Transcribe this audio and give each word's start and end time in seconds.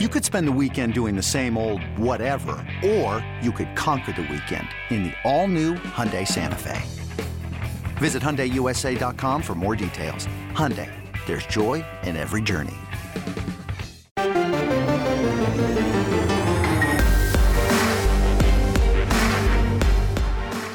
You 0.00 0.08
could 0.08 0.24
spend 0.24 0.48
the 0.48 0.58
weekend 0.60 0.92
doing 0.92 1.14
the 1.14 1.22
same 1.22 1.56
old 1.56 1.80
whatever, 1.96 2.56
or 2.84 3.24
you 3.40 3.52
could 3.52 3.76
conquer 3.76 4.10
the 4.10 4.22
weekend 4.22 4.66
in 4.90 5.04
the 5.04 5.12
all-new 5.22 5.74
Hyundai 5.74 6.26
Santa 6.26 6.56
Fe. 6.56 6.82
Visit 7.98 8.20
HyundaiUSA.com 8.20 9.40
for 9.40 9.54
more 9.54 9.76
details. 9.76 10.26
Hyundai, 10.50 10.90
there's 11.26 11.46
joy 11.46 11.84
in 12.02 12.16
every 12.16 12.42
journey. 12.42 12.74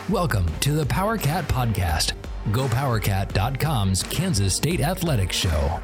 Welcome 0.08 0.48
to 0.62 0.72
the 0.72 0.86
PowerCat 0.86 1.44
Podcast, 1.44 2.14
GoPowerCat.com's 2.52 4.02
Kansas 4.04 4.56
State 4.56 4.80
Athletics 4.80 5.36
Show. 5.36 5.82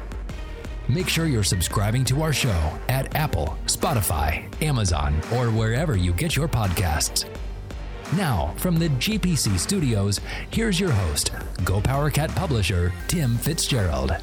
Make 0.88 1.08
sure 1.08 1.26
you're 1.26 1.42
subscribing 1.42 2.04
to 2.04 2.22
our 2.22 2.32
show 2.32 2.78
at 2.88 3.16
Apple, 3.16 3.58
Spotify, 3.66 4.46
Amazon, 4.62 5.20
or 5.34 5.46
wherever 5.50 5.96
you 5.96 6.12
get 6.12 6.36
your 6.36 6.46
podcasts. 6.46 7.28
Now, 8.16 8.54
from 8.58 8.78
the 8.78 8.88
GPC 8.90 9.58
studios, 9.58 10.20
here's 10.52 10.78
your 10.78 10.92
host, 10.92 11.32
GoPowerCat 11.64 12.32
publisher, 12.36 12.92
Tim 13.08 13.36
Fitzgerald. 13.36 14.14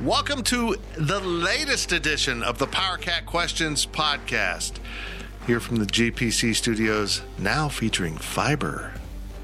Welcome 0.00 0.42
to 0.44 0.76
the 0.96 1.20
latest 1.20 1.92
edition 1.92 2.42
of 2.42 2.56
the 2.56 2.66
PowerCat 2.66 3.26
Questions 3.26 3.84
podcast. 3.84 4.78
Here 5.46 5.60
from 5.60 5.76
the 5.76 5.84
GPC 5.84 6.56
studios, 6.56 7.20
now 7.36 7.68
featuring 7.68 8.16
fiber. 8.16 8.94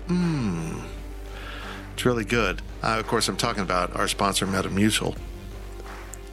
Mmm. 0.06 0.82
It's 1.92 2.06
really 2.06 2.24
good. 2.24 2.62
Uh, 2.82 2.96
of 2.98 3.06
course, 3.06 3.28
I'm 3.28 3.36
talking 3.36 3.62
about 3.62 3.94
our 3.94 4.08
sponsor, 4.08 4.46
Metamucil. 4.46 5.14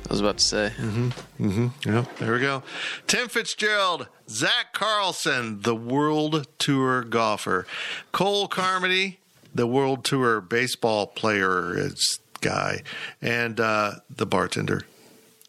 I 0.08 0.14
was 0.14 0.22
about 0.22 0.38
to 0.38 0.44
say. 0.44 0.72
Mm-hmm. 0.78 1.68
Yep. 1.92 2.18
There 2.18 2.34
we 2.34 2.40
go. 2.40 2.64
Tim 3.08 3.28
Fitzgerald, 3.28 4.08
Zach 4.30 4.74
Carlson, 4.74 5.62
the 5.62 5.76
World 5.76 6.48
Tour 6.60 7.04
golfer, 7.04 7.66
Cole 8.12 8.48
Carmody, 8.48 9.20
the 9.54 9.66
World 9.66 10.04
Tour 10.04 10.42
baseball 10.42 11.08
player 11.08 11.78
is 11.78 12.20
guy, 12.42 12.84
and 13.22 13.60
uh, 13.60 13.94
the 14.10 14.26
bartender. 14.26 14.84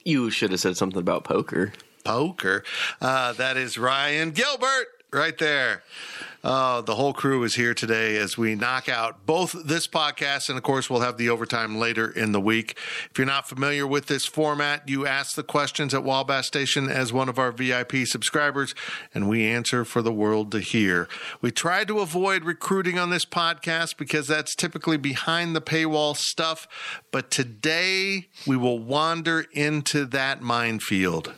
You 0.05 0.31
should 0.31 0.53
have 0.53 0.61
said 0.61 0.77
something 0.77 1.01
about 1.01 1.25
poker. 1.25 1.73
Poker. 2.05 2.63
Uh, 3.01 3.33
that 3.35 3.57
is 3.57 3.77
Ryan 3.77 4.31
Gilbert 4.31 4.87
right 5.17 5.39
there. 5.39 5.83
Uh, 6.45 6.81
the 6.81 6.95
whole 6.95 7.13
crew 7.13 7.43
is 7.43 7.57
here 7.57 7.75
today 7.75 8.17
as 8.19 8.39
we 8.39 8.55
knock 8.55 8.89
out 8.89 9.27
both 9.27 9.53
this 9.65 9.89
podcast 9.89 10.49
and, 10.49 10.57
of 10.57 10.63
course, 10.63 10.89
we'll 10.89 11.01
have 11.01 11.17
the 11.17 11.29
overtime 11.29 11.77
later 11.77 12.09
in 12.09 12.31
the 12.31 12.41
week. 12.41 12.79
If 13.11 13.19
you're 13.19 13.27
not 13.27 13.49
familiar 13.49 13.85
with 13.85 14.07
this 14.07 14.27
format, 14.27 14.89
you 14.89 15.07
ask 15.07 15.35
the 15.35 15.43
questions 15.43 15.93
at 15.93 16.05
Wabash 16.05 16.47
Station 16.47 16.89
as 16.89 17.13
one 17.13 17.29
of 17.29 17.39
our 17.39 17.51
VIP 17.51 18.07
subscribers, 18.07 18.77
and 19.13 19.29
we 19.29 19.45
answer 19.45 19.85
for 19.85 20.03
the 20.03 20.13
world 20.13 20.53
to 20.53 20.61
hear. 20.61 21.09
We 21.41 21.51
try 21.51 21.85
to 21.85 21.99
avoid 21.99 22.45
recruiting 22.45 22.97
on 22.97 23.11
this 23.11 23.25
podcast 23.25 23.97
because 23.97 24.29
that's 24.29 24.55
typically 24.55 24.99
behind 24.99 25.57
the 25.57 25.61
paywall 25.61 26.17
stuff, 26.17 26.69
but 27.11 27.31
today 27.31 28.29
we 28.47 28.57
will 28.57 28.79
wander 28.79 29.47
into 29.53 30.05
that 30.05 30.43
minefield. 30.43 31.33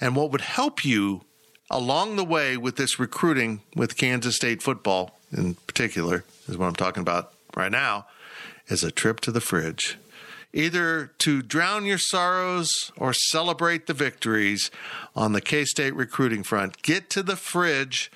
And 0.00 0.16
what 0.16 0.30
would 0.30 0.42
help 0.42 0.84
you 0.84 1.24
along 1.70 2.16
the 2.16 2.24
way 2.24 2.56
with 2.56 2.76
this 2.76 2.98
recruiting 2.98 3.60
with 3.74 3.96
Kansas 3.96 4.36
State 4.36 4.62
football 4.62 5.18
in 5.32 5.54
particular, 5.54 6.24
is 6.48 6.56
what 6.56 6.66
I'm 6.66 6.74
talking 6.74 7.02
about 7.02 7.32
right 7.54 7.72
now, 7.72 8.06
is 8.68 8.82
a 8.82 8.90
trip 8.90 9.20
to 9.20 9.32
the 9.32 9.40
fridge. 9.40 9.98
Either 10.52 11.12
to 11.18 11.42
drown 11.42 11.84
your 11.84 11.98
sorrows 11.98 12.90
or 12.96 13.12
celebrate 13.12 13.86
the 13.86 13.94
victories 13.94 14.70
on 15.14 15.32
the 15.32 15.40
K 15.40 15.64
State 15.64 15.94
recruiting 15.94 16.42
front. 16.42 16.82
Get 16.82 17.10
to 17.10 17.22
the 17.22 17.36
fridge 17.36 18.10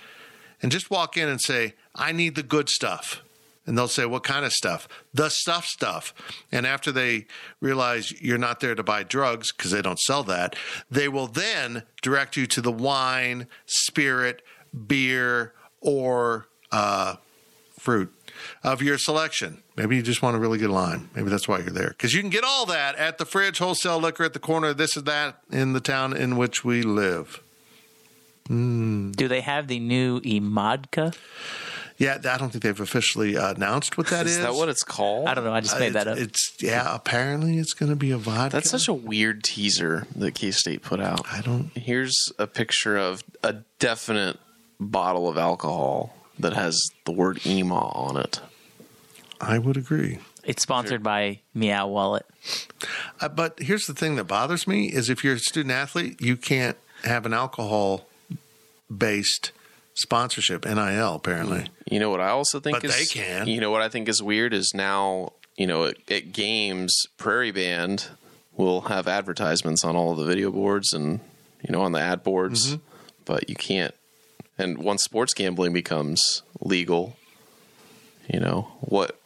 and 0.62 0.73
just 0.73 0.91
walk 0.91 1.17
in 1.17 1.28
and 1.28 1.41
say, 1.41 1.75
I 1.95 2.12
need 2.12 2.34
the 2.34 2.42
good 2.42 2.70
stuff. 2.70 3.22
And 3.67 3.78
they'll 3.78 3.89
say, 3.89 4.06
What 4.06 4.24
kind 4.24 4.45
of 4.45 4.52
stuff? 4.52 4.89
The 5.14 5.28
stuff 5.28 5.67
stuff. 5.67 6.14
And 6.50 6.67
after 6.67 6.90
they 6.90 7.27
realize 7.61 8.12
you're 8.20 8.39
not 8.39 8.61
there 8.61 8.74
to 8.74 8.83
buy 8.83 9.02
drugs 9.02 9.52
because 9.52 9.70
they 9.70 9.83
don't 9.83 10.00
sell 10.00 10.23
that, 10.24 10.56
they 10.90 11.08
will 11.08 11.28
then 11.28 11.84
direct 12.02 12.36
you 12.36 12.46
to 12.46 12.61
the 12.61 12.73
wine, 12.73 13.46
spirit, 13.67 14.42
beer, 14.86 15.52
or 15.80 16.48
uh, 16.70 17.17
fruit 17.78 18.12
of 18.62 18.83
your 18.83 18.98
selection. 18.98 19.62
Maybe 19.77 19.96
you 19.96 20.02
just 20.02 20.23
want 20.23 20.36
a 20.36 20.39
really 20.39 20.58
good 20.58 20.70
line. 20.70 21.08
Maybe 21.14 21.30
that's 21.30 21.48
why 21.48 21.58
you're 21.58 21.70
there. 21.70 21.89
Because 21.89 22.12
you 22.12 22.20
can 22.20 22.30
get 22.30 22.44
all 22.44 22.67
that 22.67 22.96
at 22.96 23.18
the 23.18 23.24
fridge, 23.24 23.58
wholesale 23.58 23.98
liquor 23.98 24.24
at 24.24 24.33
the 24.33 24.39
corner 24.39 24.74
this 24.74 24.96
and 24.96 25.06
that 25.06 25.39
in 25.50 25.73
the 25.73 25.80
town 25.80 26.17
in 26.17 26.36
which 26.36 26.64
we 26.64 26.83
live. 26.83 27.42
Do 28.48 29.29
they 29.29 29.40
have 29.40 29.68
the 29.68 29.79
new 29.79 30.20
Imodka? 30.20 31.14
Yeah, 32.02 32.18
I 32.24 32.36
don't 32.36 32.51
think 32.51 32.64
they've 32.64 32.80
officially 32.80 33.36
uh, 33.36 33.55
announced 33.55 33.96
what 33.96 34.08
that 34.08 34.27
is. 34.27 34.33
Is 34.39 34.42
that 34.42 34.55
what 34.55 34.68
it's 34.68 34.83
called? 34.83 35.29
I 35.29 35.35
don't 35.35 35.45
know. 35.45 35.55
I 35.55 35.61
just 35.61 35.77
Uh, 35.77 35.79
made 35.79 35.92
that 35.92 36.08
up. 36.08 36.18
It's 36.18 36.52
yeah. 36.61 36.92
Apparently, 36.92 37.58
it's 37.58 37.74
going 37.74 37.90
to 37.90 37.96
be 37.96 38.11
a 38.11 38.17
vodka. 38.18 38.57
That's 38.57 38.70
such 38.70 38.89
a 38.89 38.92
weird 38.92 39.45
teaser 39.45 40.08
that 40.17 40.35
K 40.35 40.51
State 40.51 40.83
put 40.83 40.98
out. 40.98 41.20
I 41.30 41.42
don't. 41.42 41.70
Here's 41.77 42.33
a 42.41 42.48
picture 42.48 42.96
of 42.96 43.23
a 43.45 43.58
definite 43.79 44.41
bottle 44.80 45.29
of 45.29 45.39
alcohol 45.39 46.17
that 46.41 46.55
has 46.55 46.83
the 47.05 47.12
word 47.12 47.46
EMA 47.46 47.73
on 47.79 48.17
it. 48.17 48.41
I 49.41 49.58
would 49.61 49.77
agree. 49.77 50.18
It's 50.42 50.62
sponsored 50.64 51.05
by 51.05 51.39
Meow 51.55 51.86
Wallet. 51.86 52.27
Uh, 53.20 53.29
but 53.29 53.61
here's 53.61 53.86
the 53.86 53.95
thing 53.95 54.17
that 54.17 54.24
bothers 54.24 54.67
me 54.67 54.86
is 54.86 55.08
if 55.08 55.23
you're 55.23 55.35
a 55.35 55.39
student 55.39 55.70
athlete, 55.73 56.20
you 56.20 56.36
can't 56.36 56.77
have 57.05 57.27
an 57.27 57.33
alcohol 57.33 58.07
based 58.96 59.52
sponsorship 59.95 60.64
NIL. 60.64 61.14
Apparently, 61.14 61.67
You 61.91 62.01
know 62.01 62.11
what 62.11 62.20
I 62.20 62.29
also 62.30 62.61
think 62.61 62.77
But 62.80 62.85
is 62.85 62.97
they 62.97 63.07
can. 63.07 63.47
You 63.47 63.61
know 63.61 63.70
what 63.70 63.83
I 63.83 63.89
think 63.89 64.08
is 64.08 64.23
weird 64.23 64.53
is 64.55 64.73
now, 64.75 65.33
you 65.57 65.67
know, 65.67 65.85
at, 65.86 65.97
at 66.11 66.33
games, 66.33 66.95
Prairie 67.19 67.53
Band 67.53 68.08
will 68.57 68.83
have 68.83 69.07
advertisements 69.08 69.85
on 69.85 69.97
all 69.97 70.13
of 70.13 70.19
the 70.19 70.25
video 70.25 70.51
boards 70.51 70.92
and 70.92 71.20
you 71.67 71.73
know 71.73 71.83
on 71.83 71.92
the 71.92 72.01
ad 72.01 72.23
boards, 72.23 72.75
Mm-hmm. 72.75 72.83
but 73.25 73.48
you 73.48 73.55
can't. 73.57 73.95
And 74.58 74.79
once 74.79 75.03
sports 75.03 75.33
gambling 75.35 75.73
becomes 75.73 76.42
legal, 76.61 77.17
you 78.33 78.39
know 78.41 78.69
what? 78.80 79.19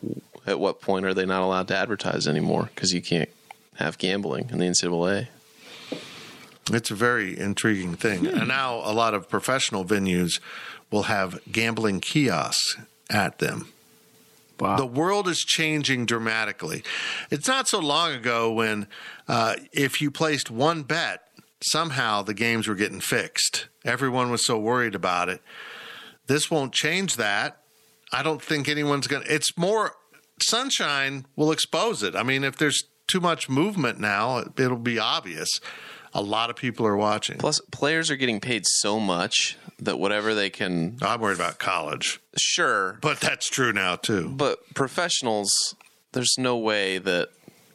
At 0.46 0.60
what 0.60 0.80
point 0.80 1.04
are 1.06 1.12
they 1.14 1.26
not 1.26 1.42
allowed 1.42 1.66
to 1.68 1.76
advertise 1.76 2.28
anymore? 2.28 2.70
Because 2.74 2.92
you 2.92 3.02
can't 3.02 3.28
have 3.76 3.98
gambling 3.98 4.48
in 4.50 4.58
the 4.58 4.66
NCAA. 4.66 5.26
It's 6.72 6.90
a 6.90 6.94
very 6.94 7.38
intriguing 7.38 7.94
thing. 7.94 8.26
And 8.26 8.48
now 8.48 8.76
a 8.84 8.92
lot 8.92 9.14
of 9.14 9.28
professional 9.28 9.84
venues 9.84 10.40
will 10.90 11.04
have 11.04 11.40
gambling 11.50 12.00
kiosks 12.00 12.76
at 13.10 13.38
them. 13.38 13.68
Wow. 14.58 14.76
The 14.76 14.86
world 14.86 15.28
is 15.28 15.40
changing 15.40 16.06
dramatically. 16.06 16.82
It's 17.30 17.46
not 17.46 17.68
so 17.68 17.78
long 17.78 18.12
ago 18.12 18.50
when, 18.52 18.86
uh, 19.28 19.56
if 19.72 20.00
you 20.00 20.10
placed 20.10 20.50
one 20.50 20.82
bet, 20.82 21.20
somehow 21.62 22.22
the 22.22 22.34
games 22.34 22.66
were 22.66 22.74
getting 22.74 23.00
fixed. 23.00 23.68
Everyone 23.84 24.30
was 24.30 24.46
so 24.46 24.58
worried 24.58 24.94
about 24.94 25.28
it. 25.28 25.42
This 26.26 26.50
won't 26.50 26.72
change 26.72 27.16
that. 27.16 27.58
I 28.12 28.22
don't 28.22 28.42
think 28.42 28.68
anyone's 28.68 29.06
going 29.06 29.24
to. 29.24 29.34
It's 29.34 29.56
more 29.58 29.92
sunshine 30.40 31.26
will 31.36 31.52
expose 31.52 32.02
it. 32.02 32.16
I 32.16 32.22
mean, 32.22 32.44
if 32.44 32.56
there's 32.56 32.82
too 33.06 33.20
much 33.20 33.48
movement 33.48 33.98
now, 34.00 34.44
it'll 34.56 34.76
be 34.76 34.98
obvious. 34.98 35.60
A 36.14 36.22
lot 36.22 36.50
of 36.50 36.56
people 36.56 36.86
are 36.86 36.96
watching. 36.96 37.38
Plus, 37.38 37.60
players 37.70 38.10
are 38.10 38.16
getting 38.16 38.40
paid 38.40 38.64
so 38.66 38.98
much 38.98 39.56
that 39.78 39.98
whatever 39.98 40.34
they 40.34 40.50
can, 40.50 40.96
I'm 41.02 41.20
worried 41.20 41.36
about 41.36 41.58
college, 41.58 42.20
sure, 42.38 42.98
but 43.02 43.20
that's 43.20 43.48
true 43.48 43.72
now 43.72 43.96
too. 43.96 44.28
But 44.30 44.74
professionals, 44.74 45.50
there's 46.12 46.36
no 46.38 46.56
way 46.56 46.98
that, 46.98 47.28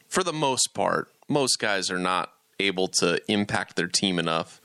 for 0.07 0.23
the 0.23 0.33
most 0.33 0.73
part, 0.73 1.09
most 1.27 1.59
guys 1.59 1.91
are 1.91 1.99
not 1.99 2.31
able 2.59 2.87
to 2.87 3.19
impact 3.31 3.75
their 3.75 3.87
team 3.87 4.19
enough 4.19 4.59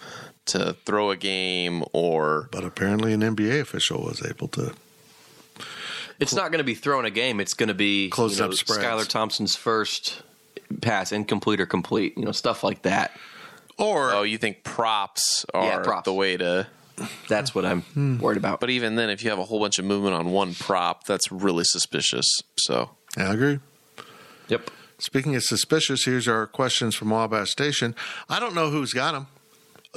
to 0.46 0.76
throw 0.84 1.10
a 1.10 1.16
game 1.16 1.84
or. 1.92 2.48
But 2.52 2.64
apparently, 2.64 3.12
an 3.12 3.20
NBA 3.20 3.60
official 3.60 4.02
was 4.02 4.24
able 4.24 4.48
to. 4.48 4.74
It's 6.18 6.34
not 6.34 6.50
going 6.50 6.58
to 6.58 6.64
be 6.64 6.74
throwing 6.74 7.04
a 7.04 7.10
game. 7.10 7.40
It's 7.40 7.52
going 7.52 7.68
to 7.68 7.74
be 7.74 8.08
Closing 8.08 8.38
you 8.38 8.48
know, 8.48 8.52
up 8.52 8.58
spreads. 8.58 8.82
Skylar 8.82 9.06
Thompson's 9.06 9.54
first 9.54 10.22
pass, 10.80 11.12
incomplete 11.12 11.60
or 11.60 11.66
complete. 11.66 12.16
You 12.16 12.24
know, 12.24 12.32
stuff 12.32 12.64
like 12.64 12.82
that. 12.82 13.12
Or 13.78 14.12
Oh, 14.12 14.22
you 14.22 14.38
think 14.38 14.64
props 14.64 15.44
are 15.52 15.64
Yeah, 15.64 15.78
props. 15.80 16.04
the 16.04 16.12
way 16.14 16.36
to. 16.36 16.66
That's 17.28 17.54
what 17.54 17.66
I'm 17.66 17.82
Hmm. 17.82 18.18
worried 18.18 18.38
about. 18.38 18.58
But 18.60 18.70
even 18.70 18.96
then, 18.96 19.10
if 19.10 19.22
you 19.22 19.28
have 19.30 19.38
a 19.38 19.44
whole 19.44 19.60
bunch 19.60 19.78
of 19.78 19.84
movement 19.84 20.14
on 20.14 20.30
one 20.30 20.54
prop, 20.54 21.04
that's 21.04 21.30
really 21.30 21.64
suspicious. 21.64 22.24
So, 22.58 22.90
I 23.18 23.24
agree. 23.34 23.58
yep. 24.48 24.70
Speaking 24.98 25.36
of 25.36 25.42
suspicious, 25.42 26.06
here's 26.06 26.26
our 26.26 26.46
questions 26.46 26.94
from 26.94 27.10
Wabash 27.10 27.50
Station. 27.50 27.94
I 28.30 28.40
don't 28.40 28.54
know 28.54 28.70
who's 28.70 28.94
got 28.94 29.12
them. 29.12 29.26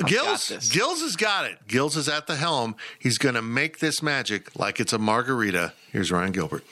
Gills, 0.05 0.49
this. 0.49 0.69
Gills 0.69 1.01
has 1.01 1.15
got 1.15 1.45
it. 1.45 1.67
Gills 1.67 1.95
is 1.95 2.07
at 2.09 2.27
the 2.27 2.35
helm. 2.35 2.75
He's 2.99 3.17
going 3.17 3.35
to 3.35 3.41
make 3.41 3.79
this 3.79 4.01
magic 4.03 4.49
like 4.57 4.79
it's 4.81 4.91
a 4.93 4.97
margarita. 4.97 5.73
Here's 5.91 6.11
Ryan 6.11 6.31
Gilbert. 6.33 6.63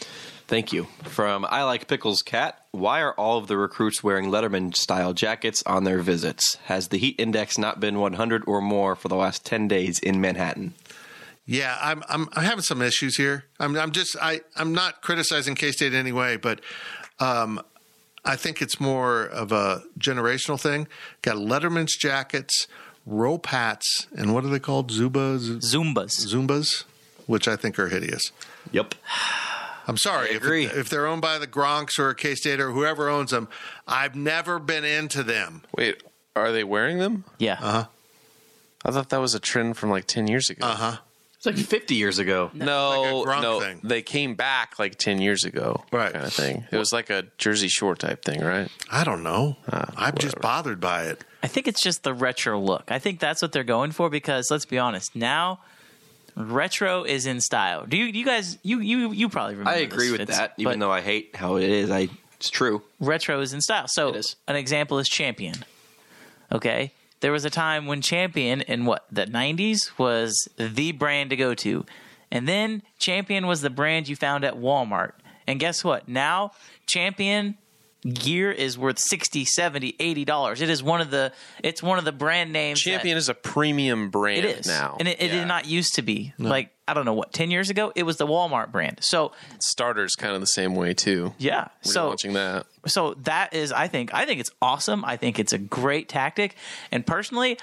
Thank 0.48 0.72
you. 0.74 0.88
From 1.04 1.46
I 1.50 1.64
Like 1.64 1.88
Pickles 1.88 2.22
Cat, 2.22 2.66
why 2.78 3.02
are 3.02 3.14
all 3.14 3.38
of 3.38 3.48
the 3.48 3.58
recruits 3.58 4.04
wearing 4.04 4.26
Letterman 4.26 4.76
style 4.76 5.14
jackets 5.14 5.64
on 5.66 5.84
their 5.84 6.00
visits? 6.00 6.58
Has 6.66 6.90
the 6.90 6.98
heat 6.98 7.16
index 7.20 7.58
not 7.58 7.80
been 7.80 8.00
100 8.00 8.44
or 8.48 8.62
more 8.62 8.96
for 8.96 9.08
the 9.08 9.16
last 9.16 9.46
10 9.46 9.68
days 9.68 10.00
in 10.00 10.22
Manhattan? 10.22 10.74
Yeah, 11.46 11.78
I'm 11.82 12.04
I'm 12.10 12.28
I'm 12.34 12.44
having 12.44 12.62
some 12.62 12.82
issues 12.82 13.16
here. 13.16 13.46
I'm 13.58 13.78
I'm 13.78 13.92
just 13.92 14.18
I 14.22 14.42
I'm 14.58 14.74
not 14.74 15.02
criticizing 15.02 15.56
K 15.56 15.72
State 15.72 15.94
anyway, 15.94 16.36
but 16.36 16.60
um, 17.22 17.62
I 18.26 18.36
think 18.36 18.62
it's 18.62 18.82
more 18.82 19.24
of 19.24 19.54
a 19.54 19.82
generational 19.98 20.60
thing. 20.60 20.90
Got 21.22 21.38
Letterman's 21.38 21.96
jackets, 21.96 22.68
rope 23.06 23.46
hats, 23.46 24.08
and 24.14 24.34
what 24.34 24.44
are 24.44 24.50
they 24.50 24.60
called? 24.60 24.92
Zubaz, 24.92 25.62
Zumbas. 25.62 26.28
Zumbas, 26.28 26.84
which 27.28 27.48
I 27.48 27.56
think 27.56 27.80
are 27.80 27.88
hideous. 27.88 28.34
Yep. 28.74 28.96
I'm 29.88 29.98
sorry 29.98 30.30
I 30.30 30.32
if, 30.32 30.38
agree. 30.44 30.66
if 30.66 30.90
they're 30.90 31.08
owned 31.08 31.22
by 31.22 31.40
the 31.40 31.48
Gronks 31.48 31.98
or 31.98 32.14
K 32.14 32.36
State 32.36 32.60
or 32.60 32.72
whoever 32.72 33.10
owns 33.10 33.32
them. 33.32 33.48
I've 33.88 34.16
never 34.16 34.60
been 34.60 34.84
into 34.84 35.24
them. 35.24 35.64
Wait, 35.76 36.04
are 36.36 36.52
they 36.52 36.64
wearing 36.64 36.98
them? 37.00 37.24
Yeah. 37.40 37.54
Uh-huh. 37.54 37.86
I 38.86 38.92
thought 38.92 39.10
that 39.10 39.22
was 39.22 39.34
a 39.34 39.40
trend 39.40 39.78
from 39.78 39.90
like 39.90 40.06
10 40.06 40.28
years 40.28 40.50
ago. 40.50 40.66
Uh 40.68 40.76
huh. 40.76 40.98
It's 41.38 41.46
like 41.46 41.56
50 41.56 41.94
years 41.96 42.18
ago. 42.20 42.50
No, 42.54 43.22
Like 43.26 43.42
no, 43.44 43.60
thing. 43.60 43.80
they 43.84 44.02
came 44.02 44.34
back 44.34 44.80
like 44.80 44.98
10 44.98 45.22
years 45.22 45.44
ago. 45.46 45.84
Right. 45.92 46.12
Kind 46.12 46.26
of 46.26 46.34
thing. 46.34 46.66
It 46.72 46.78
was 46.78 46.92
like 46.92 47.10
a 47.12 47.26
Jersey 47.38 47.68
Shore 47.68 47.96
type 47.96 48.24
thing, 48.26 48.42
right? 48.44 48.70
I 48.92 49.04
don't 49.04 49.22
know. 49.22 49.56
Ah, 49.72 49.92
I'm 49.96 50.16
just 50.18 50.40
bothered 50.42 50.80
by 50.80 51.04
it. 51.06 51.24
I 51.44 51.48
think 51.48 51.68
it's 51.68 51.82
just 51.82 52.02
the 52.04 52.14
retro 52.14 52.60
look. 52.60 52.86
I 52.92 52.98
think 52.98 53.20
that's 53.20 53.42
what 53.44 53.52
they're 53.52 53.64
going 53.64 53.92
for 53.92 54.10
because 54.10 54.50
let's 54.50 54.66
be 54.66 54.80
honest, 54.80 55.16
now 55.16 55.60
retro 56.38 57.04
is 57.04 57.26
in 57.26 57.42
style. 57.42 57.86
Do 57.88 57.98
you 57.98 58.06
you 58.06 58.24
guys 58.26 58.58
you 58.64 58.80
you 58.80 59.12
you 59.12 59.28
probably 59.30 59.56
remember 59.56 59.72
I 59.72 59.82
agree 59.82 60.12
with 60.12 60.28
that, 60.28 60.54
even 60.58 60.80
though 60.80 60.92
I 60.92 61.02
hate 61.02 61.36
how 61.36 61.56
it 61.58 61.70
is. 61.70 61.90
I 61.90 62.10
It's 62.36 62.50
true. 62.50 62.84
retro 63.00 63.42
is 63.42 63.54
in 63.54 63.62
style. 63.62 63.88
So 63.88 64.10
It 64.10 64.18
is. 64.18 64.36
an 64.48 64.56
example 64.56 65.00
is 65.00 65.10
Champion. 65.10 65.56
Okay? 66.52 66.94
There 67.20 67.32
was 67.32 67.46
a 67.46 67.50
time 67.50 67.88
when 67.88 68.02
Champion 68.02 68.62
in 68.62 68.86
what, 68.86 69.06
the 69.12 69.26
90s 69.26 69.98
was 69.98 70.48
the 70.58 70.92
brand 70.92 71.32
to 71.32 71.36
go 71.36 71.56
to. 71.56 71.84
And 72.32 72.48
then 72.48 72.84
Champion 73.00 73.48
was 73.48 73.62
the 73.62 73.72
brand 73.72 74.08
you 74.08 74.16
found 74.16 74.44
at 74.44 74.54
Walmart. 74.56 75.14
And 75.48 75.60
guess 75.60 75.84
what? 75.84 76.08
Now 76.08 76.52
Champion 76.86 77.58
gear 78.14 78.52
is 78.52 78.78
worth 78.78 79.00
60, 79.00 79.46
70, 79.46 79.96
80 80.00 80.26
dollars. 80.26 80.62
It 80.62 80.70
is 80.70 80.82
one 80.84 81.02
of 81.02 81.10
the 81.12 81.32
it's 81.64 81.82
one 81.84 82.00
of 82.00 82.06
the 82.06 82.12
brand 82.12 82.54
names 82.54 82.80
Champion 82.82 83.18
is 83.18 83.30
a 83.30 83.34
premium 83.34 84.10
brand 84.10 84.46
it 84.46 84.60
is 84.60 84.68
now. 84.68 84.96
and 85.00 85.08
it, 85.08 85.22
it 85.22 85.28
Yeah. 85.32 85.40
did 85.40 85.48
not 85.48 85.66
used 85.68 85.96
to 85.96 86.02
be 86.02 86.34
like 86.38 86.70
I 86.88 86.94
don't 86.94 87.06
know 87.06 87.14
what 87.14 87.34
ten 87.34 87.52
years 87.52 87.70
ago 87.70 87.92
it 87.96 88.04
was 88.04 88.18
the 88.18 88.28
Walmart 88.28 88.72
brand. 88.72 89.00
So 89.02 89.34
Starter's 89.60 90.16
kind 90.16 90.34
of 90.34 90.42
the 90.42 90.48
same 90.48 90.74
way 90.76 90.94
too. 90.94 91.34
yeah, 91.38 91.68
We're 91.86 91.92
so 91.92 92.08
launching 92.08 92.34
that. 92.34 92.66
so 92.88 93.14
that 93.24 93.54
is 93.54 93.72
I 93.72 93.88
think 93.88 94.14
I 94.14 94.26
think 94.26 94.40
it's 94.40 94.52
awesome. 94.62 95.04
I 95.04 95.18
think 95.18 95.40
it's 95.40 95.54
a 95.54 95.58
great 95.58 96.08
tactic, 96.10 96.56
and 96.92 97.06
personally, 97.06 97.58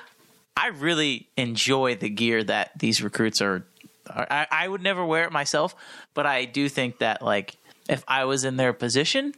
I 0.57 0.69
really 0.69 1.29
enjoy 1.37 1.95
the 1.97 2.09
gear 2.11 2.45
that 2.45 2.79
these 2.79 3.03
recruits 3.03 3.41
are. 3.41 3.65
are 4.11 4.27
I, 4.31 4.47
I 4.51 4.69
would 4.69 4.83
never 4.83 5.05
wear 5.05 5.25
it 5.25 5.33
myself, 5.33 5.75
but 6.13 6.27
I 6.27 6.45
do 6.45 6.69
think 6.69 6.99
that 6.99 7.23
like 7.23 7.57
if 7.89 8.05
I 8.07 8.25
was 8.27 8.45
in 8.45 8.57
their 8.57 8.73
position 8.73 9.35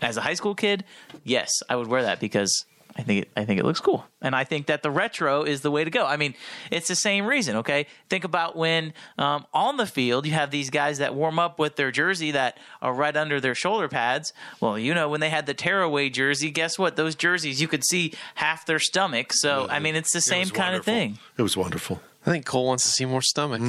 as 0.00 0.16
a 0.16 0.20
high 0.20 0.34
school 0.34 0.54
kid, 0.54 0.84
yes, 1.24 1.62
I 1.68 1.76
would 1.76 1.86
wear 1.86 2.02
that 2.02 2.20
because. 2.20 2.64
I 2.94 3.00
think 3.00 3.22
it, 3.22 3.30
I 3.34 3.46
think 3.46 3.58
it 3.58 3.64
looks 3.64 3.80
cool, 3.80 4.04
and 4.20 4.36
I 4.36 4.44
think 4.44 4.66
that 4.66 4.82
the 4.82 4.90
retro 4.90 5.44
is 5.44 5.62
the 5.62 5.70
way 5.70 5.82
to 5.82 5.90
go. 5.90 6.04
I 6.04 6.18
mean, 6.18 6.34
it's 6.70 6.88
the 6.88 6.94
same 6.94 7.24
reason. 7.24 7.56
Okay, 7.56 7.86
think 8.10 8.24
about 8.24 8.54
when 8.54 8.92
um, 9.16 9.46
on 9.54 9.78
the 9.78 9.86
field 9.86 10.26
you 10.26 10.32
have 10.32 10.50
these 10.50 10.68
guys 10.68 10.98
that 10.98 11.14
warm 11.14 11.38
up 11.38 11.58
with 11.58 11.76
their 11.76 11.90
jersey 11.90 12.32
that 12.32 12.58
are 12.82 12.92
right 12.92 13.16
under 13.16 13.40
their 13.40 13.54
shoulder 13.54 13.88
pads. 13.88 14.34
Well, 14.60 14.78
you 14.78 14.92
know 14.92 15.08
when 15.08 15.20
they 15.20 15.30
had 15.30 15.46
the 15.46 15.54
tearaway 15.54 16.10
jersey, 16.10 16.50
guess 16.50 16.78
what? 16.78 16.96
Those 16.96 17.14
jerseys 17.14 17.62
you 17.62 17.66
could 17.66 17.82
see 17.82 18.12
half 18.34 18.66
their 18.66 18.78
stomach. 18.78 19.32
So 19.32 19.68
I 19.70 19.78
mean, 19.78 19.96
it's 19.96 20.12
the 20.12 20.20
same 20.20 20.50
kind 20.50 20.76
of 20.76 20.84
thing. 20.84 21.18
It 21.38 21.42
was 21.42 21.56
wonderful. 21.56 22.02
I 22.24 22.30
think 22.30 22.46
Cole 22.46 22.66
wants 22.66 22.84
to 22.84 22.90
see 22.90 23.04
more 23.04 23.20
stomach. 23.22 23.60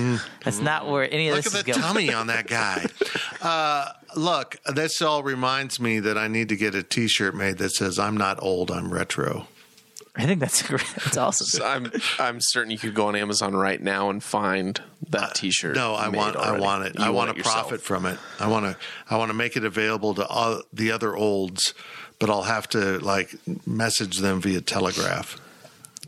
That's 0.43 0.59
not 0.59 0.87
where 0.87 1.11
any 1.11 1.29
of 1.29 1.35
Look 1.35 1.45
this 1.45 1.55
at 1.55 1.59
is 1.59 1.65
the 1.65 1.71
going. 1.71 1.81
tummy 1.81 2.13
on 2.13 2.27
that 2.27 2.47
guy. 2.47 2.85
Uh, 3.41 3.91
look, 4.15 4.55
this 4.73 5.01
all 5.01 5.21
reminds 5.21 5.77
me 5.77 5.99
that 5.99 6.17
I 6.17 6.29
need 6.29 6.47
to 6.47 6.55
get 6.55 6.75
a 6.75 6.81
T-shirt 6.81 7.35
made 7.35 7.57
that 7.57 7.71
says 7.71 7.99
"I'm 7.99 8.15
not 8.15 8.41
old, 8.41 8.71
I'm 8.71 8.89
retro." 8.93 9.47
I 10.15 10.25
think 10.25 10.39
that's 10.39 10.61
great. 10.67 10.85
That's 11.03 11.17
awesome. 11.17 11.47
So 11.47 11.65
I'm 11.65 11.91
I'm 12.19 12.37
certain 12.39 12.71
you 12.71 12.77
could 12.77 12.93
go 12.93 13.07
on 13.07 13.17
Amazon 13.17 13.53
right 13.53 13.81
now 13.81 14.09
and 14.09 14.23
find 14.23 14.79
that 15.09 15.35
T-shirt. 15.35 15.75
Uh, 15.75 15.79
No, 15.81 15.95
I 15.95 16.09
made 16.09 16.17
want, 16.19 16.35
I 16.37 16.57
want 16.57 16.85
it. 16.85 16.97
You 16.97 17.03
I 17.03 17.09
want, 17.09 17.31
it 17.31 17.33
to 17.33 17.37
yourself. 17.39 17.55
profit 17.67 17.81
from 17.81 18.05
it. 18.05 18.17
I 18.39 18.47
want 18.47 18.65
to, 18.65 18.77
I 19.09 19.17
want 19.17 19.29
to 19.29 19.33
make 19.33 19.57
it 19.57 19.65
available 19.65 20.13
to 20.15 20.25
all 20.25 20.61
the 20.71 20.91
other 20.91 21.13
olds, 21.17 21.73
but 22.17 22.29
I'll 22.29 22.43
have 22.43 22.69
to 22.69 22.99
like 22.99 23.35
message 23.67 24.19
them 24.19 24.39
via 24.39 24.61
telegraph. 24.61 25.37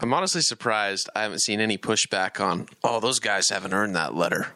I'm 0.01 0.13
honestly 0.13 0.41
surprised 0.41 1.09
I 1.15 1.21
haven't 1.23 1.39
seen 1.39 1.59
any 1.59 1.77
pushback 1.77 2.43
on. 2.43 2.67
Oh, 2.83 2.99
those 2.99 3.19
guys 3.19 3.49
haven't 3.49 3.73
earned 3.73 3.95
that 3.95 4.13
letter. 4.13 4.47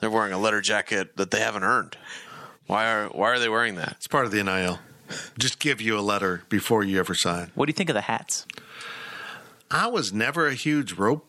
They're 0.00 0.10
wearing 0.10 0.32
a 0.32 0.38
letter 0.38 0.60
jacket 0.60 1.16
that 1.16 1.30
they 1.30 1.40
haven't 1.40 1.64
earned. 1.64 1.96
Why 2.66 2.90
are 2.90 3.08
Why 3.08 3.30
are 3.30 3.38
they 3.38 3.48
wearing 3.48 3.76
that? 3.76 3.92
It's 3.92 4.06
part 4.06 4.24
of 4.24 4.32
the 4.32 4.42
NIL. 4.42 4.78
Just 5.38 5.58
give 5.58 5.80
you 5.80 5.98
a 5.98 6.00
letter 6.00 6.42
before 6.48 6.82
you 6.82 6.98
ever 6.98 7.14
sign. 7.14 7.50
What 7.54 7.66
do 7.66 7.70
you 7.70 7.74
think 7.74 7.90
of 7.90 7.94
the 7.94 8.02
hats? 8.02 8.46
I 9.70 9.86
was 9.88 10.12
never 10.12 10.46
a 10.46 10.54
huge 10.54 10.92
rope 10.94 11.26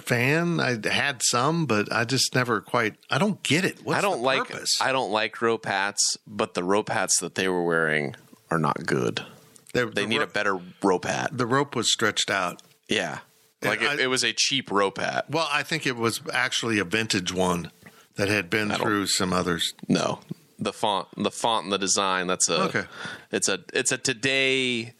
fan. 0.00 0.60
I 0.60 0.78
had 0.88 1.22
some, 1.22 1.66
but 1.66 1.92
I 1.92 2.04
just 2.04 2.34
never 2.34 2.60
quite. 2.60 2.94
I 3.10 3.18
don't 3.18 3.42
get 3.42 3.64
it. 3.64 3.80
What's 3.84 3.98
I 3.98 4.02
don't 4.02 4.18
the 4.18 4.24
like 4.24 4.48
purpose? 4.48 4.78
I 4.80 4.92
don't 4.92 5.10
like 5.10 5.40
rope 5.42 5.66
hats, 5.66 6.16
but 6.26 6.54
the 6.54 6.64
rope 6.64 6.90
hats 6.90 7.18
that 7.20 7.34
they 7.34 7.48
were 7.48 7.64
wearing 7.64 8.14
are 8.50 8.58
not 8.58 8.86
good. 8.86 9.24
They, 9.72 9.84
They 9.84 10.02
the 10.02 10.06
need 10.06 10.18
ro- 10.18 10.24
a 10.24 10.26
better 10.28 10.58
rope 10.82 11.04
hat. 11.06 11.30
The 11.32 11.46
rope 11.46 11.74
was 11.74 11.90
stretched 11.92 12.30
out. 12.30 12.60
Yeah, 12.88 13.18
like 13.62 13.82
I- 13.82 13.94
it, 13.94 14.00
it 14.00 14.06
was 14.08 14.22
a 14.24 14.32
cheap 14.32 14.70
rope 14.70 14.98
hat. 14.98 15.30
Well, 15.30 15.48
I 15.50 15.62
think 15.62 15.86
it 15.86 15.96
was 15.96 16.20
actually 16.32 16.78
a 16.78 16.84
vintage 16.84 17.32
one 17.32 17.70
that 18.16 18.28
had 18.28 18.50
been 18.50 18.70
I 18.70 18.76
through 18.76 19.06
some 19.06 19.32
others. 19.32 19.72
No, 19.88 20.20
the 20.58 20.72
font, 20.72 21.08
the 21.16 21.30
font, 21.30 21.64
and 21.64 21.72
the 21.72 21.78
design. 21.78 22.26
That's 22.26 22.48
a 22.50 22.62
Okay. 22.64 22.84
It's 23.30 23.48
a 23.48 23.60
it's 23.72 23.92
a 23.92 23.98
today 23.98 24.92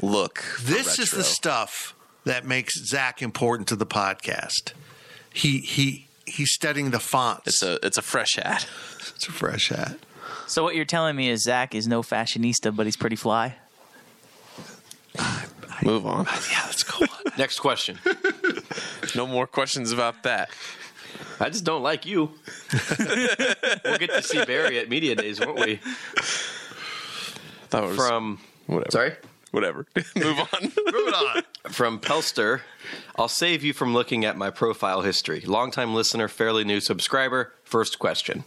look. 0.00 0.42
This 0.62 0.98
is 0.98 1.10
the 1.10 1.24
stuff 1.24 1.94
that 2.24 2.46
makes 2.46 2.74
Zach 2.86 3.20
important 3.20 3.68
to 3.68 3.76
the 3.76 3.86
podcast. 3.86 4.72
He 5.34 5.58
he 5.58 6.08
he's 6.24 6.52
studying 6.52 6.90
the 6.92 7.00
fonts. 7.00 7.42
It's 7.46 7.62
a 7.62 7.78
it's 7.86 7.98
a 7.98 8.02
fresh 8.02 8.36
hat. 8.36 8.66
it's 9.14 9.28
a 9.28 9.32
fresh 9.32 9.68
hat. 9.68 9.98
So 10.46 10.62
what 10.62 10.74
you're 10.74 10.84
telling 10.86 11.14
me 11.16 11.28
is 11.28 11.42
Zach 11.42 11.74
is 11.74 11.86
no 11.86 12.02
fashionista, 12.02 12.74
but 12.74 12.86
he's 12.86 12.96
pretty 12.96 13.16
fly. 13.16 13.56
Move 15.82 16.06
on. 16.06 16.26
Yeah, 16.50 16.62
let's 16.66 16.82
go 16.82 17.04
on. 17.04 17.08
Next 17.38 17.58
question. 17.60 17.98
No 19.14 19.26
more 19.26 19.46
questions 19.46 19.92
about 19.92 20.22
that. 20.22 20.50
I 21.40 21.48
just 21.50 21.64
don't 21.64 21.82
like 21.82 22.06
you. 22.06 22.30
we'll 22.98 23.98
get 23.98 24.10
to 24.10 24.22
see 24.22 24.44
Barry 24.44 24.78
at 24.78 24.88
media 24.88 25.14
days, 25.14 25.40
won't 25.40 25.58
we? 25.58 25.80
That 27.70 27.82
was 27.82 27.96
From 27.96 28.38
whatever. 28.66 28.90
sorry, 28.90 29.12
Whatever. 29.50 29.86
Move 30.16 30.38
on. 30.40 30.72
Moving 30.92 31.14
on. 31.14 31.42
from 31.68 32.00
Pelster. 32.00 32.60
I'll 33.16 33.28
save 33.28 33.62
you 33.62 33.72
from 33.72 33.92
looking 33.94 34.24
at 34.24 34.36
my 34.36 34.50
profile 34.50 35.02
history. 35.02 35.40
Longtime 35.46 35.94
listener, 35.94 36.26
fairly 36.28 36.64
new 36.64 36.80
subscriber. 36.80 37.52
First 37.62 37.98
question. 38.00 38.42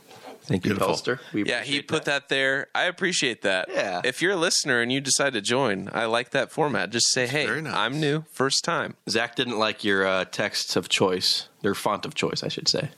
Thank 0.48 0.66
you, 0.66 0.72
Beautiful. 0.72 0.96
Pelster. 0.96 1.20
We 1.34 1.44
yeah, 1.44 1.62
he 1.62 1.82
put 1.82 2.06
that. 2.06 2.30
there. 2.30 2.68
I 2.74 2.84
appreciate 2.86 3.42
that. 3.42 3.68
Yeah. 3.70 4.02
If 4.06 4.22
you're 4.22 4.32
a 4.32 4.38
listener 4.38 4.80
and 4.80 4.92
you 4.92 5.02
decide 5.02 5.34
to 5.34 5.42
join, 5.42 5.90
I 5.94 6.06
like 6.06 6.30
that 6.32 6.52
format. 6.52 6.90
Just 6.90 7.12
say, 7.12 7.28
"Hey, 7.28 7.46
nice. 7.62 7.74
I'm 7.74 8.00
new, 8.00 8.24
first 8.32 8.64
time." 8.64 8.96
Zach 9.10 9.36
didn't 9.36 9.60
like 9.60 9.84
your 9.84 10.08
uh, 10.08 10.24
texts 10.26 10.78
of 10.78 10.88
choice, 10.88 11.50
their 11.62 11.76
font 11.76 12.06
of 12.06 12.16
choice, 12.16 12.44
I 12.44 12.48
should 12.48 12.70
say. 12.70 12.90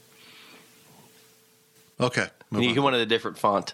Okay. 2.00 2.28
move 2.52 2.62
He 2.64 2.78
on. 2.78 2.84
wanted 2.84 3.02
a 3.02 3.06
different 3.08 3.38
font. 3.38 3.74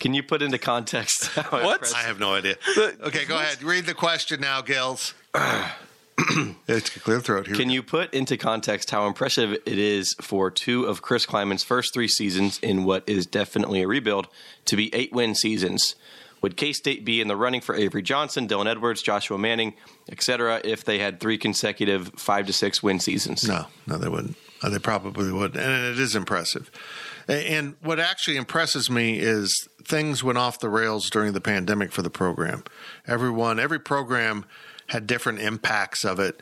Can 0.00 0.14
you 0.14 0.22
put 0.22 0.40
into 0.40 0.56
context 0.58 1.26
how 1.34 1.62
What? 1.64 1.92
I 1.94 2.02
have 2.02 2.18
no 2.18 2.32
idea. 2.34 2.56
Okay, 2.78 3.24
go 3.26 3.36
ahead. 3.36 3.62
Read 3.62 3.84
the 3.86 3.94
question 3.94 4.40
now, 4.40 4.62
Gills. 4.62 5.14
it's 6.68 6.90
clear 6.90 7.20
throat 7.20 7.46
here. 7.46 7.56
Can 7.56 7.70
you 7.70 7.82
put 7.82 8.12
into 8.14 8.36
context 8.36 8.90
how 8.90 9.06
impressive 9.06 9.52
it 9.52 9.78
is 9.78 10.14
for 10.20 10.50
two 10.50 10.84
of 10.84 11.02
Chris 11.02 11.26
Klieman's 11.26 11.64
first 11.64 11.92
three 11.94 12.08
seasons 12.08 12.58
in 12.60 12.84
what 12.84 13.04
is 13.08 13.26
definitely 13.26 13.82
a 13.82 13.88
rebuild 13.88 14.28
to 14.66 14.76
be 14.76 14.94
eight 14.94 15.12
win 15.12 15.34
seasons? 15.34 15.94
Would 16.42 16.56
K 16.58 16.72
State 16.74 17.04
be 17.06 17.22
in 17.22 17.28
the 17.28 17.36
running 17.36 17.62
for 17.62 17.74
Avery 17.74 18.02
Johnson, 18.02 18.46
Dylan 18.46 18.66
Edwards, 18.66 19.00
Joshua 19.00 19.38
Manning, 19.38 19.72
etc., 20.10 20.60
if 20.62 20.84
they 20.84 20.98
had 20.98 21.18
three 21.18 21.38
consecutive 21.38 22.08
five 22.16 22.46
to 22.46 22.52
six 22.52 22.82
win 22.82 23.00
seasons? 23.00 23.48
No, 23.48 23.66
no, 23.86 23.96
they 23.96 24.08
wouldn't. 24.08 24.36
Uh, 24.62 24.68
They 24.68 24.78
probably 24.78 25.32
wouldn't. 25.32 25.56
And 25.56 25.72
it 25.86 25.98
is 25.98 26.14
impressive. 26.14 26.70
And 27.28 27.76
what 27.80 27.98
actually 27.98 28.36
impresses 28.36 28.90
me 28.90 29.18
is 29.18 29.68
things 29.82 30.22
went 30.22 30.36
off 30.36 30.60
the 30.60 30.68
rails 30.68 31.08
during 31.08 31.32
the 31.32 31.40
pandemic 31.40 31.92
for 31.92 32.02
the 32.02 32.10
program. 32.10 32.62
Everyone, 33.06 33.58
every 33.58 33.80
program 33.80 34.44
had 34.88 35.06
different 35.06 35.40
impacts 35.40 36.04
of 36.04 36.20
it. 36.20 36.40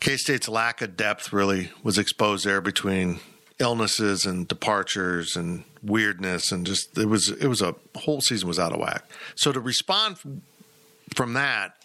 K 0.00 0.16
State's 0.16 0.48
lack 0.48 0.80
of 0.80 0.96
depth 0.96 1.32
really 1.32 1.70
was 1.82 1.98
exposed 1.98 2.44
there 2.44 2.60
between 2.60 3.20
illnesses 3.58 4.24
and 4.24 4.48
departures 4.48 5.36
and 5.36 5.64
weirdness 5.82 6.50
and 6.50 6.66
just 6.66 6.96
it 6.96 7.06
was 7.06 7.28
it 7.28 7.46
was 7.46 7.60
a 7.60 7.74
whole 7.96 8.20
season 8.20 8.48
was 8.48 8.58
out 8.58 8.72
of 8.72 8.80
whack. 8.80 9.04
So 9.34 9.52
to 9.52 9.60
respond 9.60 10.16
from 11.14 11.34
that 11.34 11.76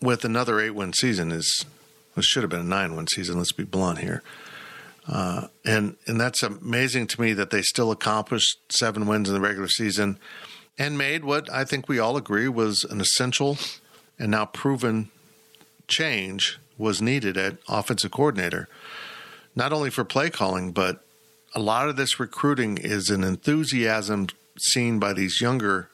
with 0.00 0.24
another 0.24 0.60
eight 0.60 0.70
win 0.70 0.92
season 0.92 1.32
is 1.32 1.64
it 2.16 2.24
should 2.24 2.42
have 2.42 2.50
been 2.50 2.60
a 2.60 2.64
nine 2.64 2.94
win 2.96 3.06
season. 3.06 3.38
Let's 3.38 3.52
be 3.52 3.64
blunt 3.64 3.98
here. 3.98 4.22
Uh, 5.08 5.48
and 5.64 5.96
and 6.06 6.20
that's 6.20 6.42
amazing 6.42 7.06
to 7.08 7.20
me 7.20 7.32
that 7.32 7.50
they 7.50 7.62
still 7.62 7.90
accomplished 7.90 8.58
seven 8.70 9.06
wins 9.06 9.28
in 9.28 9.34
the 9.34 9.40
regular 9.40 9.68
season 9.68 10.18
and 10.78 10.96
made 10.96 11.24
what 11.24 11.50
I 11.50 11.64
think 11.64 11.88
we 11.88 11.98
all 11.98 12.16
agree 12.16 12.48
was 12.48 12.84
an 12.84 13.00
essential 13.00 13.58
and 14.22 14.30
now 14.30 14.46
proven 14.46 15.10
change 15.88 16.60
was 16.78 17.02
needed 17.02 17.36
at 17.36 17.56
offensive 17.68 18.12
coordinator, 18.12 18.68
not 19.56 19.72
only 19.72 19.90
for 19.90 20.04
play 20.04 20.30
calling, 20.30 20.70
but 20.70 21.04
a 21.56 21.60
lot 21.60 21.88
of 21.88 21.96
this 21.96 22.20
recruiting 22.20 22.78
is 22.78 23.10
an 23.10 23.24
enthusiasm 23.24 24.28
seen 24.60 25.00
by 25.00 25.12
these 25.12 25.40
younger 25.40 25.90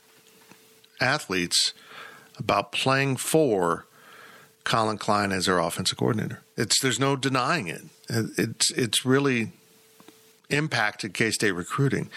athletes 1.00 1.72
about 2.38 2.70
playing 2.70 3.16
for 3.16 3.86
Collin 4.62 4.98
Klein 4.98 5.32
as 5.32 5.46
their 5.46 5.58
offensive 5.58 5.96
coordinator. 5.96 6.42
It's 6.54 6.82
there's 6.82 7.00
no 7.00 7.16
denying 7.16 7.68
it. 7.68 7.84
It's 8.10 8.70
it's 8.72 9.06
really 9.06 9.52
impacted 10.50 11.14
K 11.14 11.30
State 11.30 11.52
recruiting. 11.52 12.10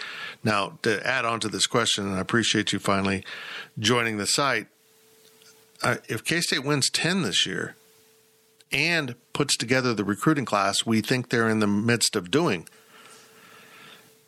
Now, 0.44 0.78
to 0.82 1.04
add 1.06 1.24
on 1.24 1.40
to 1.40 1.48
this 1.48 1.66
question, 1.66 2.06
and 2.06 2.16
I 2.16 2.20
appreciate 2.20 2.70
you 2.70 2.78
finally 2.78 3.24
joining 3.78 4.18
the 4.18 4.26
site. 4.26 4.66
Uh, 5.82 5.96
if 6.08 6.24
K 6.24 6.40
State 6.40 6.64
wins 6.64 6.88
ten 6.90 7.22
this 7.22 7.44
year 7.44 7.74
and 8.70 9.16
puts 9.32 9.56
together 9.56 9.92
the 9.92 10.04
recruiting 10.04 10.44
class 10.44 10.86
we 10.86 11.00
think 11.00 11.28
they're 11.28 11.48
in 11.48 11.58
the 11.58 11.66
midst 11.66 12.16
of 12.16 12.30
doing, 12.30 12.68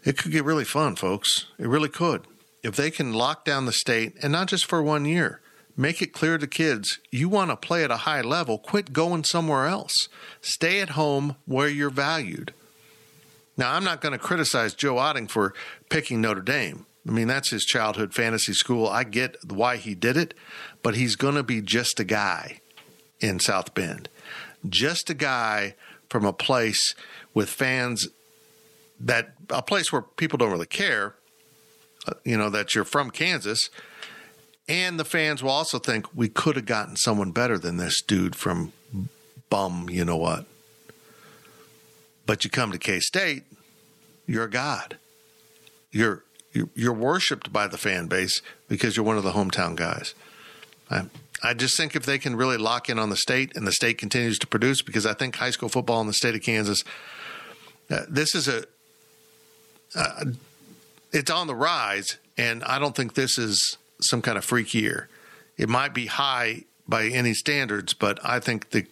it 0.05 0.19
could 0.19 0.33
get 0.33 0.45
really 0.45 0.65
fun, 0.65 0.97
folks. 0.97 1.47
It 1.59 1.69
really 1.69 1.89
could. 1.89 2.27
If 2.63 2.77
they 2.77 2.91
can 2.91 3.13
lock 3.13 3.45
down 3.45 3.67
the 3.67 3.73
state, 3.73 4.15
and 4.23 4.33
not 4.33 4.49
just 4.49 4.67
for 4.67 4.83
one 4.83 5.05
year, 5.05 5.41
make 5.77 6.03
it 6.03 6.13
clear 6.13 6.39
to 6.39 6.47
kids 6.47 6.99
you 7.11 7.29
want 7.29 7.51
to 7.51 7.57
play 7.57 7.85
at 7.85 7.91
a 7.91 7.99
high 7.99 8.23
level, 8.23 8.59
quit 8.59 8.93
going 8.93 9.25
somewhere 9.25 9.67
else. 9.67 10.09
Stay 10.41 10.81
at 10.81 10.91
home 10.91 11.37
where 11.47 11.69
you're 11.69 11.91
valued. 11.91 12.53
Now, 13.57 13.75
I'm 13.75 13.85
not 13.85 14.01
going 14.01 14.13
to 14.13 14.19
criticize 14.19 14.75
Joe 14.75 14.97
Otting 14.97 15.31
for 15.31 15.55
picking 15.89 16.21
Notre 16.21 16.43
Dame. 16.43 16.87
I 17.07 17.11
mean, 17.11 17.29
that's 17.29 17.51
his 17.51 17.65
childhood 17.65 18.15
fantasy 18.15 18.55
school. 18.55 18.87
I 18.87 19.05
get 19.05 19.37
why 19.51 19.77
he 19.77 19.95
did 19.95 20.17
it, 20.17 20.35
but 20.83 20.95
he's 20.95 21.17
going 21.17 21.35
to 21.35 21.43
be 21.43 21.61
just 21.61 22.01
a 22.01 22.05
guy 22.05 22.61
in 23.21 23.41
South 23.41 23.75
Bend. 23.75 24.09
Just 24.67 25.11
a 25.11 25.15
guy 25.15 25.75
from 26.09 26.25
a 26.25 26.33
place 26.33 26.95
with 27.35 27.51
fans 27.51 28.09
that 29.01 29.35
a 29.51 29.63
place 29.63 29.93
where 29.93 30.03
people 30.03 30.39
don't 30.39 30.51
really 30.51 30.67
care, 30.67 31.15
uh, 32.07 32.15
you 32.25 32.39
know, 32.39 32.49
that 32.49 32.75
you're 32.75 32.85
from 32.85 33.11
Kansas. 33.11 33.69
And 34.67 34.99
the 34.99 35.05
fans 35.05 35.43
will 35.43 35.51
also 35.51 35.79
think 35.79 36.07
we 36.15 36.29
could 36.29 36.57
have 36.57 36.65
gotten 36.65 36.97
someone 36.97 37.33
better 37.33 37.59
than 37.59 37.77
this 37.77 38.01
dude 38.01 38.35
from 38.35 38.73
bum, 39.51 39.89
you 39.91 40.05
know 40.05 40.17
what. 40.17 40.47
But 42.25 42.45
you 42.45 42.51
come 42.51 42.73
to 42.73 42.79
K 42.79 43.01
State, 43.01 43.45
you're 44.27 44.45
a 44.45 44.51
god. 44.51 44.97
You're, 45.91 46.25
you're 46.75 46.93
worshipped 46.93 47.53
by 47.53 47.67
the 47.67 47.79
fan 47.79 48.07
base 48.07 48.41
because 48.69 48.97
you're 48.97 49.05
one 49.05 49.17
of 49.17 49.25
the 49.25 49.33
hometown 49.33 49.75
guys. 49.75 50.15
I, 50.91 51.07
I 51.43 51.55
just 51.55 51.77
think 51.77 51.97
if 51.97 52.07
they 52.07 52.19
can 52.19 52.37
really 52.37 52.57
lock 52.57 52.89
in 52.89 52.99
on 52.99 53.11
the 53.11 53.17
state 53.17 53.57
and 53.57 53.67
the 53.67 53.73
state 53.73 53.99
continues 53.99 54.39
to 54.39 54.47
produce, 54.47 54.83
because 54.83 55.05
I 55.05 55.15
think 55.15 55.37
high 55.37 55.51
school 55.51 55.69
football 55.69 56.01
in 56.01 56.07
the 56.07 56.13
state 56.13 56.35
of 56.35 56.43
Kansas, 56.43 56.85
uh, 57.91 58.01
this 58.09 58.35
is 58.35 58.49
a 58.49 58.65
uh, 59.95 60.25
it's 61.13 61.31
on 61.31 61.47
the 61.47 61.55
rise, 61.55 62.19
and 62.37 62.65
I 62.65 62.79
don't 62.79 62.97
think 62.97 63.15
this 63.15 63.39
is 63.39 63.77
some 64.01 64.23
kind 64.23 64.37
of 64.37 64.45
freak 64.45 64.75
year. 64.75 65.09
It 65.57 65.69
might 65.69 65.95
be 65.95 66.07
high 66.07 66.65
by 66.89 67.07
any 67.07 67.35
standards, 67.35 67.95
but 67.95 68.19
I 68.25 68.41
think 68.41 68.71
the 68.71 68.87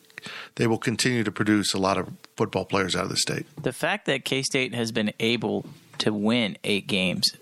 they 0.55 0.69
will 0.69 0.79
continue 0.79 1.25
to 1.25 1.33
produce 1.33 1.75
a 1.75 1.79
lot 1.79 1.99
of 1.99 2.09
football 2.37 2.65
players 2.65 2.95
out 2.95 3.03
of 3.03 3.09
the 3.09 3.17
state. 3.17 3.45
The 3.61 3.73
fact 3.73 4.07
that 4.07 4.25
K 4.25 4.43
State 4.43 4.73
has 4.75 4.93
been 4.93 5.13
able 5.19 5.65
to 5.99 6.13
win 6.13 6.57
eight 6.63 6.87
games 6.87 7.33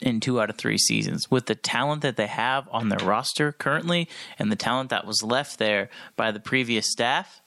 in 0.00 0.20
two 0.20 0.40
out 0.40 0.50
of 0.50 0.56
three 0.56 0.78
seasons 0.78 1.30
with 1.30 1.46
the 1.46 1.54
talent 1.54 2.02
that 2.02 2.16
they 2.16 2.26
have 2.26 2.68
on 2.70 2.88
their 2.88 3.06
roster 3.06 3.52
currently 3.52 4.08
and 4.38 4.50
the 4.52 4.56
talent 4.56 4.90
that 4.90 5.06
was 5.06 5.22
left 5.22 5.58
there 5.58 5.90
by 6.16 6.30
the 6.30 6.40
previous 6.40 6.90
staff, 6.90 7.40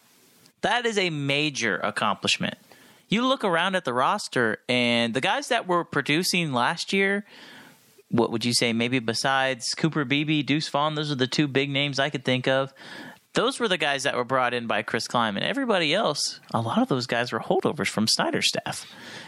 that 0.61 0.85
is 0.85 0.97
a 0.97 1.09
major 1.09 1.77
accomplishment 1.77 2.57
you 3.11 3.27
look 3.27 3.43
around 3.43 3.75
at 3.75 3.83
the 3.83 3.93
roster 3.93 4.59
and 4.69 5.13
the 5.13 5.21
guys 5.21 5.49
that 5.49 5.67
were 5.67 5.83
producing 5.83 6.53
last 6.53 6.93
year, 6.93 7.25
what 8.09 8.31
would 8.31 8.45
you 8.45 8.53
say? 8.53 8.71
Maybe 8.71 8.99
besides 8.99 9.73
Cooper 9.75 10.05
Beebe, 10.05 10.41
Deuce 10.41 10.69
Vaughn, 10.69 10.95
those 10.95 11.11
are 11.11 11.15
the 11.15 11.27
two 11.27 11.47
big 11.47 11.69
names 11.69 11.99
I 11.99 12.09
could 12.09 12.23
think 12.23 12.47
of. 12.47 12.73
Those 13.33 13.59
were 13.59 13.67
the 13.67 13.77
guys 13.77 14.03
that 14.03 14.15
were 14.15 14.23
brought 14.23 14.53
in 14.53 14.65
by 14.65 14.81
Chris 14.81 15.07
Klieman. 15.07 15.41
Everybody 15.41 15.93
else, 15.93 16.39
a 16.53 16.61
lot 16.61 16.81
of 16.81 16.87
those 16.87 17.05
guys 17.05 17.33
were 17.33 17.39
holdovers 17.39 17.87
from 17.87 18.07
Snyder's 18.07 18.47
staff. 18.47 18.85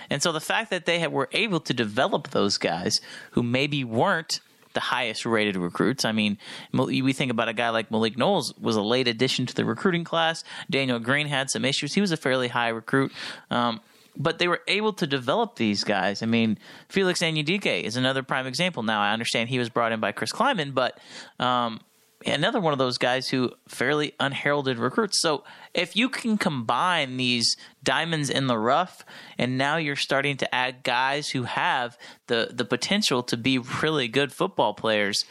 And 0.10 0.22
so 0.22 0.32
the 0.32 0.42
fact 0.42 0.70
that 0.70 0.86
they 0.86 1.06
were 1.08 1.30
able 1.32 1.60
to 1.62 1.74
develop 1.74 2.30
those 2.30 2.58
guys 2.58 3.00
who 3.32 3.44
maybe 3.44 3.84
weren't 3.84 4.40
the 4.74 4.80
highest 4.80 5.26
rated 5.26 5.56
recruits. 5.56 6.04
I 6.04 6.12
mean, 6.12 6.38
we 6.72 7.14
think 7.14 7.32
about 7.32 7.48
a 7.48 7.54
guy 7.54 7.70
like 7.70 7.92
Malik 7.92 8.18
Knowles 8.18 8.54
was 8.60 8.76
a 8.76 8.82
late 8.82 9.08
addition 9.08 9.46
to 9.46 9.54
the 9.54 9.66
recruiting 9.66 10.04
class. 10.04 10.44
Daniel 10.70 11.00
Green 11.00 11.28
had 11.28 11.50
some 11.50 11.64
issues. 11.64 11.94
He 11.94 12.02
was 12.02 12.12
a 12.12 12.18
fairly 12.18 12.48
high 12.48 12.70
recruit. 12.70 13.12
Um, 13.50 13.82
but 14.16 14.38
they 14.38 14.48
were 14.48 14.62
able 14.68 14.94
to 14.94 15.08
develop 15.08 15.56
these 15.56 15.84
guys. 15.84 16.22
I 16.22 16.28
mean, 16.28 16.60
Felix 16.88 17.22
Anudike 17.22 17.84
is 17.84 17.96
another 17.96 18.22
prime 18.22 18.46
example. 18.46 18.84
Now, 18.84 19.02
I 19.02 19.12
understand 19.12 19.50
he 19.50 19.58
was 19.58 19.70
brought 19.70 19.92
in 19.92 20.00
by 20.00 20.12
Chris 20.12 20.32
Klieman, 20.32 20.74
but 20.74 21.00
um, 21.40 21.80
another 22.26 22.60
one 22.60 22.74
of 22.74 22.80
those 22.80 22.98
guys 22.98 23.30
who 23.30 23.52
fairly 23.68 24.14
unheralded 24.20 24.78
recruits. 24.78 25.22
So 25.22 25.44
if 25.74 25.96
you 25.96 26.10
can 26.10 26.38
combine 26.38 27.18
these 27.18 27.56
diamonds 27.84 28.30
in 28.30 28.48
the 28.48 28.58
rough, 28.58 29.06
and 29.38 29.58
now 29.58 29.78
you're 29.78 29.96
starting 29.96 30.38
to 30.38 30.56
add 30.56 30.84
guys 30.84 31.30
who 31.30 31.44
have 31.44 31.98
the 32.28 32.50
the 32.52 32.66
potential 32.66 33.24
to 33.24 33.38
be 33.38 33.58
really 33.58 34.08
good 34.08 34.32
football 34.32 34.74
players, 34.74 35.26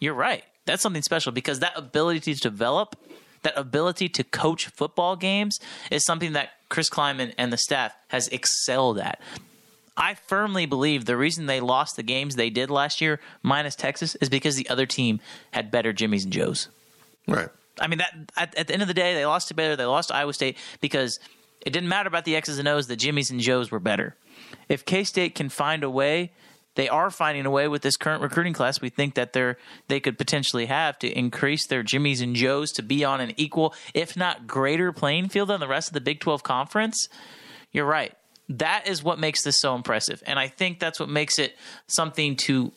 you're 0.00 0.14
right. 0.14 0.44
That's 0.66 0.82
something 0.82 1.02
special 1.02 1.32
because 1.32 1.60
that 1.60 1.72
ability 1.76 2.34
to 2.34 2.40
develop, 2.40 2.96
that 3.42 3.56
ability 3.56 4.08
to 4.10 4.24
coach 4.24 4.66
football 4.66 5.16
games 5.16 5.58
is 5.90 6.04
something 6.04 6.32
that 6.32 6.50
Chris 6.68 6.88
Klieman 6.88 7.34
and 7.36 7.52
the 7.52 7.58
staff 7.58 7.94
has 8.08 8.28
excelled 8.28 8.98
at. 8.98 9.20
I 9.96 10.14
firmly 10.14 10.66
believe 10.66 11.04
the 11.04 11.16
reason 11.16 11.46
they 11.46 11.60
lost 11.60 11.96
the 11.96 12.02
games 12.02 12.34
they 12.34 12.50
did 12.50 12.70
last 12.70 13.00
year, 13.00 13.20
minus 13.42 13.76
Texas, 13.76 14.16
is 14.16 14.28
because 14.28 14.56
the 14.56 14.68
other 14.68 14.86
team 14.86 15.20
had 15.52 15.70
better 15.70 15.92
Jimmys 15.92 16.24
and 16.24 16.32
Joes. 16.32 16.68
Right. 17.28 17.48
I 17.78 17.86
mean 17.86 17.98
that 17.98 18.32
at, 18.36 18.54
at 18.56 18.66
the 18.68 18.72
end 18.72 18.82
of 18.82 18.88
the 18.88 18.94
day, 18.94 19.14
they 19.14 19.26
lost 19.26 19.48
to 19.48 19.54
Baylor, 19.54 19.76
they 19.76 19.84
lost 19.84 20.08
to 20.08 20.16
Iowa 20.16 20.32
State 20.32 20.56
because 20.80 21.18
it 21.60 21.72
didn't 21.72 21.88
matter 21.88 22.08
about 22.08 22.24
the 22.24 22.36
X's 22.36 22.58
and 22.58 22.68
O's. 22.68 22.86
The 22.86 22.96
Jimmys 22.96 23.30
and 23.30 23.40
Joes 23.40 23.70
were 23.70 23.80
better. 23.80 24.16
If 24.68 24.84
K 24.84 25.04
State 25.04 25.34
can 25.34 25.48
find 25.48 25.82
a 25.82 25.90
way, 25.90 26.32
they 26.74 26.88
are 26.88 27.10
finding 27.10 27.46
a 27.46 27.50
way 27.50 27.68
with 27.68 27.82
this 27.82 27.96
current 27.96 28.22
recruiting 28.22 28.52
class. 28.52 28.80
We 28.80 28.90
think 28.90 29.14
that 29.14 29.32
they're 29.32 29.58
they 29.88 30.00
could 30.00 30.18
potentially 30.18 30.66
have 30.66 30.98
to 31.00 31.08
increase 31.08 31.66
their 31.66 31.82
Jimmys 31.82 32.22
and 32.22 32.34
Joes 32.34 32.72
to 32.72 32.82
be 32.82 33.04
on 33.04 33.20
an 33.20 33.32
equal, 33.36 33.74
if 33.94 34.16
not 34.16 34.46
greater, 34.46 34.92
playing 34.92 35.28
field 35.28 35.48
than 35.48 35.60
the 35.60 35.68
rest 35.68 35.88
of 35.88 35.94
the 35.94 36.00
Big 36.00 36.20
Twelve 36.20 36.42
conference. 36.42 37.08
You're 37.72 37.86
right. 37.86 38.14
That 38.48 38.86
is 38.86 39.02
what 39.02 39.18
makes 39.18 39.42
this 39.42 39.58
so 39.58 39.74
impressive, 39.74 40.22
and 40.26 40.38
I 40.38 40.48
think 40.48 40.78
that's 40.78 41.00
what 41.00 41.08
makes 41.08 41.38
it 41.38 41.56
something 41.86 42.36
to 42.36 42.72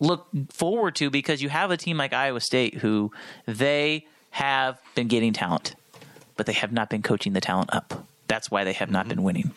look 0.00 0.28
forward 0.52 0.94
to 0.96 1.10
because 1.10 1.42
you 1.42 1.48
have 1.48 1.70
a 1.70 1.76
team 1.76 1.96
like 1.96 2.12
Iowa 2.12 2.40
State 2.40 2.74
who 2.74 3.10
they 3.46 4.06
have 4.30 4.78
been 4.94 5.08
getting 5.08 5.32
talent, 5.32 5.74
but 6.36 6.46
they 6.46 6.52
have 6.52 6.72
not 6.72 6.88
been 6.88 7.02
coaching 7.02 7.32
the 7.32 7.40
talent 7.40 7.74
up. 7.74 8.06
That's 8.28 8.50
why 8.50 8.62
they 8.64 8.74
have 8.74 8.90
not 8.90 9.02
mm-hmm. 9.02 9.08
been 9.08 9.22
winning. 9.24 9.54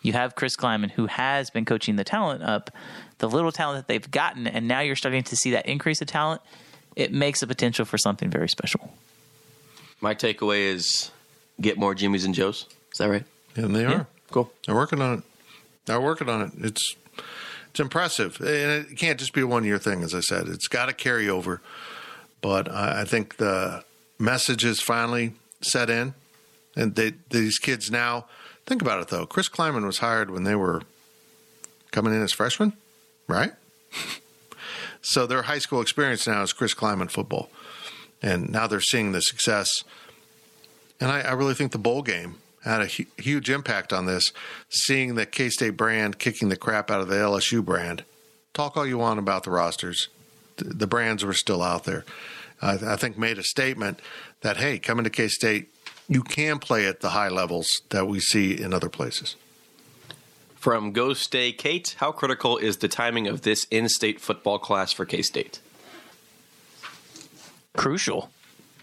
You 0.00 0.12
have 0.12 0.34
Chris 0.36 0.56
Klieman, 0.56 0.92
who 0.92 1.06
has 1.06 1.50
been 1.50 1.64
coaching 1.64 1.96
the 1.96 2.04
talent 2.04 2.42
up, 2.42 2.70
the 3.18 3.28
little 3.28 3.52
talent 3.52 3.86
that 3.86 3.92
they've 3.92 4.10
gotten, 4.10 4.46
and 4.46 4.68
now 4.68 4.80
you're 4.80 4.96
starting 4.96 5.24
to 5.24 5.36
see 5.36 5.50
that 5.50 5.66
increase 5.66 6.00
of 6.00 6.06
talent. 6.06 6.40
It 6.94 7.12
makes 7.12 7.42
a 7.42 7.46
potential 7.46 7.84
for 7.84 7.98
something 7.98 8.30
very 8.30 8.48
special. 8.48 8.92
My 10.00 10.14
takeaway 10.14 10.72
is 10.72 11.10
get 11.60 11.76
more 11.76 11.94
Jimmys 11.94 12.24
and 12.24 12.34
Joes. 12.34 12.66
Is 12.92 12.98
that 12.98 13.08
right? 13.10 13.24
And 13.56 13.74
they 13.74 13.84
are. 13.84 14.06
Cool. 14.30 14.50
They're 14.66 14.74
working 14.74 15.00
on 15.00 15.18
it. 15.18 15.24
They're 15.86 16.00
working 16.00 16.28
on 16.28 16.42
it. 16.42 16.52
It's 16.58 16.96
it's 17.70 17.80
impressive, 17.80 18.40
and 18.40 18.86
it 18.86 18.96
can't 18.96 19.18
just 19.18 19.34
be 19.34 19.42
a 19.42 19.46
one 19.46 19.64
year 19.64 19.78
thing. 19.78 20.02
As 20.02 20.14
I 20.14 20.20
said, 20.20 20.48
it's 20.48 20.66
got 20.66 20.86
to 20.86 20.92
carry 20.92 21.28
over. 21.28 21.60
But 22.40 22.70
I, 22.70 23.02
I 23.02 23.04
think 23.04 23.36
the 23.36 23.84
message 24.18 24.64
is 24.64 24.80
finally 24.80 25.34
set 25.60 25.90
in, 25.90 26.14
and 26.74 26.94
they, 26.94 27.12
these 27.30 27.58
kids 27.58 27.90
now 27.90 28.26
think 28.66 28.82
about 28.82 29.00
it 29.02 29.08
though. 29.08 29.26
Chris 29.26 29.48
Klieman 29.48 29.84
was 29.84 29.98
hired 29.98 30.30
when 30.30 30.44
they 30.44 30.54
were 30.54 30.82
coming 31.90 32.14
in 32.14 32.22
as 32.22 32.32
freshmen, 32.32 32.72
right? 33.28 33.52
so 35.02 35.26
their 35.26 35.42
high 35.42 35.58
school 35.58 35.80
experience 35.80 36.26
now 36.26 36.42
is 36.42 36.52
Chris 36.52 36.74
Klieman 36.74 37.10
football, 37.10 37.50
and 38.22 38.50
now 38.50 38.66
they're 38.66 38.80
seeing 38.80 39.12
the 39.12 39.20
success. 39.20 39.68
And 40.98 41.10
I, 41.10 41.20
I 41.20 41.32
really 41.32 41.54
think 41.54 41.72
the 41.72 41.78
bowl 41.78 42.02
game 42.02 42.36
had 42.66 42.82
a 42.82 42.86
hu- 42.86 43.06
huge 43.16 43.48
impact 43.48 43.92
on 43.92 44.06
this, 44.06 44.32
seeing 44.68 45.14
the 45.14 45.26
K 45.26 45.48
State 45.48 45.76
brand 45.76 46.18
kicking 46.18 46.48
the 46.48 46.56
crap 46.56 46.90
out 46.90 47.00
of 47.00 47.08
the 47.08 47.16
LSU 47.16 47.64
brand. 47.64 48.04
Talk 48.52 48.76
all 48.76 48.86
you 48.86 48.98
want 48.98 49.18
about 49.18 49.44
the 49.44 49.50
rosters, 49.50 50.08
the, 50.56 50.64
the 50.64 50.86
brands 50.86 51.24
were 51.24 51.32
still 51.32 51.62
out 51.62 51.84
there. 51.84 52.04
I, 52.60 52.72
I 52.74 52.96
think 52.96 53.16
made 53.16 53.38
a 53.38 53.42
statement 53.42 54.00
that 54.40 54.58
hey, 54.58 54.78
coming 54.78 55.04
to 55.04 55.10
K 55.10 55.28
State, 55.28 55.68
you 56.08 56.22
can 56.22 56.58
play 56.58 56.86
at 56.86 57.00
the 57.00 57.10
high 57.10 57.28
levels 57.28 57.68
that 57.90 58.06
we 58.06 58.20
see 58.20 58.60
in 58.60 58.74
other 58.74 58.88
places. 58.88 59.36
From 60.54 60.92
Go 60.92 61.14
Stay 61.14 61.52
Kate, 61.52 61.94
how 61.98 62.10
critical 62.10 62.58
is 62.58 62.78
the 62.78 62.88
timing 62.88 63.28
of 63.28 63.42
this 63.42 63.66
in 63.70 63.88
state 63.88 64.20
football 64.20 64.58
class 64.58 64.92
for 64.92 65.04
K 65.04 65.22
State? 65.22 65.60
crucial. 67.76 68.30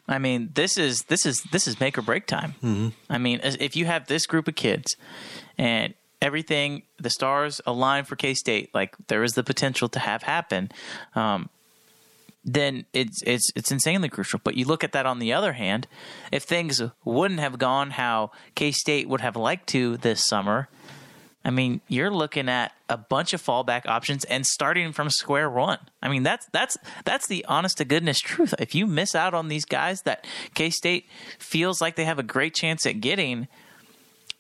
I 0.08 0.20
mean, 0.20 0.50
this 0.54 0.78
is 0.78 1.04
this 1.04 1.26
is 1.26 1.42
this 1.52 1.68
is 1.68 1.80
make 1.80 1.98
or 1.98 2.02
break 2.02 2.28
time. 2.28 2.56
I 3.10 3.18
mean, 3.18 3.40
if 3.44 3.76
you 3.76 3.86
have 3.86 4.08
this 4.08 4.26
group 4.26 4.48
of 4.48 4.56
kids 4.56 4.96
and 5.58 5.94
everything, 6.22 6.84
the 7.00 7.10
stars 7.10 7.62
align 7.66 8.04
for 8.06 8.16
K 8.16 8.34
State, 8.34 8.70
like 8.74 8.96
there 9.08 9.24
is 9.24 9.34
the 9.34 9.44
potential 9.44 9.88
to 9.90 10.00
have 10.00 10.24
happen. 10.24 10.72
Um, 11.16 11.50
then 12.46 12.86
it's 12.92 13.22
it's 13.26 13.50
it's 13.56 13.72
insanely 13.72 14.10
crucial. 14.10 14.42
But 14.44 14.56
you 14.56 14.66
look 14.66 14.84
at 14.84 14.92
that 14.92 15.06
on 15.06 15.20
the 15.20 15.32
other 15.32 15.54
hand, 15.54 15.88
if 16.32 16.44
things 16.44 16.82
wouldn't 17.06 17.40
have 17.40 17.58
gone 17.58 17.92
how 17.92 18.32
K 18.56 18.72
State 18.72 19.08
would 19.08 19.22
have 19.22 19.38
liked 19.38 19.68
to 19.68 19.98
this 19.98 20.28
summer, 20.28 20.68
I 21.46 21.50
mean, 21.50 21.82
you're 21.88 22.12
looking 22.12 22.48
at 22.48 22.72
a 22.88 22.98
bunch 22.98 23.34
of 23.34 23.42
fallback 23.42 23.86
options 23.86 24.24
and 24.26 24.46
starting 24.46 24.94
from 24.94 25.10
square 25.10 25.50
one. 25.50 25.80
I 26.02 26.08
mean, 26.10 26.24
that's 26.24 26.46
that's 26.54 26.78
that's 27.04 27.28
the 27.28 27.44
honest 27.46 27.78
to 27.80 27.86
goodness 27.86 28.20
truth. 28.20 28.54
If 28.60 28.74
you 28.74 28.88
miss 28.88 29.14
out 29.14 29.34
on 29.34 29.50
these 29.50 29.66
guys 29.66 30.04
that 30.04 30.26
K 30.54 30.70
State 30.70 31.06
feels 31.40 31.82
like 31.82 31.96
they 31.96 32.06
have 32.06 32.20
a 32.20 32.24
great 32.24 32.54
chance 32.54 32.86
at 32.86 33.02
getting, 33.02 33.48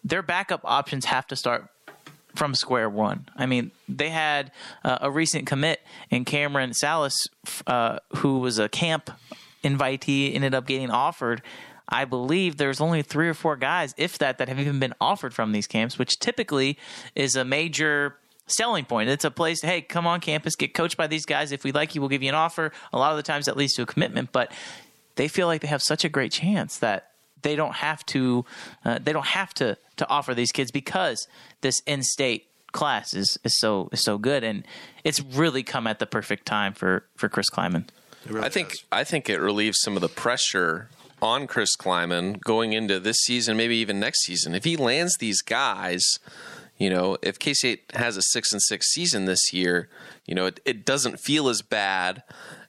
their 0.04 0.22
backup 0.22 0.62
options 0.64 1.06
have 1.06 1.28
to 1.28 1.36
start 1.36 1.68
from 2.36 2.56
square 2.56 2.90
one. 2.90 3.28
I 3.36 3.46
mean, 3.46 3.72
they 3.88 4.10
had 4.10 4.52
uh, 4.84 5.00
a 5.02 5.12
recent 5.12 5.46
commit 5.46 5.82
in 6.10 6.26
Cameron 6.26 6.74
Salas, 6.74 7.28
uh, 7.68 8.00
who 8.18 8.40
was 8.40 8.60
a 8.60 8.70
camp 8.70 9.12
invitee, 9.64 10.34
ended 10.34 10.56
up 10.56 10.66
getting 10.66 10.90
offered. 10.90 11.42
I 11.88 12.06
believe 12.06 12.58
there's 12.58 12.82
only 12.82 13.02
three 13.02 13.28
or 13.28 13.34
four 13.34 13.56
guys, 13.56 13.94
if 13.98 14.18
that, 14.20 14.38
that 14.38 14.48
have 14.48 14.60
even 14.60 14.80
been 14.80 14.94
offered 15.02 15.34
from 15.34 15.52
these 15.52 15.68
camps, 15.68 16.00
which 16.00 16.20
typically 16.20 16.78
is 17.16 17.36
a 17.36 17.44
major 17.44 18.18
selling 18.48 18.86
point. 18.86 19.10
It's 19.10 19.26
a 19.26 19.32
place, 19.32 19.62
hey, 19.62 19.82
come 19.82 20.08
on 20.08 20.20
campus, 20.20 20.56
get 20.56 20.74
coached 20.74 20.98
by 20.98 21.08
these 21.08 21.26
guys. 21.26 21.52
If 21.52 21.64
we 21.64 21.72
like 21.72 21.96
you, 21.96 22.02
we'll 22.02 22.10
give 22.10 22.24
you 22.24 22.30
an 22.30 22.36
offer. 22.36 22.72
A 22.92 22.98
lot 22.98 23.12
of 23.12 23.18
the 23.18 23.24
times 23.24 23.46
that 23.46 23.58
leads 23.58 23.74
to 23.74 23.84
a 23.84 23.86
commitment, 23.86 24.32
but 24.32 24.52
they 25.16 25.28
feel 25.28 25.48
like 25.48 25.62
they 25.62 25.68
have 25.68 25.82
such 25.82 26.04
a 26.04 26.10
great 26.10 26.32
chance 26.32 26.78
that 26.80 27.12
they 27.42 27.56
don't 27.56 27.76
have 27.76 28.06
to 28.08 28.46
uh, 28.86 29.00
they 29.04 29.12
don't 29.14 29.28
have 29.28 29.54
to 29.56 29.78
to 29.98 30.08
offer 30.08 30.34
these 30.34 30.52
kids 30.52 30.72
because 30.72 31.28
this 31.62 31.82
in-state 31.86 32.48
class 32.72 33.14
is, 33.14 33.38
is 33.44 33.60
so 33.60 33.90
is 33.92 34.02
so 34.02 34.18
good 34.18 34.44
and 34.44 34.66
it's 35.04 35.22
really 35.22 35.62
come 35.62 35.86
at 35.86 36.00
the 36.00 36.06
perfect 36.06 36.46
time 36.46 36.74
for 36.74 37.06
for 37.16 37.30
Chris 37.30 37.50
Klieman. 37.50 37.86
I 38.42 38.50
think 38.50 38.74
I 38.92 39.04
think 39.04 39.30
it 39.30 39.40
relieves 39.40 39.80
some 39.82 39.96
of 39.96 40.02
the 40.02 40.10
pressure 40.10 40.90
on 41.24 41.48
Chris 41.48 41.76
Klieman 41.78 42.42
going 42.42 42.74
into 42.74 43.00
this 43.00 43.18
season, 43.18 43.56
maybe 43.56 43.78
even 43.78 43.98
next 43.98 44.26
season. 44.26 44.54
If 44.54 44.66
he 44.66 44.76
lands 44.76 45.16
these 45.18 45.42
guys, 45.42 46.04
you 46.78 46.90
know, 46.90 47.18
if 47.22 47.40
K 47.40 47.54
State 47.54 47.86
has 47.94 48.18
a 48.18 48.22
six 48.22 48.52
and 48.52 48.62
six 48.62 48.92
season 48.92 49.24
this 49.24 49.54
year, 49.54 49.90
you 50.26 50.36
know, 50.36 50.48
it, 50.48 50.60
it 50.66 50.86
doesn't 50.86 51.22
feel 51.22 51.48
as 51.48 51.62
bad 51.62 52.24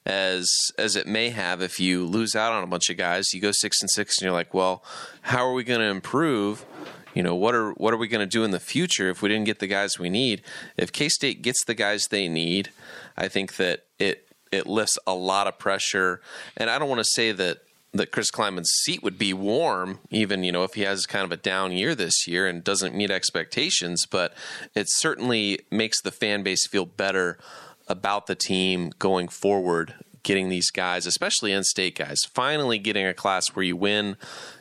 as 0.07 0.49
as 0.79 0.95
it 0.95 1.09
may 1.09 1.31
have 1.31 1.63
if 1.63 1.81
you 1.81 2.07
lose 2.07 2.37
out 2.37 2.53
on 2.53 2.63
a 2.63 2.69
bunch 2.69 2.89
of 2.89 2.97
guys. 2.97 3.35
You 3.35 3.41
go 3.41 3.51
six 3.51 3.83
and 3.83 3.91
six, 3.91 4.19
and 4.19 4.27
you're 4.27 4.33
like, 4.33 4.55
well, 4.55 4.85
how 5.23 5.45
are 5.45 5.53
we 5.53 5.65
going 5.65 5.81
to 5.81 5.87
improve? 5.87 6.65
You 7.13 7.25
know, 7.25 7.35
what 7.35 7.57
are 7.57 7.73
what 7.73 7.93
are 7.93 7.97
we 7.97 8.07
going 8.07 8.21
to 8.21 8.27
do 8.27 8.45
in 8.45 8.53
the 8.53 8.61
future 8.61 9.11
if 9.11 9.21
we 9.21 9.29
didn't 9.29 9.47
get 9.47 9.59
the 9.59 9.67
guys 9.67 9.99
we 9.99 10.11
need? 10.11 10.43
If 10.77 10.93
K 10.93 11.09
State 11.09 11.43
gets 11.43 11.65
the 11.65 11.75
guys 11.75 12.07
they 12.09 12.29
need, 12.29 12.71
I 13.17 13.27
think 13.27 13.57
that 13.57 13.85
it 13.99 14.29
it 14.53 14.69
lifts 14.69 14.97
a 15.09 15.15
lot 15.15 15.49
of 15.49 15.59
pressure. 15.59 16.21
And 16.57 16.71
I 16.71 16.79
don't 16.79 16.89
want 16.89 17.01
to 17.01 17.11
say 17.11 17.33
that 17.33 17.59
that 17.95 18.11
Chris 18.11 18.31
Klieman's 18.31 18.71
seat 18.83 19.03
would 19.03 19.19
be 19.19 19.33
warm, 19.33 20.01
even 20.11 20.43
you 20.43 20.51
know 20.51 20.65
if 20.65 20.75
he 20.75 20.83
has 20.83 21.07
kind 21.07 21.25
of 21.25 21.33
a 21.33 21.37
down 21.37 21.73
year 21.73 21.95
this 21.95 22.27
year 22.27 22.47
and 22.47 22.65
doesn't 22.65 22.95
meet 22.95 23.11
expectations. 23.11 24.05
But 24.05 24.35
it 24.75 24.87
certainly 24.91 25.61
makes 25.71 26.03
the 26.03 26.11
fan 26.11 26.43
base 26.43 26.67
feel 26.67 26.87
better 26.87 27.39
about 27.87 28.27
the 28.27 28.35
team 28.35 28.91
going 28.99 29.29
forward. 29.29 29.95
Getting 30.25 30.49
these 30.49 30.71
guys, 30.71 31.07
especially 31.07 31.53
in-state 31.53 31.99
guys, 31.99 32.19
finally 32.33 32.79
getting 32.79 33.05
a 33.07 33.13
class 33.13 33.45
where 33.53 33.63
you 33.63 33.77
win. 33.77 34.17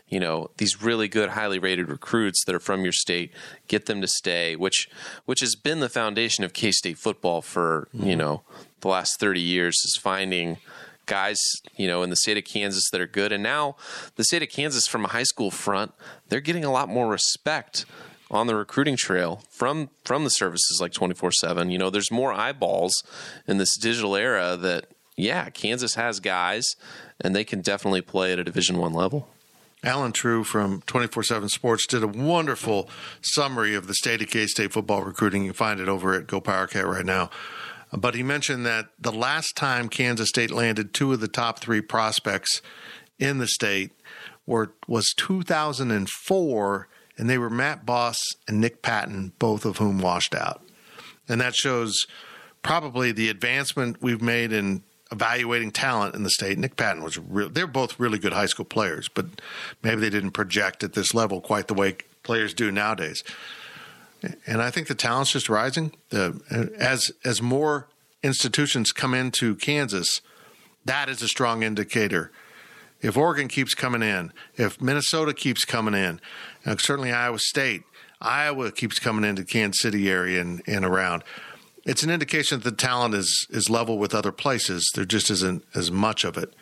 You 0.10 0.20
know 0.20 0.52
these 0.58 0.84
really 0.84 1.08
good, 1.08 1.30
highly 1.30 1.58
rated 1.58 1.90
recruits 1.90 2.44
that 2.46 2.54
are 2.54 2.60
from 2.60 2.84
your 2.84 2.92
state. 2.92 3.32
Get 3.68 3.88
them 3.88 4.02
to 4.02 4.08
stay, 4.08 4.56
which 4.56 4.90
which 5.26 5.40
has 5.40 5.56
been 5.56 5.80
the 5.80 5.90
foundation 5.90 6.44
of 6.44 6.54
K 6.54 6.72
State 6.72 7.00
football 7.00 7.42
for 7.42 7.88
you 7.94 8.02
mm-hmm. 8.02 8.18
know 8.20 8.42
the 8.82 8.90
last 8.90 9.20
thirty 9.20 9.42
years. 9.42 9.76
Is 9.86 9.98
finding 10.00 10.58
guys, 11.06 11.40
you 11.76 11.88
know, 11.88 12.04
in 12.04 12.10
the 12.10 12.16
state 12.16 12.38
of 12.38 12.44
Kansas 12.44 12.90
that 12.92 13.02
are 13.02 13.08
good. 13.08 13.32
And 13.32 13.44
now 13.44 13.76
the 14.16 14.24
state 14.24 14.44
of 14.44 14.50
Kansas, 14.50 14.88
from 14.88 15.06
a 15.06 15.10
high 15.10 15.24
school 15.24 15.52
front, 15.52 15.94
they're 16.30 16.42
getting 16.42 16.66
a 16.66 16.72
lot 16.72 16.90
more 16.90 17.08
respect 17.08 17.86
on 18.32 18.48
the 18.48 18.56
recruiting 18.56 18.98
trail 18.98 19.44
from 19.50 19.90
from 20.04 20.24
the 20.24 20.30
services 20.30 20.80
like 20.82 20.92
24/7. 20.92 21.72
You 21.72 21.78
know, 21.78 21.90
there's 21.90 22.12
more 22.12 22.34
eyeballs 22.34 23.04
in 23.48 23.58
this 23.58 23.78
digital 23.78 24.16
era 24.16 24.58
that 24.58 24.88
yeah, 25.16 25.50
Kansas 25.50 25.96
has 25.96 26.20
guys 26.20 26.76
and 27.22 27.36
they 27.36 27.44
can 27.44 27.62
definitely 27.62 28.02
play 28.02 28.34
at 28.34 28.40
a 28.40 28.44
Division 28.44 28.80
1 28.80 28.94
level. 28.94 29.28
Allen 29.84 30.14
Trieu 30.14 30.44
from 30.44 30.82
24 30.88 31.24
7 31.24 31.50
Sports 31.50 31.86
did 31.86 32.04
a 32.04 32.08
wonderful 32.08 32.90
summary 33.22 33.76
of 33.76 33.88
the 33.88 33.94
state 33.94 34.22
of 34.22 34.30
K 34.30 34.48
State 34.48 34.72
football 34.72 35.04
recruiting. 35.04 35.44
You 35.44 35.50
can 35.50 35.56
find 35.56 35.80
it 35.80 35.90
over 35.90 36.14
at 36.14 36.26
Go 36.26 36.40
Power 36.40 36.68
Cat 36.68 36.88
right 36.88 37.06
now. 37.06 37.30
But 37.96 38.16
he 38.16 38.24
mentioned 38.24 38.66
that 38.66 38.90
the 39.00 39.12
last 39.12 39.56
time 39.56 39.88
Kansas 39.88 40.30
State 40.30 40.52
landed 40.52 40.94
two 40.94 41.14
of 41.14 41.20
the 41.20 41.28
top 41.28 41.60
three 41.60 41.82
prospects 41.82 42.62
in 43.20 43.38
the 43.38 43.48
state 43.48 43.92
were 44.46 44.74
was 44.88 45.14
2004, 45.16 46.88
and 47.18 47.30
they 47.30 47.38
were 47.38 47.50
Matt 47.50 47.86
Boss 47.86 48.18
and 48.48 48.60
Nick 48.60 48.82
Patton, 48.82 49.34
both 49.38 49.64
of 49.66 49.78
whom 49.78 50.00
washed 50.00 50.34
out. 50.34 50.66
And 51.30 51.40
that 51.40 51.56
shows 51.56 51.96
probably 52.64 53.12
the 53.12 53.30
advancement 53.30 54.02
we've 54.02 54.22
made 54.22 54.52
in 54.52 54.84
evaluating 55.12 55.72
talent 55.72 56.16
in 56.16 56.24
the 56.24 56.30
state. 56.32 56.58
Nick 56.58 56.76
Patton 56.76 57.04
was 57.04 57.20
real, 57.20 57.50
they're 57.50 57.68
both 57.68 58.00
really 58.00 58.18
good 58.18 58.34
high 58.34 58.48
school 58.48 58.66
players, 58.66 59.08
but 59.08 59.28
maybe 59.84 60.02
they 60.02 60.10
didn't 60.10 60.32
project 60.32 60.84
at 60.84 60.94
this 60.94 61.14
level 61.14 61.40
quite 61.40 61.68
the 61.68 61.76
way 61.76 61.98
players 62.24 62.54
do 62.54 62.72
nowadays. 62.72 63.24
And 64.46 64.62
I 64.62 64.70
think 64.70 64.88
the 64.88 64.96
talent's 64.96 65.32
just 65.32 65.50
rising. 65.50 65.92
The, 66.10 66.40
as 66.80 67.12
as 67.26 67.42
more 67.42 67.90
institutions 68.22 68.92
come 68.92 69.14
into 69.14 69.56
Kansas, 69.56 70.22
that 70.86 71.10
is 71.10 71.22
a 71.22 71.28
strong 71.28 71.64
indicator. 71.64 72.32
If 73.02 73.18
Oregon 73.18 73.50
keeps 73.50 73.74
coming 73.74 74.02
in, 74.02 74.32
if 74.56 74.82
Minnesota 74.82 75.34
keeps 75.34 75.66
coming 75.66 75.94
in, 75.94 76.22
and 76.64 76.80
certainly 76.80 77.12
Iowa 77.12 77.40
State, 77.40 77.84
Iowa 78.22 78.72
keeps 78.72 78.98
coming 78.98 79.26
into 79.30 79.44
Kansas 79.44 79.82
City 79.82 80.10
area 80.10 80.40
and, 80.40 80.62
and 80.66 80.86
around, 80.86 81.24
it's 81.84 82.04
an 82.04 82.10
indication 82.10 82.60
that 82.60 82.70
the 82.70 82.76
talent 82.76 83.14
is 83.14 83.46
is 83.50 83.70
level 83.70 83.98
with 83.98 84.16
other 84.16 84.32
places. 84.32 84.90
There 84.96 85.06
just 85.06 85.30
isn't 85.30 85.66
as 85.76 85.92
much 85.92 86.24
of 86.24 86.38
it. 86.38 86.54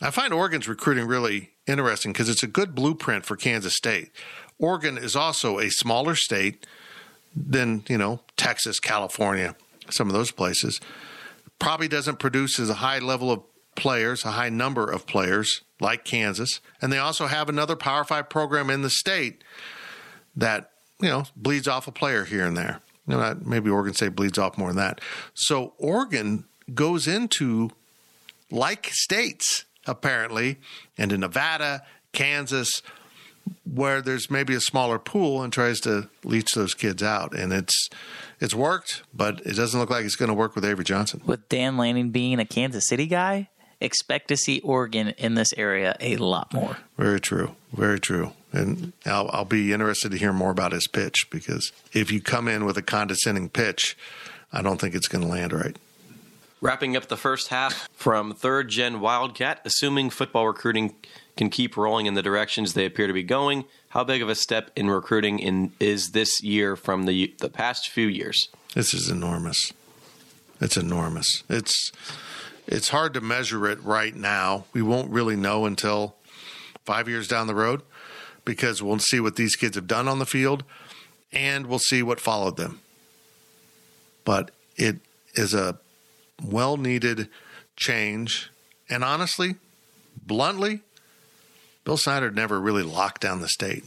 I 0.00 0.10
find 0.10 0.32
Oregon's 0.32 0.68
recruiting 0.68 1.06
really 1.06 1.50
interesting 1.66 2.12
because 2.12 2.28
it's 2.28 2.42
a 2.42 2.48
good 2.48 2.74
blueprint 2.74 3.24
for 3.24 3.36
Kansas 3.36 3.76
State. 3.76 4.10
Oregon 4.58 4.98
is 4.98 5.16
also 5.16 5.58
a 5.58 5.70
smaller 5.70 6.14
state 6.14 6.66
than, 7.34 7.84
you 7.88 7.98
know, 7.98 8.20
Texas, 8.36 8.80
California, 8.80 9.56
some 9.90 10.08
of 10.08 10.14
those 10.14 10.30
places. 10.30 10.80
Probably 11.58 11.88
doesn't 11.88 12.18
produce 12.18 12.58
as 12.58 12.70
a 12.70 12.74
high 12.74 12.98
level 12.98 13.30
of 13.30 13.42
players, 13.74 14.24
a 14.24 14.32
high 14.32 14.48
number 14.48 14.90
of 14.90 15.06
players 15.06 15.62
like 15.80 16.04
Kansas. 16.04 16.60
And 16.80 16.92
they 16.92 16.98
also 16.98 17.26
have 17.26 17.48
another 17.48 17.76
Power 17.76 18.04
Five 18.04 18.28
program 18.28 18.70
in 18.70 18.82
the 18.82 18.90
state 18.90 19.42
that, 20.36 20.70
you 21.00 21.08
know, 21.08 21.24
bleeds 21.36 21.68
off 21.68 21.88
a 21.88 21.92
player 21.92 22.24
here 22.24 22.44
and 22.44 22.56
there. 22.56 22.80
You 23.06 23.16
know, 23.16 23.38
maybe 23.44 23.70
Oregon 23.70 23.94
State 23.94 24.14
bleeds 24.14 24.38
off 24.38 24.56
more 24.56 24.68
than 24.68 24.76
that. 24.76 25.00
So 25.34 25.74
Oregon 25.78 26.44
goes 26.72 27.08
into 27.08 27.70
like 28.50 28.88
states, 28.92 29.64
apparently, 29.86 30.58
and 30.96 31.10
in 31.10 31.20
Nevada, 31.20 31.82
Kansas, 32.12 32.82
where 33.64 34.02
there's 34.02 34.30
maybe 34.30 34.54
a 34.54 34.60
smaller 34.60 34.98
pool 34.98 35.42
and 35.42 35.52
tries 35.52 35.80
to 35.80 36.08
leach 36.24 36.54
those 36.54 36.74
kids 36.74 37.02
out. 37.02 37.34
And 37.34 37.52
it's 37.52 37.88
it's 38.40 38.54
worked, 38.54 39.02
but 39.14 39.40
it 39.46 39.54
doesn't 39.54 39.78
look 39.78 39.90
like 39.90 40.04
it's 40.04 40.16
going 40.16 40.28
to 40.28 40.34
work 40.34 40.54
with 40.54 40.64
Avery 40.64 40.84
Johnson. 40.84 41.22
With 41.24 41.48
Dan 41.48 41.76
Lanning 41.76 42.10
being 42.10 42.40
a 42.40 42.44
Kansas 42.44 42.88
City 42.88 43.06
guy, 43.06 43.48
expect 43.80 44.28
to 44.28 44.36
see 44.36 44.60
Oregon 44.60 45.10
in 45.10 45.34
this 45.34 45.52
area 45.56 45.96
a 46.00 46.16
lot 46.16 46.52
more. 46.52 46.78
Very 46.96 47.20
true. 47.20 47.54
Very 47.72 48.00
true. 48.00 48.32
And 48.52 48.92
I'll, 49.06 49.30
I'll 49.32 49.44
be 49.44 49.72
interested 49.72 50.10
to 50.12 50.18
hear 50.18 50.32
more 50.32 50.50
about 50.50 50.72
his 50.72 50.86
pitch 50.86 51.28
because 51.30 51.72
if 51.92 52.10
you 52.10 52.20
come 52.20 52.48
in 52.48 52.64
with 52.64 52.76
a 52.76 52.82
condescending 52.82 53.48
pitch, 53.48 53.96
I 54.52 54.60
don't 54.60 54.80
think 54.80 54.94
it's 54.94 55.08
going 55.08 55.22
to 55.22 55.30
land 55.30 55.52
right. 55.52 55.76
Wrapping 56.60 56.96
up 56.96 57.08
the 57.08 57.16
first 57.16 57.48
half 57.48 57.88
from 57.92 58.34
third 58.34 58.68
gen 58.68 59.00
Wildcat, 59.00 59.60
assuming 59.64 60.10
football 60.10 60.46
recruiting 60.46 60.94
can 61.36 61.50
keep 61.50 61.76
rolling 61.76 62.06
in 62.06 62.14
the 62.14 62.22
directions 62.22 62.74
they 62.74 62.84
appear 62.84 63.06
to 63.06 63.12
be 63.12 63.22
going, 63.22 63.64
how 63.90 64.04
big 64.04 64.22
of 64.22 64.28
a 64.28 64.34
step 64.34 64.70
in 64.76 64.88
recruiting 64.90 65.38
in, 65.38 65.72
is 65.80 66.10
this 66.10 66.42
year 66.42 66.76
from 66.76 67.06
the 67.06 67.34
the 67.40 67.48
past 67.48 67.88
few 67.88 68.06
years? 68.06 68.48
This 68.74 68.94
is 68.94 69.08
enormous. 69.08 69.72
It's 70.60 70.76
enormous. 70.76 71.42
It's 71.48 71.92
it's 72.66 72.88
hard 72.90 73.14
to 73.14 73.20
measure 73.20 73.66
it 73.68 73.82
right 73.82 74.14
now. 74.14 74.64
We 74.72 74.82
won't 74.82 75.10
really 75.10 75.36
know 75.36 75.66
until 75.66 76.16
five 76.84 77.08
years 77.08 77.28
down 77.28 77.46
the 77.46 77.54
road 77.54 77.82
because 78.44 78.82
we'll 78.82 78.98
see 78.98 79.20
what 79.20 79.36
these 79.36 79.56
kids 79.56 79.76
have 79.76 79.86
done 79.86 80.08
on 80.08 80.18
the 80.18 80.26
field 80.26 80.64
and 81.32 81.66
we'll 81.66 81.78
see 81.78 82.02
what 82.02 82.20
followed 82.20 82.56
them. 82.56 82.80
But 84.24 84.50
it 84.76 84.96
is 85.34 85.54
a 85.54 85.78
well 86.42 86.76
needed 86.76 87.28
change. 87.76 88.50
And 88.88 89.02
honestly, 89.02 89.56
bluntly, 90.26 90.80
Bill 91.84 91.96
Snyder 91.96 92.30
never 92.30 92.60
really 92.60 92.82
locked 92.82 93.20
down 93.20 93.40
the 93.40 93.48
state. 93.48 93.84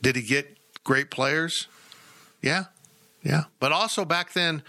Did 0.00 0.16
he 0.16 0.22
get 0.22 0.56
great 0.84 1.10
players? 1.10 1.66
Yeah, 2.40 2.64
yeah. 3.22 3.44
But 3.58 3.72
also 3.72 4.04
back 4.04 4.32
then, 4.32 4.62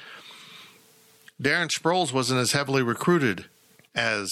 Darren 1.41 1.69
Sproles 1.69 2.11
wasn't 2.11 2.39
as 2.39 2.51
heavily 2.51 2.83
recruited 2.83 3.45
as 3.95 4.31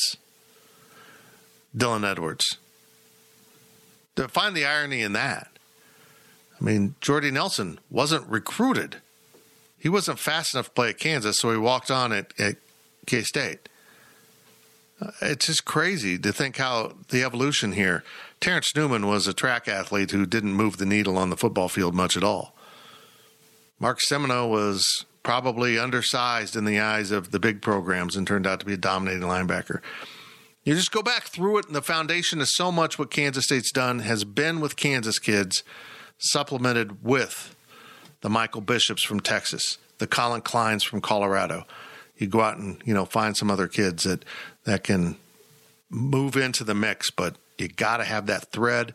Dylan 1.75 2.09
Edwards. 2.09 2.57
To 4.15 4.27
find 4.27 4.55
the 4.55 4.65
irony 4.65 5.01
in 5.01 5.13
that, 5.13 5.47
I 6.59 6.63
mean, 6.63 6.95
Jordy 6.99 7.31
Nelson 7.31 7.79
wasn't 7.89 8.27
recruited. 8.27 8.97
He 9.77 9.87
wasn't 9.87 10.19
fast 10.19 10.53
enough 10.53 10.65
to 10.65 10.71
play 10.71 10.89
at 10.89 10.99
Kansas, 10.99 11.39
so 11.39 11.51
he 11.51 11.57
walked 11.57 11.89
on 11.89 12.11
at, 12.11 12.33
at 12.37 12.57
K 13.05 13.21
State. 13.21 13.68
It's 15.21 15.47
just 15.47 15.65
crazy 15.65 16.17
to 16.19 16.33
think 16.33 16.57
how 16.57 16.93
the 17.09 17.23
evolution 17.23 17.73
here. 17.73 18.03
Terrence 18.41 18.75
Newman 18.75 19.07
was 19.07 19.27
a 19.27 19.33
track 19.33 19.67
athlete 19.67 20.11
who 20.11 20.25
didn't 20.25 20.53
move 20.53 20.77
the 20.77 20.85
needle 20.85 21.17
on 21.17 21.29
the 21.29 21.37
football 21.37 21.69
field 21.69 21.95
much 21.95 22.17
at 22.17 22.23
all. 22.23 22.55
Mark 23.79 23.99
Simoneau 24.01 24.47
was 24.49 25.05
probably 25.23 25.79
undersized 25.79 26.55
in 26.55 26.65
the 26.65 26.79
eyes 26.79 27.11
of 27.11 27.31
the 27.31 27.39
big 27.39 27.61
programs 27.61 28.15
and 28.15 28.27
turned 28.27 28.47
out 28.47 28.59
to 28.59 28.65
be 28.65 28.73
a 28.73 28.77
dominating 28.77 29.23
linebacker. 29.23 29.81
You 30.63 30.75
just 30.75 30.91
go 30.91 31.01
back 31.01 31.23
through 31.23 31.59
it, 31.59 31.67
and 31.67 31.75
the 31.75 31.81
foundation 31.81 32.41
is 32.41 32.55
so 32.55 32.71
much 32.71 32.99
what 32.99 33.09
Kansas 33.09 33.45
State's 33.45 33.71
done 33.71 33.99
has 33.99 34.23
been 34.23 34.59
with 34.59 34.75
Kansas 34.75 35.17
kids, 35.17 35.63
supplemented 36.17 37.03
with 37.03 37.55
the 38.21 38.29
Michael 38.29 38.61
Bishops 38.61 39.05
from 39.05 39.21
Texas, 39.21 39.77
the 39.97 40.07
Collin 40.07 40.41
Kleins 40.41 40.83
from 40.83 40.99
Colorado. 40.99 41.65
You 42.19 42.27
go 42.27 42.41
out 42.41 42.57
and 42.57 42.79
you 42.85 42.93
know 42.93 43.05
find 43.05 43.35
some 43.35 43.49
other 43.49 43.67
kids 43.67 44.03
that 44.03 44.23
that 44.65 44.83
can 44.83 45.15
move 45.89 46.37
into 46.37 46.63
the 46.63 46.75
mix, 46.75 47.09
but 47.09 47.35
you 47.57 47.67
got 47.67 47.97
to 47.97 48.03
have 48.03 48.27
that 48.27 48.51
thread 48.51 48.93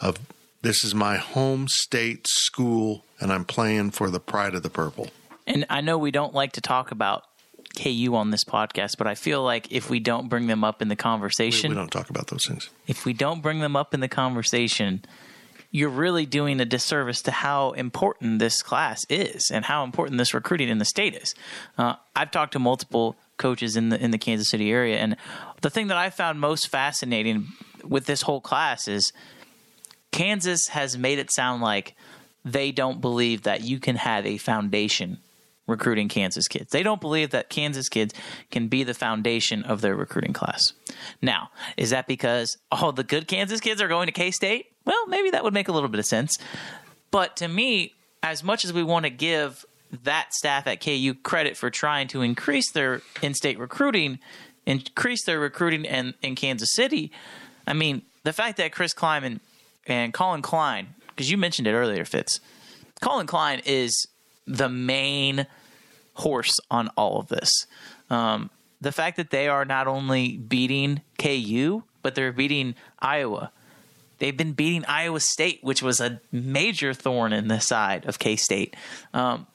of 0.00 0.18
this 0.62 0.84
is 0.84 0.94
my 0.94 1.16
home 1.16 1.66
state 1.68 2.26
school, 2.28 3.04
and 3.20 3.32
I'm 3.32 3.44
playing 3.44 3.90
for 3.90 4.10
the 4.10 4.20
pride 4.20 4.54
of 4.54 4.62
the 4.62 4.70
purple. 4.70 5.08
And 5.46 5.66
I 5.70 5.80
know 5.80 5.96
we 5.98 6.10
don't 6.10 6.34
like 6.34 6.52
to 6.52 6.60
talk 6.60 6.90
about 6.90 7.24
KU 7.82 8.14
on 8.14 8.30
this 8.30 8.44
podcast, 8.44 8.96
but 8.98 9.06
I 9.06 9.14
feel 9.14 9.42
like 9.42 9.70
if 9.70 9.90
we 9.90 10.00
don't 10.00 10.28
bring 10.28 10.46
them 10.46 10.64
up 10.64 10.82
in 10.82 10.88
the 10.88 10.92
We, 10.92 10.96
conversation, 10.96 11.70
we 11.70 11.76
don't 11.76 11.90
talk 11.90 12.10
about 12.10 12.28
those 12.28 12.46
things. 12.46 12.68
if 12.86 13.04
we 13.04 13.12
don't 13.12 13.42
bring 13.42 13.60
them 13.60 13.76
up 13.76 13.94
in 13.94 14.00
the 14.00 14.08
conversation, 14.08 15.04
you're 15.70 15.88
really 15.90 16.26
doing 16.26 16.60
a 16.60 16.64
disservice 16.64 17.22
to 17.22 17.30
how 17.30 17.72
important 17.72 18.38
this 18.38 18.62
class 18.62 19.04
is 19.08 19.50
and 19.52 19.64
how 19.64 19.84
important 19.84 20.18
this 20.18 20.34
recruiting 20.34 20.68
in 20.68 20.78
the 20.78 20.84
state 20.84 21.14
is. 21.14 21.34
Uh, 21.76 21.94
I've 22.14 22.30
talked 22.30 22.52
to 22.52 22.58
multiple 22.58 23.16
coaches 23.36 23.76
in 23.76 23.90
the 23.90 24.02
in 24.02 24.10
the 24.10 24.18
Kansas 24.18 24.48
City 24.48 24.70
area, 24.70 24.98
and 24.98 25.16
the 25.60 25.70
thing 25.70 25.88
that 25.88 25.96
I 25.96 26.10
found 26.10 26.40
most 26.40 26.68
fascinating 26.68 27.48
with 27.84 28.06
this 28.06 28.22
whole 28.22 28.40
class 28.40 28.88
is 28.88 29.12
Kansas 30.12 30.68
has 30.68 30.96
made 30.96 31.18
it 31.18 31.32
sound 31.32 31.62
like 31.62 31.94
they 32.44 32.72
don't 32.72 33.00
believe 33.00 33.42
that 33.42 33.62
you 33.62 33.78
can 33.78 33.96
have 33.96 34.24
a 34.24 34.38
foundation 34.38 35.18
recruiting 35.66 36.08
Kansas 36.08 36.46
kids. 36.48 36.70
They 36.70 36.82
don't 36.82 37.00
believe 37.00 37.30
that 37.30 37.50
Kansas 37.50 37.88
kids 37.88 38.14
can 38.50 38.68
be 38.68 38.84
the 38.84 38.94
foundation 38.94 39.64
of 39.64 39.80
their 39.80 39.96
recruiting 39.96 40.32
class. 40.32 40.72
Now, 41.20 41.50
is 41.76 41.90
that 41.90 42.06
because 42.06 42.56
all 42.70 42.92
the 42.92 43.02
good 43.02 43.26
Kansas 43.26 43.60
kids 43.60 43.82
are 43.82 43.88
going 43.88 44.06
to 44.06 44.12
K 44.12 44.30
State? 44.30 44.66
Well, 44.86 45.06
maybe 45.08 45.30
that 45.30 45.44
would 45.44 45.52
make 45.52 45.68
a 45.68 45.72
little 45.72 45.90
bit 45.90 45.98
of 45.98 46.06
sense. 46.06 46.38
But 47.10 47.36
to 47.36 47.48
me, 47.48 47.92
as 48.22 48.42
much 48.42 48.64
as 48.64 48.72
we 48.72 48.82
want 48.82 49.04
to 49.04 49.10
give 49.10 49.66
that 50.04 50.32
staff 50.32 50.66
at 50.66 50.80
KU 50.80 51.14
credit 51.22 51.56
for 51.56 51.70
trying 51.70 52.08
to 52.08 52.22
increase 52.22 52.70
their 52.72 53.02
in 53.20 53.34
state 53.34 53.58
recruiting, 53.58 54.18
increase 54.64 55.24
their 55.24 55.38
recruiting 55.38 55.84
in, 55.84 56.14
in 56.22 56.34
Kansas 56.34 56.72
City, 56.72 57.12
I 57.66 57.72
mean, 57.72 58.02
the 58.22 58.32
fact 58.32 58.56
that 58.56 58.72
Chris 58.72 58.94
Klieman 58.94 59.40
and 59.86 60.12
Collin 60.12 60.42
Klein, 60.42 60.94
because 61.08 61.30
you 61.30 61.36
mentioned 61.36 61.68
it 61.68 61.72
earlier, 61.72 62.04
Fitz, 62.04 62.40
Collin 63.00 63.26
Klein 63.26 63.60
is 63.64 64.06
the 64.46 64.68
main 64.68 65.46
horse 66.14 66.58
on 66.70 66.88
all 66.96 67.18
of 67.18 67.28
this. 67.28 67.50
Um, 68.10 68.50
the 68.80 68.92
fact 68.92 69.16
that 69.16 69.30
they 69.30 69.48
are 69.48 69.64
not 69.64 69.86
only 69.86 70.36
beating 70.36 71.02
KU, 71.18 71.82
but 72.02 72.14
they're 72.14 72.32
beating 72.32 72.74
Iowa. 72.98 73.50
They've 74.18 74.36
been 74.36 74.52
beating 74.52 74.84
Iowa 74.86 75.20
State, 75.20 75.60
which 75.62 75.82
was 75.82 76.00
a 76.00 76.20
major 76.32 76.94
thorn 76.94 77.32
in 77.32 77.48
the 77.48 77.60
side 77.60 78.06
of 78.06 78.18
K 78.18 78.36
State. 78.36 78.74
Um, 79.12 79.46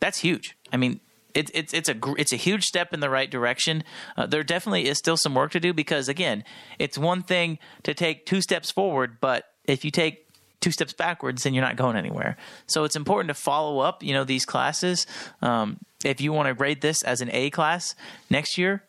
that's 0.00 0.18
huge. 0.18 0.56
I 0.72 0.76
mean, 0.76 1.00
it's 1.34 1.50
it's 1.54 1.74
it's 1.74 1.88
a 1.88 1.96
it's 2.16 2.32
a 2.32 2.36
huge 2.36 2.64
step 2.64 2.94
in 2.94 3.00
the 3.00 3.10
right 3.10 3.30
direction. 3.30 3.84
Uh, 4.16 4.26
there 4.26 4.42
definitely 4.42 4.88
is 4.88 4.98
still 4.98 5.16
some 5.16 5.34
work 5.34 5.52
to 5.52 5.60
do 5.60 5.72
because 5.72 6.08
again, 6.08 6.44
it's 6.78 6.96
one 6.96 7.22
thing 7.22 7.58
to 7.82 7.94
take 7.94 8.26
two 8.26 8.40
steps 8.40 8.70
forward, 8.70 9.18
but 9.20 9.44
if 9.64 9.84
you 9.84 9.90
take 9.90 10.26
two 10.60 10.70
steps 10.70 10.94
backwards, 10.94 11.42
then 11.42 11.52
you're 11.52 11.64
not 11.64 11.76
going 11.76 11.96
anywhere. 11.96 12.36
So 12.66 12.84
it's 12.84 12.96
important 12.96 13.28
to 13.28 13.34
follow 13.34 13.80
up. 13.80 14.02
You 14.02 14.14
know 14.14 14.24
these 14.24 14.46
classes. 14.46 15.06
Um, 15.42 15.78
if 16.04 16.20
you 16.20 16.32
want 16.32 16.48
to 16.48 16.54
grade 16.54 16.80
this 16.80 17.02
as 17.02 17.20
an 17.20 17.30
A 17.32 17.50
class 17.50 17.94
next 18.30 18.56
year, 18.56 18.82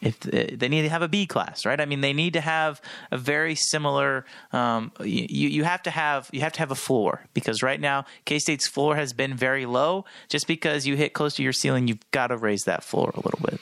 if 0.00 0.18
they 0.20 0.68
need 0.68 0.82
to 0.82 0.88
have 0.88 1.02
a 1.02 1.08
B 1.08 1.26
class, 1.26 1.66
right? 1.66 1.80
I 1.80 1.84
mean, 1.84 2.00
they 2.00 2.12
need 2.12 2.34
to 2.34 2.40
have 2.40 2.80
a 3.10 3.18
very 3.18 3.54
similar. 3.54 4.24
Um, 4.52 4.92
you 5.00 5.48
you 5.48 5.64
have 5.64 5.82
to 5.84 5.90
have 5.90 6.28
you 6.32 6.40
have 6.40 6.52
to 6.54 6.58
have 6.60 6.70
a 6.70 6.76
floor 6.76 7.24
because 7.34 7.62
right 7.62 7.80
now 7.80 8.04
K 8.24 8.38
State's 8.38 8.66
floor 8.66 8.96
has 8.96 9.12
been 9.12 9.34
very 9.34 9.66
low. 9.66 10.04
Just 10.28 10.46
because 10.46 10.86
you 10.86 10.96
hit 10.96 11.12
close 11.12 11.34
to 11.36 11.42
your 11.42 11.52
ceiling, 11.52 11.88
you've 11.88 12.10
got 12.10 12.28
to 12.28 12.36
raise 12.36 12.64
that 12.64 12.84
floor 12.84 13.10
a 13.14 13.20
little 13.20 13.40
bit. 13.42 13.60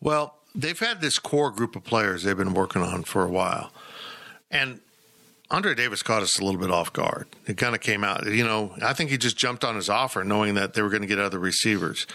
Well, 0.00 0.36
they've 0.54 0.78
had 0.78 1.00
this 1.00 1.18
core 1.18 1.50
group 1.50 1.76
of 1.76 1.84
players 1.84 2.24
they've 2.24 2.36
been 2.36 2.54
working 2.54 2.82
on 2.82 3.04
for 3.04 3.22
a 3.22 3.30
while. 3.30 3.70
And 4.50 4.80
Andre 5.50 5.74
Davis 5.74 6.02
caught 6.02 6.22
us 6.22 6.38
a 6.38 6.44
little 6.44 6.60
bit 6.60 6.70
off 6.70 6.92
guard. 6.92 7.28
It 7.46 7.56
kind 7.56 7.74
of 7.74 7.80
came 7.80 8.02
out, 8.02 8.26
you 8.26 8.44
know, 8.44 8.74
I 8.82 8.92
think 8.92 9.10
he 9.10 9.18
just 9.18 9.36
jumped 9.36 9.64
on 9.64 9.76
his 9.76 9.88
offer 9.88 10.24
knowing 10.24 10.54
that 10.54 10.74
they 10.74 10.82
were 10.82 10.88
going 10.88 11.02
to 11.02 11.08
get 11.08 11.18
other 11.18 11.38
receivers. 11.38 12.06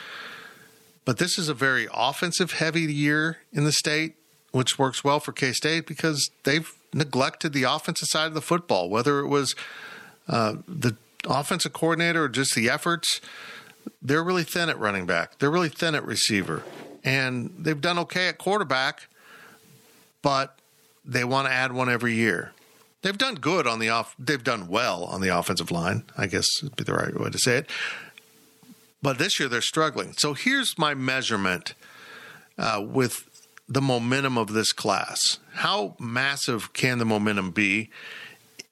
But 1.05 1.17
this 1.17 1.37
is 1.37 1.49
a 1.49 1.53
very 1.53 1.87
offensive 1.93 2.53
heavy 2.53 2.81
year 2.81 3.39
in 3.51 3.63
the 3.63 3.71
state, 3.71 4.15
which 4.51 4.77
works 4.77 5.03
well 5.03 5.19
for 5.19 5.31
K 5.31 5.51
State 5.51 5.87
because 5.87 6.29
they've 6.43 6.71
neglected 6.93 7.53
the 7.53 7.63
offensive 7.63 8.07
side 8.09 8.27
of 8.27 8.33
the 8.33 8.41
football, 8.41 8.89
whether 8.89 9.19
it 9.19 9.27
was 9.27 9.55
uh, 10.27 10.55
the 10.67 10.95
offensive 11.27 11.73
coordinator 11.73 12.25
or 12.25 12.29
just 12.29 12.55
the 12.55 12.69
efforts. 12.69 13.21
They're 14.01 14.23
really 14.23 14.43
thin 14.43 14.69
at 14.69 14.77
running 14.77 15.05
back. 15.05 15.39
They're 15.39 15.49
really 15.49 15.69
thin 15.69 15.95
at 15.95 16.05
receiver. 16.05 16.63
And 17.03 17.51
they've 17.57 17.81
done 17.81 17.97
okay 17.99 18.27
at 18.27 18.37
quarterback, 18.37 19.07
but 20.21 20.59
they 21.03 21.23
want 21.23 21.47
to 21.47 21.53
add 21.53 21.73
one 21.73 21.89
every 21.89 22.13
year. 22.13 22.53
They've 23.01 23.17
done 23.17 23.35
good 23.35 23.65
on 23.65 23.79
the 23.79 23.89
off. 23.89 24.15
They've 24.19 24.43
done 24.43 24.67
well 24.67 25.05
on 25.05 25.21
the 25.21 25.29
offensive 25.29 25.71
line. 25.71 26.03
I 26.15 26.27
guess 26.27 26.47
would 26.61 26.75
be 26.75 26.83
the 26.83 26.93
right 26.93 27.19
way 27.19 27.31
to 27.31 27.39
say 27.39 27.57
it. 27.57 27.69
But 29.01 29.17
this 29.17 29.39
year 29.39 29.49
they're 29.49 29.61
struggling. 29.61 30.13
So 30.17 30.33
here's 30.33 30.77
my 30.77 30.93
measurement 30.93 31.73
uh, 32.57 32.85
with 32.85 33.27
the 33.67 33.81
momentum 33.81 34.37
of 34.37 34.53
this 34.53 34.73
class. 34.73 35.39
How 35.53 35.95
massive 35.99 36.73
can 36.73 36.99
the 36.99 37.05
momentum 37.05 37.51
be? 37.51 37.89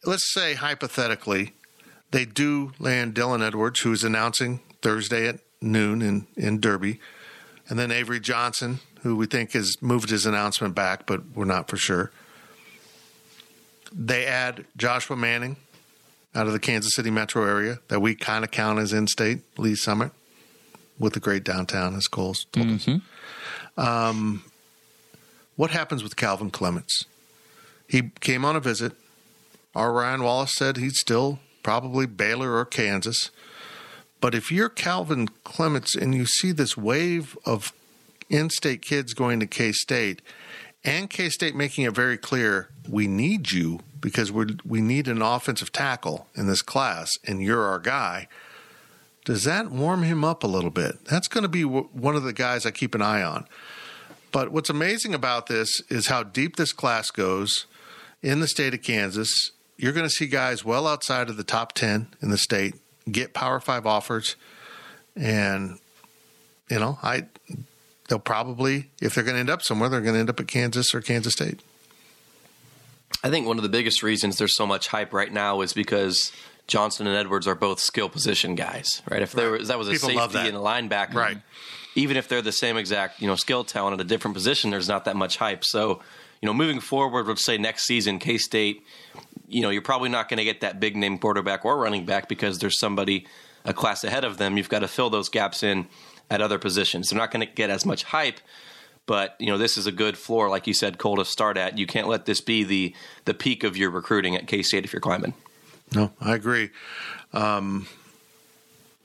Let's 0.06 0.32
say 0.34 0.54
hypothetically, 0.54 1.54
they 2.12 2.26
do 2.26 2.74
land 2.80 3.16
Dylan 3.16 3.46
Edwards, 3.46 3.80
who's 3.82 4.04
announcing 4.04 4.60
Thursday 4.82 5.28
at 5.28 5.40
noon 5.62 6.02
in, 6.02 6.28
in 6.36 6.60
Derby, 6.60 7.00
and 7.68 7.78
then 7.78 7.92
Avery 7.92 8.20
Johnson, 8.20 8.80
who 9.04 9.16
we 9.16 9.26
think 9.26 9.54
has 9.54 9.82
moved 9.82 10.10
his 10.10 10.26
announcement 10.26 10.76
back, 10.76 11.06
but 11.06 11.22
we're 11.36 11.46
not 11.46 11.70
for 11.70 11.78
sure. 11.78 12.12
They 13.92 14.26
add 14.26 14.66
Joshua 14.78 15.16
Manning 15.16 15.58
out 16.36 16.48
of 16.48 16.54
the 16.54 16.60
Kansas 16.60 16.94
City 16.94 17.10
metro 17.10 17.44
area 17.44 17.80
that 17.88 18.02
we 18.02 18.16
kind 18.16 18.44
of 18.44 18.52
count 18.52 18.80
as 18.80 18.94
in 18.94 19.08
state, 19.08 19.42
Lee 19.58 19.76
Summit, 19.76 20.12
with 21.00 21.14
the 21.14 21.20
great 21.20 21.44
downtown, 21.44 21.96
as 21.96 22.08
Cole's 22.08 22.46
told 22.52 22.68
us. 22.68 22.88
Um, 23.78 24.44
what 25.56 25.72
happens 25.72 26.04
with 26.04 26.16
Calvin 26.16 26.52
Clements? 26.52 27.06
He 27.88 28.12
came 28.20 28.46
on 28.46 28.56
a 28.56 28.60
visit. 28.60 28.94
Our 29.76 29.92
Ryan 29.94 30.24
Wallace 30.24 30.54
said 30.56 30.78
he'd 30.78 30.94
still 30.94 31.40
probably 31.64 32.06
Baylor 32.06 32.56
or 32.56 32.66
Kansas. 32.66 33.32
But 34.22 34.36
if 34.36 34.52
you're 34.52 34.70
Calvin 34.70 35.30
Clements 35.44 35.96
and 35.96 36.14
you 36.14 36.26
see 36.26 36.52
this 36.52 36.76
wave 36.76 37.38
of 37.46 37.74
in 38.30 38.50
state 38.50 38.82
kids 38.82 39.14
going 39.14 39.40
to 39.40 39.48
K 39.48 39.72
State, 39.72 40.22
and 40.84 41.10
K 41.10 41.30
State 41.30 41.56
making 41.56 41.86
it 41.86 41.94
very 41.94 42.18
clear 42.18 42.70
we 42.88 43.08
need 43.08 43.52
you 43.52 43.80
because 44.02 44.32
we 44.32 44.58
we 44.66 44.82
need 44.82 45.08
an 45.08 45.22
offensive 45.22 45.72
tackle 45.72 46.28
in 46.36 46.48
this 46.48 46.62
class, 46.62 47.10
and 47.26 47.42
you're 47.42 47.64
our 47.64 47.80
guy. 47.80 48.28
Does 49.26 49.44
that 49.44 49.70
warm 49.70 50.04
him 50.04 50.24
up 50.24 50.44
a 50.44 50.48
little 50.48 50.70
bit? 50.70 51.06
That's 51.06 51.28
going 51.28 51.44
to 51.44 51.50
be 51.50 51.64
w- 51.64 51.90
one 51.92 52.16
of 52.16 52.24
the 52.24 52.34
guys 52.34 52.66
I 52.66 52.72
keep 52.72 52.96
an 52.96 53.02
eye 53.02 53.22
on. 53.22 53.46
But 54.32 54.52
what's 54.52 54.70
amazing 54.70 55.14
about 55.14 55.48
this 55.48 55.82
is 55.90 56.08
how 56.08 56.24
deep 56.24 56.56
this 56.56 56.72
class 56.72 57.12
goes 57.12 57.66
in 58.22 58.40
the 58.40 58.48
state 58.48 58.74
of 58.74 58.82
Kansas. 58.82 59.52
You're 59.78 59.94
going 59.94 60.06
to 60.06 60.10
see 60.10 60.28
guys 60.28 60.64
well 60.64 60.88
outside 60.88 61.30
of 61.30 61.38
the 61.38 61.44
top 61.44 61.74
10 61.74 62.08
in 62.22 62.30
the 62.30 62.38
state 62.38 62.76
get 63.12 63.34
Power 63.34 63.60
5 63.60 63.86
offers 63.88 64.36
and 65.16 65.80
you 66.70 66.80
know, 66.80 67.00
I 67.02 67.26
they'll 68.08 68.20
probably 68.20 68.90
if 69.02 69.16
they're 69.16 69.24
going 69.24 69.36
to 69.36 69.40
end 69.40 69.50
up 69.50 69.62
somewhere, 69.62 69.90
they're 69.90 70.02
going 70.02 70.14
to 70.14 70.20
end 70.20 70.30
up 70.30 70.40
at 70.40 70.48
Kansas 70.48 70.94
or 70.94 71.02
Kansas 71.02 71.34
State. 71.34 71.62
I 73.24 73.30
think 73.30 73.48
one 73.48 73.58
of 73.58 73.64
the 73.64 73.70
biggest 73.70 74.02
reasons 74.02 74.38
there's 74.38 74.56
so 74.56 74.66
much 74.66 74.88
hype 74.88 75.14
right 75.14 75.32
now 75.32 75.62
is 75.62 75.74
because 75.74 76.32
Johnson 76.70 77.08
and 77.08 77.16
Edwards 77.16 77.48
are 77.48 77.56
both 77.56 77.80
skill 77.80 78.08
position 78.08 78.56
guys, 78.56 79.02
right? 79.10 79.22
If 79.22 79.34
there 79.34 79.52
was 79.52 79.68
that 79.68 79.78
was 79.78 79.90
a 79.90 79.92
People 79.92 80.10
safety 80.10 80.38
and 80.38 80.56
a 80.56 80.60
linebacker, 80.60 81.16
Right. 81.16 81.38
Even 81.96 82.16
if 82.16 82.30
they're 82.30 82.44
the 82.44 82.52
same 82.52 82.78
exact, 82.78 83.20
you 83.20 83.28
know, 83.28 83.36
skill 83.36 83.64
talent 83.64 84.00
at 84.00 84.06
a 84.06 84.08
different 84.08 84.36
position, 84.36 84.70
there's 84.70 84.88
not 84.88 85.06
that 85.06 85.16
much 85.16 85.38
hype. 85.38 85.66
So, 85.66 86.02
you 86.40 86.46
know, 86.46 86.54
moving 86.54 86.80
forward, 86.80 87.28
let's 87.28 87.44
say 87.44 87.58
next 87.58 87.86
season, 87.88 88.20
K 88.20 88.38
State, 88.38 88.84
you 89.48 89.62
know, 89.62 89.70
you're 89.70 89.82
probably 89.82 90.10
not 90.10 90.30
going 90.30 90.38
to 90.38 90.44
get 90.44 90.62
that 90.62 90.80
big 90.80 90.96
name 90.96 91.18
quarterback 91.18 91.66
or 91.66 91.78
running 91.78 92.06
back 92.06 92.30
because 92.30 92.60
there's 92.60 92.80
somebody 92.80 93.26
a 93.66 93.74
class 93.74 94.04
ahead 94.04 94.24
of 94.24 94.38
them. 94.38 94.56
You've 94.56 94.70
got 94.70 94.80
to 94.80 94.88
fill 94.88 95.10
those 95.10 95.30
gaps 95.30 95.64
in 95.64 95.88
at 96.30 96.42
other 96.42 96.60
positions. 96.60 97.10
They're 97.10 97.20
not 97.20 97.32
going 97.32 97.46
to 97.46 97.52
get 97.52 97.70
as 97.72 97.86
much 97.86 98.04
hype, 98.04 98.40
but 99.08 99.36
you 99.40 99.48
know 99.48 99.58
this 99.58 99.76
is 99.76 99.88
a 99.88 99.92
good 99.92 100.18
floor, 100.18 100.48
like 100.48 100.68
you 100.68 100.74
said, 100.76 101.00
Cole, 101.00 101.18
to 101.18 101.26
start 101.26 101.58
at. 101.58 101.78
You 101.80 101.88
can't 101.88 102.08
let 102.08 102.26
this 102.26 102.40
be 102.40 102.64
the 102.64 102.96
the 103.26 103.34
peak 103.34 103.64
of 103.64 103.76
your 103.76 103.90
recruiting 103.90 104.36
at 104.36 104.48
K 104.48 104.62
State 104.62 104.86
if 104.86 104.94
you're 104.94 105.02
climbing. 105.02 105.34
No, 105.94 106.12
I 106.22 106.36
agree. 106.36 106.70
Um, 107.34 107.88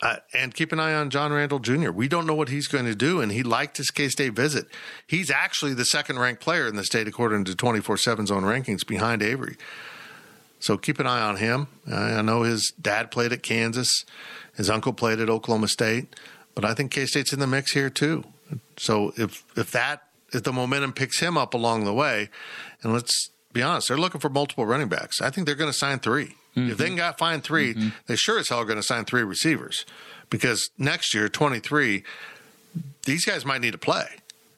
uh, 0.02 0.16
and 0.34 0.54
keep 0.54 0.70
an 0.70 0.78
eye 0.78 0.92
on 0.92 1.08
John 1.08 1.32
Randall 1.32 1.60
Jr. 1.60 1.90
We 1.90 2.08
don't 2.08 2.26
know 2.26 2.34
what 2.34 2.50
he's 2.50 2.66
going 2.66 2.84
to 2.84 2.94
do, 2.94 3.20
and 3.22 3.32
he 3.32 3.42
liked 3.42 3.78
his 3.78 3.90
K 3.90 4.08
State 4.08 4.34
visit. 4.34 4.66
He's 5.06 5.30
actually 5.30 5.72
the 5.72 5.86
second 5.86 6.18
ranked 6.18 6.42
player 6.42 6.68
in 6.68 6.76
the 6.76 6.84
state 6.84 7.08
according 7.08 7.44
to 7.44 7.54
24 7.54 7.96
7 7.96 8.26
zone 8.26 8.42
rankings 8.42 8.86
behind 8.86 9.22
Avery. 9.22 9.56
So 10.60 10.76
keep 10.76 10.98
an 10.98 11.06
eye 11.06 11.22
on 11.22 11.36
him. 11.36 11.68
I 11.90 12.14
I 12.14 12.22
know 12.22 12.42
his 12.42 12.72
dad 12.80 13.10
played 13.10 13.32
at 13.32 13.42
Kansas, 13.42 14.04
his 14.56 14.68
uncle 14.68 14.92
played 14.92 15.20
at 15.20 15.30
Oklahoma 15.30 15.68
State, 15.68 16.14
but 16.54 16.64
I 16.64 16.74
think 16.74 16.90
K 16.90 17.06
State's 17.06 17.32
in 17.32 17.40
the 17.40 17.46
mix 17.46 17.72
here 17.72 17.90
too. 17.90 18.24
So 18.76 19.12
if 19.16 19.44
if 19.56 19.70
that 19.70 20.02
if 20.32 20.42
the 20.42 20.52
momentum 20.52 20.92
picks 20.92 21.20
him 21.20 21.38
up 21.38 21.54
along 21.54 21.84
the 21.84 21.94
way, 21.94 22.28
and 22.82 22.92
let's 22.92 23.30
be 23.54 23.62
honest, 23.62 23.88
they're 23.88 23.96
looking 23.96 24.20
for 24.20 24.28
multiple 24.28 24.66
running 24.66 24.88
backs. 24.88 25.22
I 25.22 25.30
think 25.30 25.46
they're 25.46 25.54
going 25.54 25.70
to 25.72 25.78
sign 25.78 26.00
3 26.00 26.34
If 26.56 26.76
they 26.76 26.86
can 26.88 26.96
got 26.96 27.18
find 27.18 27.42
3 27.42 27.92
they 28.06 28.16
sure 28.16 28.38
as 28.38 28.50
hell 28.50 28.58
are 28.58 28.64
going 28.66 28.76
to 28.76 28.82
sign 28.82 29.06
three 29.06 29.22
receivers 29.22 29.86
because 30.30 30.70
next 30.78 31.14
year, 31.14 31.28
twenty 31.28 31.60
three, 31.60 32.02
these 33.06 33.24
guys 33.24 33.44
might 33.44 33.60
need 33.60 33.72
to 33.72 33.78
play. 33.78 34.06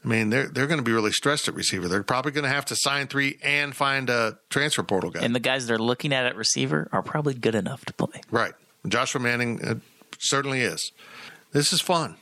I 0.05 0.09
mean, 0.09 0.31
they're 0.31 0.47
they're 0.47 0.67
going 0.67 0.79
to 0.79 0.85
be 0.85 0.93
really 0.93 1.11
stressed 1.13 1.49
at 1.49 1.55
receiver. 1.55 1.89
They're 1.89 2.03
probably 2.03 2.33
going 2.33 2.45
to 2.45 2.51
have 2.51 2.65
to 2.67 2.77
sign 2.77 3.09
three 3.09 3.39
and 3.43 3.75
find 3.75 4.09
a 4.09 4.39
transfer 4.51 4.83
portal 4.83 5.11
guy. 5.11 5.21
And 5.23 5.35
the 5.35 5.41
guys 5.41 5.67
they're 5.67 5.79
looking 5.79 6.13
at 6.13 6.27
at 6.27 6.37
receiver 6.37 6.89
are 6.93 7.03
probably 7.03 7.35
good 7.35 7.55
enough 7.55 7.85
to 7.87 7.93
play. 7.93 8.21
Right. 8.31 8.53
Joshua 8.87 9.21
Manning 9.21 9.65
uh, 9.65 9.75
certainly 10.19 10.61
is. 10.61 10.93
This 11.53 11.73
is 11.73 11.81
fun. 11.81 12.17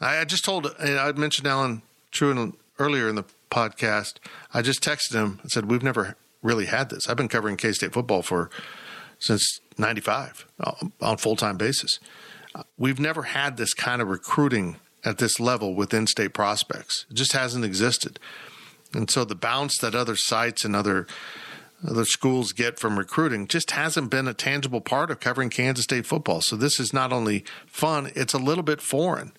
I, 0.00 0.18
I 0.20 0.24
just 0.24 0.44
told, 0.44 0.68
I 0.78 1.10
mentioned 1.12 1.48
Allen 1.48 1.82
Trieu 2.12 2.52
earlier 2.78 3.08
in 3.08 3.14
the 3.14 3.24
podcast. 3.50 4.14
I 4.52 4.62
just 4.62 4.82
texted 4.82 5.14
him 5.14 5.38
and 5.42 5.50
said, 5.50 5.70
We've 5.70 5.82
never 5.82 6.16
really 6.42 6.66
had 6.66 6.90
this. 6.90 7.08
I've 7.08 7.16
been 7.16 7.28
covering 7.28 7.56
K 7.56 7.72
State 7.72 7.92
football 7.92 8.22
for 8.22 8.50
since 9.18 9.60
95 9.78 10.46
uh, 10.60 10.72
on 11.00 11.16
full 11.16 11.36
time 11.36 11.56
basis. 11.56 11.98
We've 12.78 13.00
never 13.00 13.22
had 13.22 13.56
this 13.56 13.74
kind 13.74 14.00
of 14.00 14.08
recruiting 14.08 14.76
at 15.04 15.18
this 15.18 15.40
level 15.40 15.74
with 15.74 15.92
in 15.92 16.06
state 16.06 16.32
prospects. 16.32 17.04
It 17.10 17.14
just 17.14 17.32
hasn't 17.32 17.64
existed. 17.64 18.18
And 18.92 19.10
so 19.10 19.24
the 19.24 19.34
bounce 19.34 19.78
that 19.78 19.94
other 19.94 20.16
sites 20.16 20.64
and 20.64 20.74
other 20.76 21.06
other 21.86 22.04
schools 22.06 22.52
get 22.52 22.78
from 22.78 22.98
recruiting 22.98 23.46
just 23.46 23.72
hasn't 23.72 24.10
been 24.10 24.26
a 24.26 24.32
tangible 24.32 24.80
part 24.80 25.10
of 25.10 25.20
covering 25.20 25.50
Kansas 25.50 25.84
State 25.84 26.06
football. 26.06 26.40
So 26.40 26.56
this 26.56 26.80
is 26.80 26.94
not 26.94 27.12
only 27.12 27.44
fun, 27.66 28.10
it's 28.14 28.32
a 28.32 28.38
little 28.38 28.62
bit 28.62 28.80
foreign. 28.80 29.32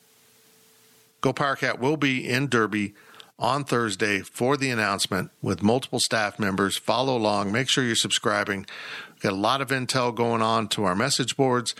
Go 1.21 1.33
Power 1.33 1.55
Powercat 1.55 1.79
will 1.79 1.97
be 1.97 2.27
in 2.27 2.47
Derby 2.47 2.93
on 3.37 3.63
Thursday 3.63 4.19
for 4.19 4.55
the 4.57 4.69
announcement 4.69 5.31
with 5.41 5.61
multiple 5.61 5.99
staff 5.99 6.39
members. 6.39 6.77
Follow 6.77 7.17
along. 7.17 7.51
Make 7.51 7.69
sure 7.69 7.83
you're 7.83 7.95
subscribing. 7.95 8.65
We've 9.13 9.21
got 9.21 9.33
a 9.33 9.35
lot 9.35 9.61
of 9.61 9.69
intel 9.69 10.13
going 10.15 10.41
on 10.41 10.67
to 10.69 10.85
our 10.85 10.95
message 10.95 11.35
boards. 11.35 11.75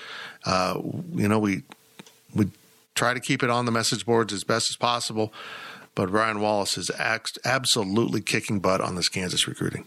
Uh, 0.46 0.82
you 1.14 1.28
know, 1.28 1.40
we 1.40 1.64
we 2.34 2.50
try 2.94 3.14
to 3.14 3.20
keep 3.20 3.44
it 3.44 3.50
on 3.50 3.66
the 3.66 3.72
message 3.72 4.06
boards 4.06 4.34
as 4.34 4.44
best 4.44 4.70
as 4.70 4.76
possible. 4.76 5.34
But 5.96 6.12
Ryan 6.12 6.42
Wallace 6.42 6.78
is 6.78 6.92
absolutely 6.92 8.22
kicking 8.22 8.60
butt 8.60 8.82
on 8.82 8.96
this 8.96 9.08
Kansas 9.08 9.48
recruiting. 9.48 9.86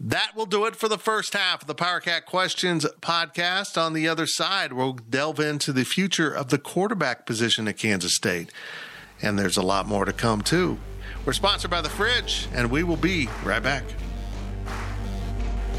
That 0.00 0.32
will 0.34 0.46
do 0.46 0.64
it 0.64 0.74
for 0.74 0.88
the 0.88 0.98
first 0.98 1.34
half 1.34 1.60
of 1.60 1.68
the 1.68 1.74
PowerCat 1.74 2.24
Questions 2.24 2.86
podcast. 3.00 3.80
On 3.80 3.92
the 3.92 4.08
other 4.08 4.26
side, 4.26 4.72
we'll 4.72 4.94
delve 4.94 5.38
into 5.38 5.72
the 5.72 5.84
future 5.84 6.32
of 6.32 6.48
the 6.48 6.58
quarterback 6.58 7.26
position 7.26 7.68
at 7.68 7.76
Kansas 7.76 8.16
State. 8.16 8.50
And 9.22 9.38
there's 9.38 9.56
a 9.56 9.62
lot 9.62 9.86
more 9.86 10.04
to 10.04 10.12
come, 10.12 10.42
too. 10.42 10.78
We're 11.24 11.32
sponsored 11.32 11.70
by 11.70 11.80
The 11.80 11.88
Fridge, 11.88 12.48
and 12.52 12.70
we 12.70 12.82
will 12.82 12.96
be 12.96 13.28
right 13.44 13.62
back. 13.62 13.84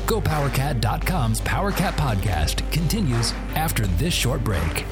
GoPowerCat.com's 0.05 1.41
PowerCat 1.41 1.93
podcast 1.93 2.69
continues 2.71 3.33
after 3.55 3.87
this 3.87 4.13
short 4.13 4.43
break. 4.43 4.85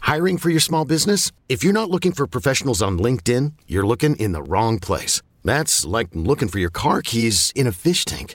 Hiring 0.00 0.36
for 0.36 0.50
your 0.50 0.60
small 0.60 0.84
business? 0.84 1.32
If 1.48 1.64
you're 1.64 1.72
not 1.72 1.88
looking 1.88 2.12
for 2.12 2.26
professionals 2.26 2.82
on 2.82 2.98
LinkedIn, 2.98 3.52
you're 3.66 3.86
looking 3.86 4.16
in 4.16 4.32
the 4.32 4.42
wrong 4.42 4.78
place. 4.78 5.22
That's 5.44 5.86
like 5.86 6.08
looking 6.12 6.48
for 6.48 6.58
your 6.58 6.70
car 6.70 7.02
keys 7.02 7.52
in 7.54 7.66
a 7.66 7.72
fish 7.72 8.04
tank. 8.04 8.34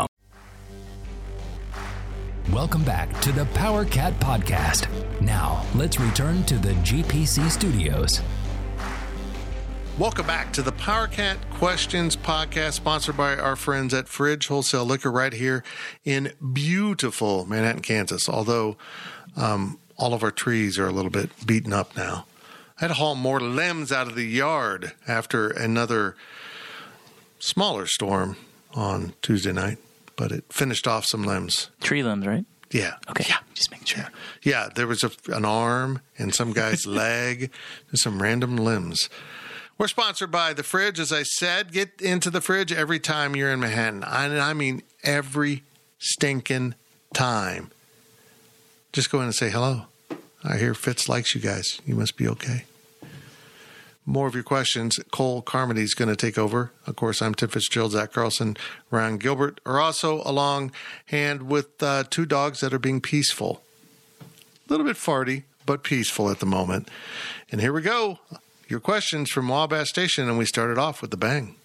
Welcome 2.53 2.83
back 2.83 3.21
to 3.21 3.31
the 3.31 3.45
PowerCat 3.45 4.19
podcast. 4.19 4.89
Now, 5.21 5.65
let's 5.73 6.01
return 6.01 6.43
to 6.43 6.57
the 6.57 6.73
GPC 6.73 7.49
studios. 7.49 8.19
Welcome 9.97 10.27
back 10.27 10.51
to 10.53 10.61
the 10.61 10.73
PowerCat 10.73 11.37
Questions 11.51 12.17
podcast, 12.17 12.73
sponsored 12.73 13.15
by 13.15 13.37
our 13.37 13.55
friends 13.55 13.93
at 13.93 14.09
Fridge 14.09 14.47
Wholesale 14.47 14.83
Liquor 14.83 15.09
right 15.09 15.31
here 15.31 15.63
in 16.03 16.33
beautiful 16.51 17.45
Manhattan, 17.45 17.81
Kansas. 17.81 18.27
Although 18.27 18.75
um, 19.37 19.79
all 19.95 20.13
of 20.13 20.21
our 20.21 20.31
trees 20.31 20.77
are 20.77 20.87
a 20.87 20.91
little 20.91 21.09
bit 21.09 21.29
beaten 21.45 21.71
up 21.71 21.95
now. 21.95 22.25
I 22.77 22.81
had 22.81 22.87
to 22.89 22.95
haul 22.95 23.15
more 23.15 23.39
limbs 23.39 23.93
out 23.93 24.07
of 24.07 24.15
the 24.15 24.27
yard 24.27 24.91
after 25.07 25.51
another 25.51 26.17
smaller 27.39 27.85
storm 27.85 28.35
on 28.73 29.13
Tuesday 29.21 29.53
night, 29.53 29.77
but 30.21 30.31
it 30.31 30.45
finished 30.53 30.87
off 30.87 31.03
some 31.03 31.23
limbs. 31.23 31.71
Tree 31.81 32.03
limbs, 32.03 32.27
right? 32.27 32.45
Yeah. 32.69 32.97
Okay. 33.09 33.25
Yeah. 33.27 33.39
Just 33.55 33.71
making 33.71 33.87
sure. 33.87 34.07
Yeah, 34.43 34.69
there 34.75 34.85
was 34.85 35.03
a, 35.03 35.09
an 35.29 35.45
arm 35.45 36.01
and 36.15 36.31
some 36.31 36.53
guy's 36.53 36.85
leg, 37.03 37.49
and 37.89 37.97
some 37.97 38.21
random 38.21 38.55
limbs. 38.55 39.09
We're 39.79 39.87
sponsored 39.87 40.29
by 40.29 40.53
the 40.53 40.61
fridge. 40.61 40.99
As 40.99 41.11
I 41.11 41.23
said, 41.23 41.71
get 41.71 41.99
into 41.99 42.29
the 42.29 42.39
fridge 42.39 42.71
every 42.71 42.99
time 42.99 43.35
you're 43.35 43.51
in 43.51 43.61
Manhattan. 43.61 44.03
I, 44.03 44.51
I 44.51 44.53
mean, 44.53 44.83
every 45.03 45.63
stinking 45.97 46.75
time. 47.15 47.71
Just 48.93 49.09
go 49.09 49.17
in 49.21 49.23
and 49.23 49.33
say 49.33 49.49
hello. 49.49 49.85
I 50.43 50.57
hear 50.57 50.75
Fitz 50.75 51.09
likes 51.09 51.33
you 51.33 51.41
guys. 51.41 51.81
You 51.83 51.95
must 51.95 52.15
be 52.15 52.27
okay. 52.27 52.65
More 54.05 54.27
of 54.27 54.33
your 54.33 54.43
questions. 54.43 54.99
Cole 55.11 55.41
Carmody 55.41 55.83
is 55.83 55.93
going 55.93 56.09
to 56.09 56.15
take 56.15 56.37
over. 56.37 56.71
Of 56.87 56.95
course, 56.95 57.21
I'm 57.21 57.35
Tim 57.35 57.49
Fitzgerald. 57.49 57.91
Zach 57.91 58.11
Carlson, 58.11 58.57
Ryan 58.89 59.17
Gilbert 59.17 59.61
are 59.65 59.79
also 59.79 60.21
along 60.25 60.71
hand 61.05 61.43
with 61.43 61.81
uh, 61.83 62.03
two 62.09 62.25
dogs 62.25 62.61
that 62.61 62.73
are 62.73 62.79
being 62.79 62.99
peaceful. 62.99 63.61
A 64.19 64.25
little 64.69 64.85
bit 64.85 64.95
farty, 64.95 65.43
but 65.65 65.83
peaceful 65.83 66.29
at 66.31 66.39
the 66.39 66.45
moment. 66.45 66.89
And 67.51 67.61
here 67.61 67.73
we 67.73 67.81
go. 67.81 68.19
Your 68.67 68.79
questions 68.79 69.29
from 69.29 69.49
Wabash 69.49 69.89
Station, 69.89 70.27
and 70.27 70.37
we 70.37 70.45
started 70.45 70.77
off 70.77 71.01
with 71.01 71.11
the 71.11 71.17
bang. 71.17 71.55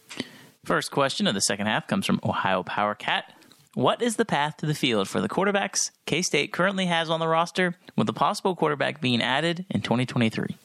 First 0.65 0.91
question 0.91 1.27
of 1.27 1.35
the 1.35 1.41
second 1.41 1.67
half 1.67 1.87
comes 1.87 2.05
from 2.05 2.21
Ohio 2.25 2.65
Power 2.65 2.95
Cat. 2.95 3.33
What 3.75 4.03
is 4.03 4.17
the 4.17 4.25
path 4.25 4.57
to 4.59 4.67
the 4.67 4.75
field 4.75 5.09
for 5.09 5.21
the 5.21 5.29
quarterbacks 5.29 5.91
K 6.07 6.23
State 6.23 6.53
currently 6.53 6.87
has 6.87 7.09
on 7.09 7.21
the 7.21 7.29
roster, 7.29 7.77
with 7.95 8.09
a 8.09 8.13
possible 8.13 8.57
quarterback 8.57 9.01
being 9.01 9.23
added 9.23 9.65
in 9.71 9.83
2023? 9.83 10.57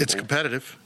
It's 0.00 0.14
competitive. 0.14 0.76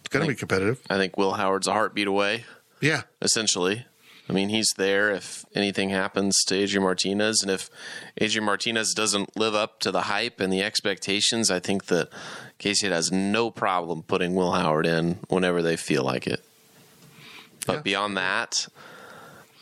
It's 0.00 0.08
going 0.10 0.24
to 0.26 0.28
be 0.32 0.36
competitive. 0.36 0.80
I 0.90 0.96
think 0.96 1.16
Will 1.16 1.32
Howard's 1.34 1.66
a 1.66 1.72
heartbeat 1.72 2.06
away, 2.06 2.44
Yeah. 2.80 3.02
essentially. 3.22 3.86
I 4.28 4.32
mean, 4.32 4.48
he's 4.48 4.72
there 4.78 5.10
if 5.10 5.44
anything 5.54 5.90
happens 5.90 6.42
to 6.46 6.54
Adrian 6.56 6.82
Martinez. 6.82 7.42
And 7.42 7.50
if 7.50 7.68
Adrian 8.18 8.44
Martinez 8.44 8.94
doesn't 8.94 9.36
live 9.36 9.54
up 9.54 9.80
to 9.80 9.90
the 9.90 10.02
hype 10.02 10.40
and 10.40 10.50
the 10.52 10.62
expectations, 10.62 11.50
I 11.50 11.60
think 11.60 11.86
that 11.86 12.08
Casey 12.58 12.88
has 12.88 13.12
no 13.12 13.50
problem 13.50 14.02
putting 14.02 14.34
Will 14.34 14.52
Howard 14.52 14.86
in 14.86 15.18
whenever 15.28 15.60
they 15.60 15.76
feel 15.76 16.04
like 16.04 16.26
it. 16.26 16.42
But 17.66 17.72
Yeah. 17.76 17.80
beyond 17.82 18.16
that, 18.16 18.66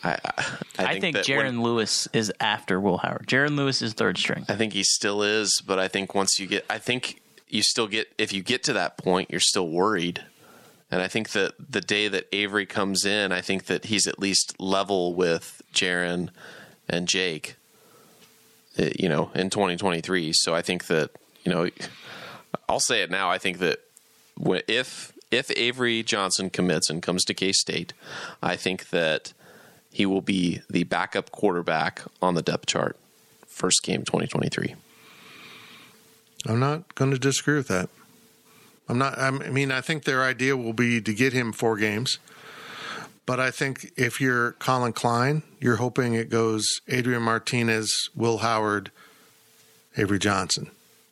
I, 0.05 0.11
I, 0.13 0.17
I 0.25 0.45
I 0.79 0.87
think, 0.93 1.01
think 1.01 1.17
that 1.17 1.27
Jaron 1.27 1.45
when- 1.45 1.63
Lewis 1.63 2.07
is 2.13 2.33
after 2.41 2.81
Will 2.81 2.99
Howard. 2.99 3.27
Jaren 3.27 3.57
Lewis 3.57 3.83
is 3.83 3.95
third 3.95 4.17
string. 4.19 4.45
I 4.49 4.55
think 4.55 4.73
he 4.75 4.83
still 4.85 5.23
is, 5.25 5.61
but 5.67 5.79
I 5.81 5.89
think 5.89 6.15
once 6.15 6.39
you 6.39 6.47
get, 6.47 6.65
I 6.71 6.79
think 6.79 7.21
you 7.53 7.63
still 7.63 7.87
get, 7.87 8.09
if 8.17 8.33
you 8.33 8.43
get 8.43 8.65
to 8.65 8.73
that 8.73 8.97
point, 8.97 9.31
you're 9.31 9.39
still 9.39 9.69
worried. 9.69 10.25
And 10.91 11.03
I 11.03 11.09
think 11.09 11.31
that 11.31 11.53
the 11.59 11.83
day 11.83 12.09
that 12.09 12.27
Avery 12.33 12.67
comes 12.67 13.05
in, 13.05 13.31
I 13.31 13.43
think 13.43 13.67
that 13.67 13.85
he's 13.85 14.07
at 14.07 14.19
least 14.19 14.59
level 14.59 15.15
with 15.15 15.63
Jaren 15.73 16.31
and 16.89 17.07
Jake, 17.07 17.57
uh, 18.79 18.87
you 18.99 19.09
know, 19.09 19.31
in 19.35 19.51
2023. 19.51 20.33
So 20.35 20.55
I 20.55 20.63
think 20.63 20.87
that, 20.87 21.11
you 21.45 21.53
know, 21.53 21.69
I'll 22.69 22.81
say 22.81 23.03
it 23.03 23.11
now. 23.11 23.31
I 23.31 23.37
think 23.37 23.59
that 23.59 23.81
if, 24.67 25.13
if 25.31 25.51
Avery 25.51 26.03
Johnson 26.03 26.49
commits 26.49 26.89
and 26.89 27.03
comes 27.03 27.23
to 27.25 27.35
K 27.35 27.53
State, 27.53 27.93
I 28.43 28.57
think 28.57 28.89
that 28.91 29.35
he 29.93 30.07
will 30.07 30.23
be 30.23 30.63
the 30.71 30.85
backup 30.85 31.31
quarterback 31.31 32.01
on 32.23 32.35
the 32.35 32.43
depth 32.43 32.67
chart 32.67 32.97
first 33.47 33.83
game 33.83 34.05
2023. 34.05 34.75
I'm 36.47 36.59
not 36.61 36.95
going 36.95 37.11
to 37.11 37.19
disagree 37.19 37.57
with 37.57 37.69
that. 37.69 37.89
I'm 38.89 38.99
not. 38.99 39.19
I 39.19 39.31
mean, 39.31 39.71
I 39.71 39.81
think 39.81 40.05
their 40.05 40.23
idea 40.23 40.57
will 40.57 40.73
be 40.73 41.01
to 41.01 41.15
get 41.15 41.33
him 41.33 41.53
four 41.53 41.77
games, 41.77 42.19
but 43.27 43.39
I 43.39 43.51
think 43.51 43.93
if 43.97 44.21
you're 44.21 44.53
Collin 44.53 44.93
Klein, 44.93 45.43
you're 45.61 45.77
hoping 45.77 46.15
it 46.15 46.29
goes 46.29 46.65
Adrian 46.89 47.23
Martinez, 47.23 48.11
Will 48.15 48.39
Howard, 48.39 48.91
Avery 49.97 50.19
Johnson, 50.19 50.71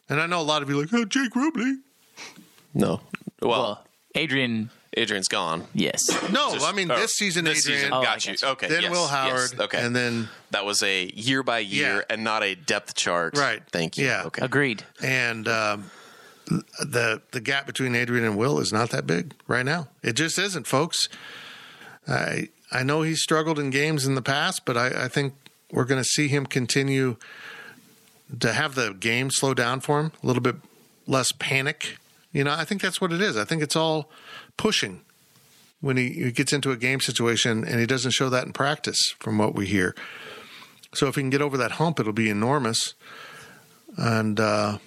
and 0.08 0.20
I 0.20 0.26
know 0.26 0.40
a 0.40 0.42
lot 0.42 0.62
of 0.62 0.68
you 0.68 0.78
are 0.78 0.82
like, 0.82 0.92
oh, 0.92 1.04
Jake 1.04 1.32
Rubley. 1.32 1.76
No. 2.74 3.00
Well, 3.40 3.50
Well, 3.50 3.84
Adrian, 4.16 4.70
Adrian's 4.96 5.28
gone. 5.28 5.66
yes. 5.72 6.00
No, 6.32 6.52
Just- 6.54 6.66
I 6.66 6.72
mean 6.72 6.90
oh, 6.90 6.96
this 6.98 7.12
season, 7.12 7.44
This 7.44 7.64
Adrian, 7.66 7.80
season, 7.80 7.92
Oh, 7.94 8.00
I 8.00 8.04
got 8.04 8.26
you. 8.26 8.32
get 8.32 8.42
you. 8.42 8.48
Okay. 8.48 8.68
then 8.68 8.82
yes, 8.82 8.90
Will 8.90 9.02
yes, 9.02 9.10
Howard, 9.10 9.60
okay. 9.60 9.80
and 9.80 9.94
then 9.94 10.28
that 10.50 10.64
was 10.64 10.82
a 10.82 11.06
year 11.14 11.42
by 11.44 11.60
year 11.60 11.96
Yeah. 11.96 12.02
and 12.14 12.24
not 12.24 12.42
a 12.42 12.54
depth 12.56 12.94
chart. 12.96 13.36
Right. 13.36 13.62
Thank 13.70 13.96
you. 13.98 14.06
Yeah. 14.06 14.24
Okay. 14.26 14.44
Agreed. 14.44 14.82
and 15.02 15.46
um, 15.46 15.90
the 16.48 17.22
the 17.30 17.40
gap 17.40 17.66
between 17.66 17.94
Adrian 17.94 18.24
and 18.24 18.36
Will 18.36 18.58
is 18.58 18.72
not 18.72 18.90
that 18.90 19.06
big 19.06 19.34
right 19.46 19.64
now. 19.64 19.86
It 20.02 20.14
just 20.14 20.38
isn't, 20.38 20.66
folks. 20.66 20.98
I 22.08 22.48
I 22.72 22.82
know 22.82 23.02
he's 23.02 23.22
struggled 23.22 23.58
in 23.58 23.70
games 23.70 24.06
in 24.06 24.14
the 24.16 24.22
past, 24.22 24.64
but 24.64 24.76
I, 24.76 25.04
I 25.04 25.08
think 25.08 25.34
we're 25.70 25.84
going 25.84 26.00
to 26.02 26.08
see 26.08 26.26
him 26.28 26.46
continue 26.46 27.16
to 28.40 28.52
have 28.52 28.74
the 28.74 28.92
game 28.94 29.30
slow 29.30 29.54
down 29.54 29.80
for 29.80 30.00
him 30.00 30.12
a 30.22 30.26
little 30.26 30.42
bit 30.42 30.56
less 31.06 31.30
panic. 31.38 31.98
You 32.32 32.44
know, 32.44 32.52
I 32.52 32.64
think 32.64 32.80
that's 32.80 33.00
what 33.00 33.12
it 33.12 33.20
is. 33.20 33.36
I 33.36 33.44
think 33.44 33.62
it's 33.62 33.74
all 33.76 34.10
pushing 34.56 35.02
when 35.80 35.96
he, 35.96 36.30
gets 36.30 36.52
into 36.52 36.72
a 36.72 36.76
game 36.76 37.00
situation, 37.00 37.64
and 37.64 37.80
he 37.80 37.86
doesn't 37.86 38.10
show 38.10 38.28
that 38.28 38.46
in 38.46 38.52
practice, 38.52 39.14
from 39.18 39.38
what 39.38 39.54
we 39.54 39.66
hear. 39.66 39.94
So 40.92 41.06
if 41.06 41.14
he 41.14 41.22
can 41.22 41.30
get 41.30 41.40
over 41.40 41.56
that 41.56 41.72
hump, 41.72 41.98
it'll 41.98 42.12
be 42.12 42.28
enormous. 42.28 42.94
And 43.96 44.38
uh, 44.38 44.78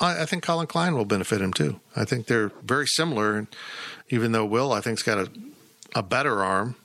I, 0.00 0.22
I 0.22 0.26
think 0.26 0.44
Collin 0.44 0.68
Klein 0.68 0.94
will 0.94 1.04
benefit 1.04 1.40
him 1.40 1.52
too. 1.52 1.80
I 1.96 2.04
think 2.04 2.26
they're 2.26 2.52
very 2.62 2.86
similar, 2.86 3.48
even 4.08 4.32
though 4.32 4.44
Will 4.44 4.72
I 4.72 4.80
think's 4.80 5.02
got 5.02 5.18
a 5.18 5.30
a 5.96 6.02
better 6.02 6.44
arm. 6.44 6.76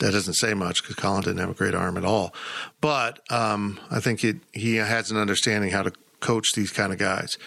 That 0.00 0.10
doesn't 0.10 0.34
say 0.34 0.52
much 0.52 0.82
because 0.82 0.96
Collin 0.96 1.22
didn't 1.22 1.38
have 1.38 1.50
a 1.50 1.54
great 1.54 1.74
arm 1.74 1.96
at 1.96 2.04
all, 2.04 2.34
but 2.80 3.20
um, 3.30 3.78
I 3.90 4.00
think 4.00 4.20
he 4.20 4.40
he 4.52 4.76
has 4.76 5.10
an 5.10 5.16
understanding 5.16 5.70
how 5.70 5.82
to 5.84 5.92
coach 6.18 6.52
these 6.54 6.72
kind 6.72 6.92
of 6.92 6.98
guys. 6.98 7.38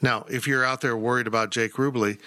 Now, 0.00 0.24
if 0.30 0.46
you're 0.46 0.64
out 0.64 0.80
there 0.80 0.96
worried 0.96 1.26
about 1.26 1.50
Jake 1.50 1.72
Rubley, 1.72 2.18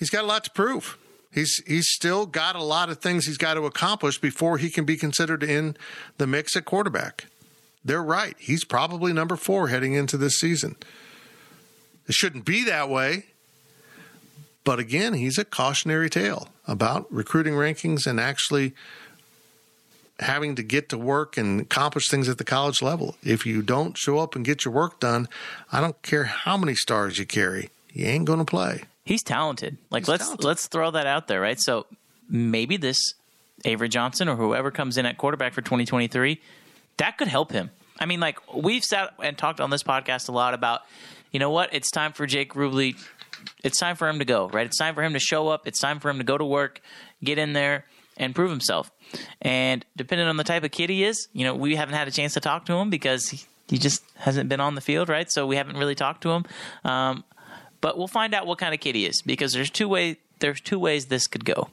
he's 0.00 0.10
got 0.10 0.24
a 0.24 0.26
lot 0.26 0.42
to 0.42 0.50
prove. 0.50 0.98
He's 1.32 1.62
he's 1.64 1.88
still 1.88 2.26
got 2.26 2.56
a 2.56 2.62
lot 2.62 2.90
of 2.90 2.98
things 2.98 3.26
he's 3.26 3.38
got 3.38 3.54
to 3.54 3.62
accomplish 3.62 4.18
before 4.18 4.58
he 4.58 4.68
can 4.68 4.84
be 4.84 4.96
considered 4.96 5.44
in 5.44 5.76
the 6.18 6.26
mix 6.26 6.56
at 6.56 6.64
quarterback. 6.64 7.26
They're 7.84 8.02
right. 8.02 8.34
He's 8.38 8.64
probably 8.64 9.12
number 9.12 9.36
four 9.36 9.68
heading 9.68 9.94
into 9.94 10.16
this 10.16 10.38
season. 10.38 10.74
It 12.08 12.14
shouldn't 12.14 12.44
be 12.44 12.64
that 12.64 12.88
way. 12.88 13.26
But 14.64 14.78
again, 14.78 15.14
he's 15.14 15.38
a 15.38 15.44
cautionary 15.44 16.10
tale 16.10 16.48
about 16.66 17.10
recruiting 17.12 17.54
rankings 17.54 18.06
and 18.06 18.20
actually 18.20 18.74
having 20.18 20.54
to 20.56 20.62
get 20.62 20.90
to 20.90 20.98
work 20.98 21.38
and 21.38 21.60
accomplish 21.60 22.08
things 22.08 22.28
at 22.28 22.36
the 22.36 22.44
college 22.44 22.82
level. 22.82 23.16
If 23.22 23.46
you 23.46 23.62
don't 23.62 23.96
show 23.96 24.18
up 24.18 24.36
and 24.36 24.44
get 24.44 24.64
your 24.64 24.74
work 24.74 25.00
done, 25.00 25.28
I 25.72 25.80
don't 25.80 26.00
care 26.02 26.24
how 26.24 26.58
many 26.58 26.74
stars 26.74 27.18
you 27.18 27.24
carry, 27.24 27.70
you 27.92 28.04
ain't 28.04 28.26
going 28.26 28.38
to 28.38 28.44
play. 28.44 28.82
He's 29.10 29.24
talented. 29.24 29.76
Like 29.90 30.02
He's 30.02 30.08
let's 30.08 30.22
talented. 30.22 30.44
let's 30.44 30.68
throw 30.68 30.92
that 30.92 31.04
out 31.04 31.26
there, 31.26 31.40
right? 31.40 31.58
So 31.58 31.86
maybe 32.28 32.76
this 32.76 33.14
Avery 33.64 33.88
Johnson 33.88 34.28
or 34.28 34.36
whoever 34.36 34.70
comes 34.70 34.96
in 34.98 35.04
at 35.04 35.18
quarterback 35.18 35.52
for 35.52 35.62
2023, 35.62 36.40
that 36.98 37.18
could 37.18 37.26
help 37.26 37.50
him. 37.50 37.70
I 37.98 38.06
mean, 38.06 38.20
like 38.20 38.38
we've 38.54 38.84
sat 38.84 39.12
and 39.20 39.36
talked 39.36 39.60
on 39.60 39.68
this 39.68 39.82
podcast 39.82 40.28
a 40.28 40.32
lot 40.32 40.54
about, 40.54 40.82
you 41.32 41.40
know 41.40 41.50
what? 41.50 41.74
It's 41.74 41.90
time 41.90 42.12
for 42.12 42.24
Jake 42.24 42.54
Rubley. 42.54 42.94
It's 43.64 43.80
time 43.80 43.96
for 43.96 44.08
him 44.08 44.20
to 44.20 44.24
go, 44.24 44.48
right? 44.48 44.66
It's 44.66 44.78
time 44.78 44.94
for 44.94 45.02
him 45.02 45.14
to 45.14 45.18
show 45.18 45.48
up. 45.48 45.66
It's 45.66 45.80
time 45.80 45.98
for 45.98 46.08
him 46.08 46.18
to 46.18 46.24
go 46.24 46.38
to 46.38 46.44
work, 46.44 46.80
get 47.24 47.36
in 47.36 47.52
there, 47.52 47.86
and 48.16 48.32
prove 48.32 48.50
himself. 48.50 48.92
And 49.42 49.84
depending 49.96 50.28
on 50.28 50.36
the 50.36 50.44
type 50.44 50.62
of 50.62 50.70
kid 50.70 50.88
he 50.88 51.02
is, 51.02 51.26
you 51.32 51.42
know, 51.42 51.56
we 51.56 51.74
haven't 51.74 51.96
had 51.96 52.06
a 52.06 52.12
chance 52.12 52.34
to 52.34 52.40
talk 52.40 52.66
to 52.66 52.74
him 52.74 52.90
because 52.90 53.28
he, 53.28 53.40
he 53.66 53.76
just 53.76 54.04
hasn't 54.14 54.48
been 54.48 54.60
on 54.60 54.76
the 54.76 54.80
field, 54.80 55.08
right? 55.08 55.28
So 55.28 55.48
we 55.48 55.56
haven't 55.56 55.78
really 55.78 55.96
talked 55.96 56.22
to 56.22 56.30
him. 56.30 56.44
Um, 56.84 57.24
but 57.80 57.96
we'll 57.96 58.06
find 58.08 58.34
out 58.34 58.46
what 58.46 58.58
kind 58.58 58.74
of 58.74 58.80
kid 58.80 58.94
he 58.94 59.06
is 59.06 59.22
because 59.22 59.52
there's 59.52 59.70
two 59.70 59.88
way 59.88 60.16
there's 60.40 60.60
two 60.60 60.78
ways 60.78 61.06
this 61.06 61.26
could 61.26 61.44
go. 61.44 61.68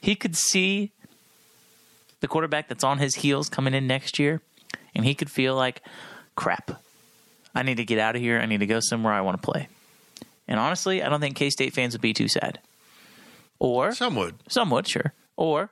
He 0.00 0.14
could 0.14 0.36
see 0.36 0.90
the 2.20 2.28
quarterback 2.28 2.68
that's 2.68 2.84
on 2.84 2.98
his 2.98 3.16
heels 3.16 3.48
coming 3.48 3.74
in 3.74 3.86
next 3.86 4.18
year, 4.18 4.40
and 4.94 5.04
he 5.04 5.14
could 5.14 5.30
feel 5.30 5.54
like, 5.54 5.82
crap, 6.36 6.82
I 7.54 7.62
need 7.62 7.76
to 7.76 7.84
get 7.84 7.98
out 7.98 8.16
of 8.16 8.22
here. 8.22 8.38
I 8.38 8.46
need 8.46 8.60
to 8.60 8.66
go 8.66 8.80
somewhere 8.80 9.12
I 9.12 9.20
want 9.20 9.40
to 9.40 9.44
play. 9.50 9.68
And 10.48 10.58
honestly, 10.60 11.02
I 11.02 11.08
don't 11.08 11.20
think 11.20 11.36
K 11.36 11.50
State 11.50 11.72
fans 11.72 11.94
would 11.94 12.00
be 12.02 12.12
too 12.12 12.28
sad. 12.28 12.58
Or 13.58 13.92
Some 13.92 14.16
would. 14.16 14.34
some 14.48 14.70
would, 14.70 14.88
sure. 14.88 15.12
Or 15.36 15.70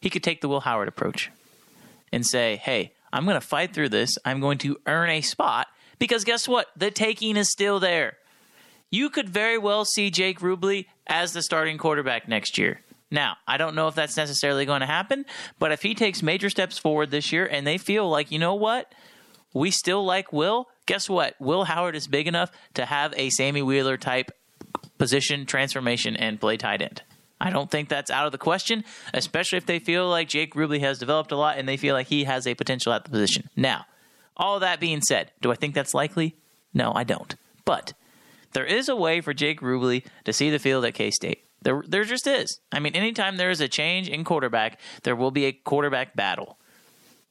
he 0.00 0.08
could 0.10 0.22
take 0.22 0.40
the 0.40 0.48
Will 0.48 0.60
Howard 0.60 0.88
approach 0.88 1.30
and 2.12 2.24
say, 2.24 2.56
hey, 2.56 2.92
I'm 3.12 3.24
going 3.24 3.34
to 3.34 3.40
fight 3.40 3.74
through 3.74 3.88
this. 3.90 4.16
I'm 4.24 4.40
going 4.40 4.58
to 4.58 4.78
earn 4.86 5.10
a 5.10 5.20
spot 5.22 5.66
because 5.98 6.24
guess 6.24 6.46
what? 6.46 6.68
The 6.76 6.90
taking 6.90 7.36
is 7.36 7.50
still 7.50 7.80
there. 7.80 8.16
You 8.92 9.08
could 9.08 9.30
very 9.30 9.56
well 9.56 9.86
see 9.86 10.10
Jake 10.10 10.40
Rubley 10.40 10.84
as 11.06 11.32
the 11.32 11.42
starting 11.42 11.78
quarterback 11.78 12.28
next 12.28 12.58
year. 12.58 12.82
Now, 13.10 13.38
I 13.48 13.56
don't 13.56 13.74
know 13.74 13.88
if 13.88 13.94
that's 13.94 14.18
necessarily 14.18 14.66
going 14.66 14.80
to 14.80 14.86
happen, 14.86 15.24
but 15.58 15.72
if 15.72 15.80
he 15.80 15.94
takes 15.94 16.22
major 16.22 16.50
steps 16.50 16.78
forward 16.78 17.10
this 17.10 17.32
year 17.32 17.46
and 17.46 17.66
they 17.66 17.78
feel 17.78 18.08
like, 18.08 18.30
you 18.30 18.38
know 18.38 18.54
what? 18.54 18.94
We 19.54 19.70
still 19.70 20.04
like 20.04 20.30
Will. 20.30 20.68
Guess 20.84 21.08
what? 21.08 21.34
Will 21.40 21.64
Howard 21.64 21.96
is 21.96 22.06
big 22.06 22.28
enough 22.28 22.52
to 22.74 22.84
have 22.84 23.14
a 23.16 23.30
Sammy 23.30 23.62
Wheeler 23.62 23.96
type 23.96 24.30
position 24.98 25.46
transformation 25.46 26.14
and 26.14 26.38
play 26.38 26.58
tight 26.58 26.82
end. 26.82 27.02
I 27.40 27.48
don't 27.48 27.70
think 27.70 27.88
that's 27.88 28.10
out 28.10 28.26
of 28.26 28.32
the 28.32 28.38
question, 28.38 28.84
especially 29.14 29.56
if 29.56 29.66
they 29.66 29.78
feel 29.78 30.06
like 30.08 30.28
Jake 30.28 30.54
Rubley 30.54 30.80
has 30.80 30.98
developed 30.98 31.32
a 31.32 31.36
lot 31.36 31.56
and 31.56 31.66
they 31.66 31.78
feel 31.78 31.94
like 31.94 32.08
he 32.08 32.24
has 32.24 32.46
a 32.46 32.54
potential 32.54 32.92
at 32.92 33.04
the 33.04 33.10
position. 33.10 33.48
Now, 33.56 33.86
all 34.36 34.60
that 34.60 34.80
being 34.80 35.00
said, 35.00 35.32
do 35.40 35.50
I 35.50 35.54
think 35.54 35.74
that's 35.74 35.94
likely? 35.94 36.36
No, 36.74 36.92
I 36.94 37.04
don't. 37.04 37.34
But 37.64 37.94
there 38.52 38.64
is 38.64 38.88
a 38.88 38.96
way 38.96 39.20
for 39.20 39.34
Jake 39.34 39.60
Rubley 39.60 40.04
to 40.24 40.32
see 40.32 40.50
the 40.50 40.58
field 40.58 40.84
at 40.84 40.94
K 40.94 41.10
State. 41.10 41.44
There, 41.62 41.82
there 41.86 42.04
just 42.04 42.26
is. 42.26 42.58
I 42.72 42.80
mean, 42.80 42.94
anytime 42.94 43.36
there 43.36 43.50
is 43.50 43.60
a 43.60 43.68
change 43.68 44.08
in 44.08 44.24
quarterback, 44.24 44.80
there 45.04 45.14
will 45.14 45.30
be 45.30 45.44
a 45.44 45.52
quarterback 45.52 46.16
battle. 46.16 46.58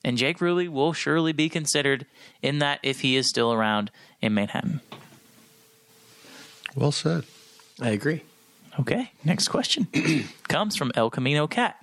And 0.04 0.18
Jake 0.18 0.40
Rubley 0.40 0.70
will 0.70 0.94
surely 0.94 1.34
be 1.34 1.50
considered 1.50 2.06
in 2.42 2.60
that 2.60 2.80
if 2.82 3.02
he 3.02 3.16
is 3.16 3.28
still 3.28 3.52
around 3.54 3.92
in 4.22 4.34
Manhattan. 4.34 4.82
Well 6.76 6.92
said. 6.92 7.26
I 7.82 7.90
agree. 7.90 8.24
Okay, 8.80 9.12
next 9.24 9.50
question 9.50 9.88
comes 10.48 10.78
from 10.78 10.92
El 10.96 11.10
Camino 11.10 11.46
Cat. 11.46 11.76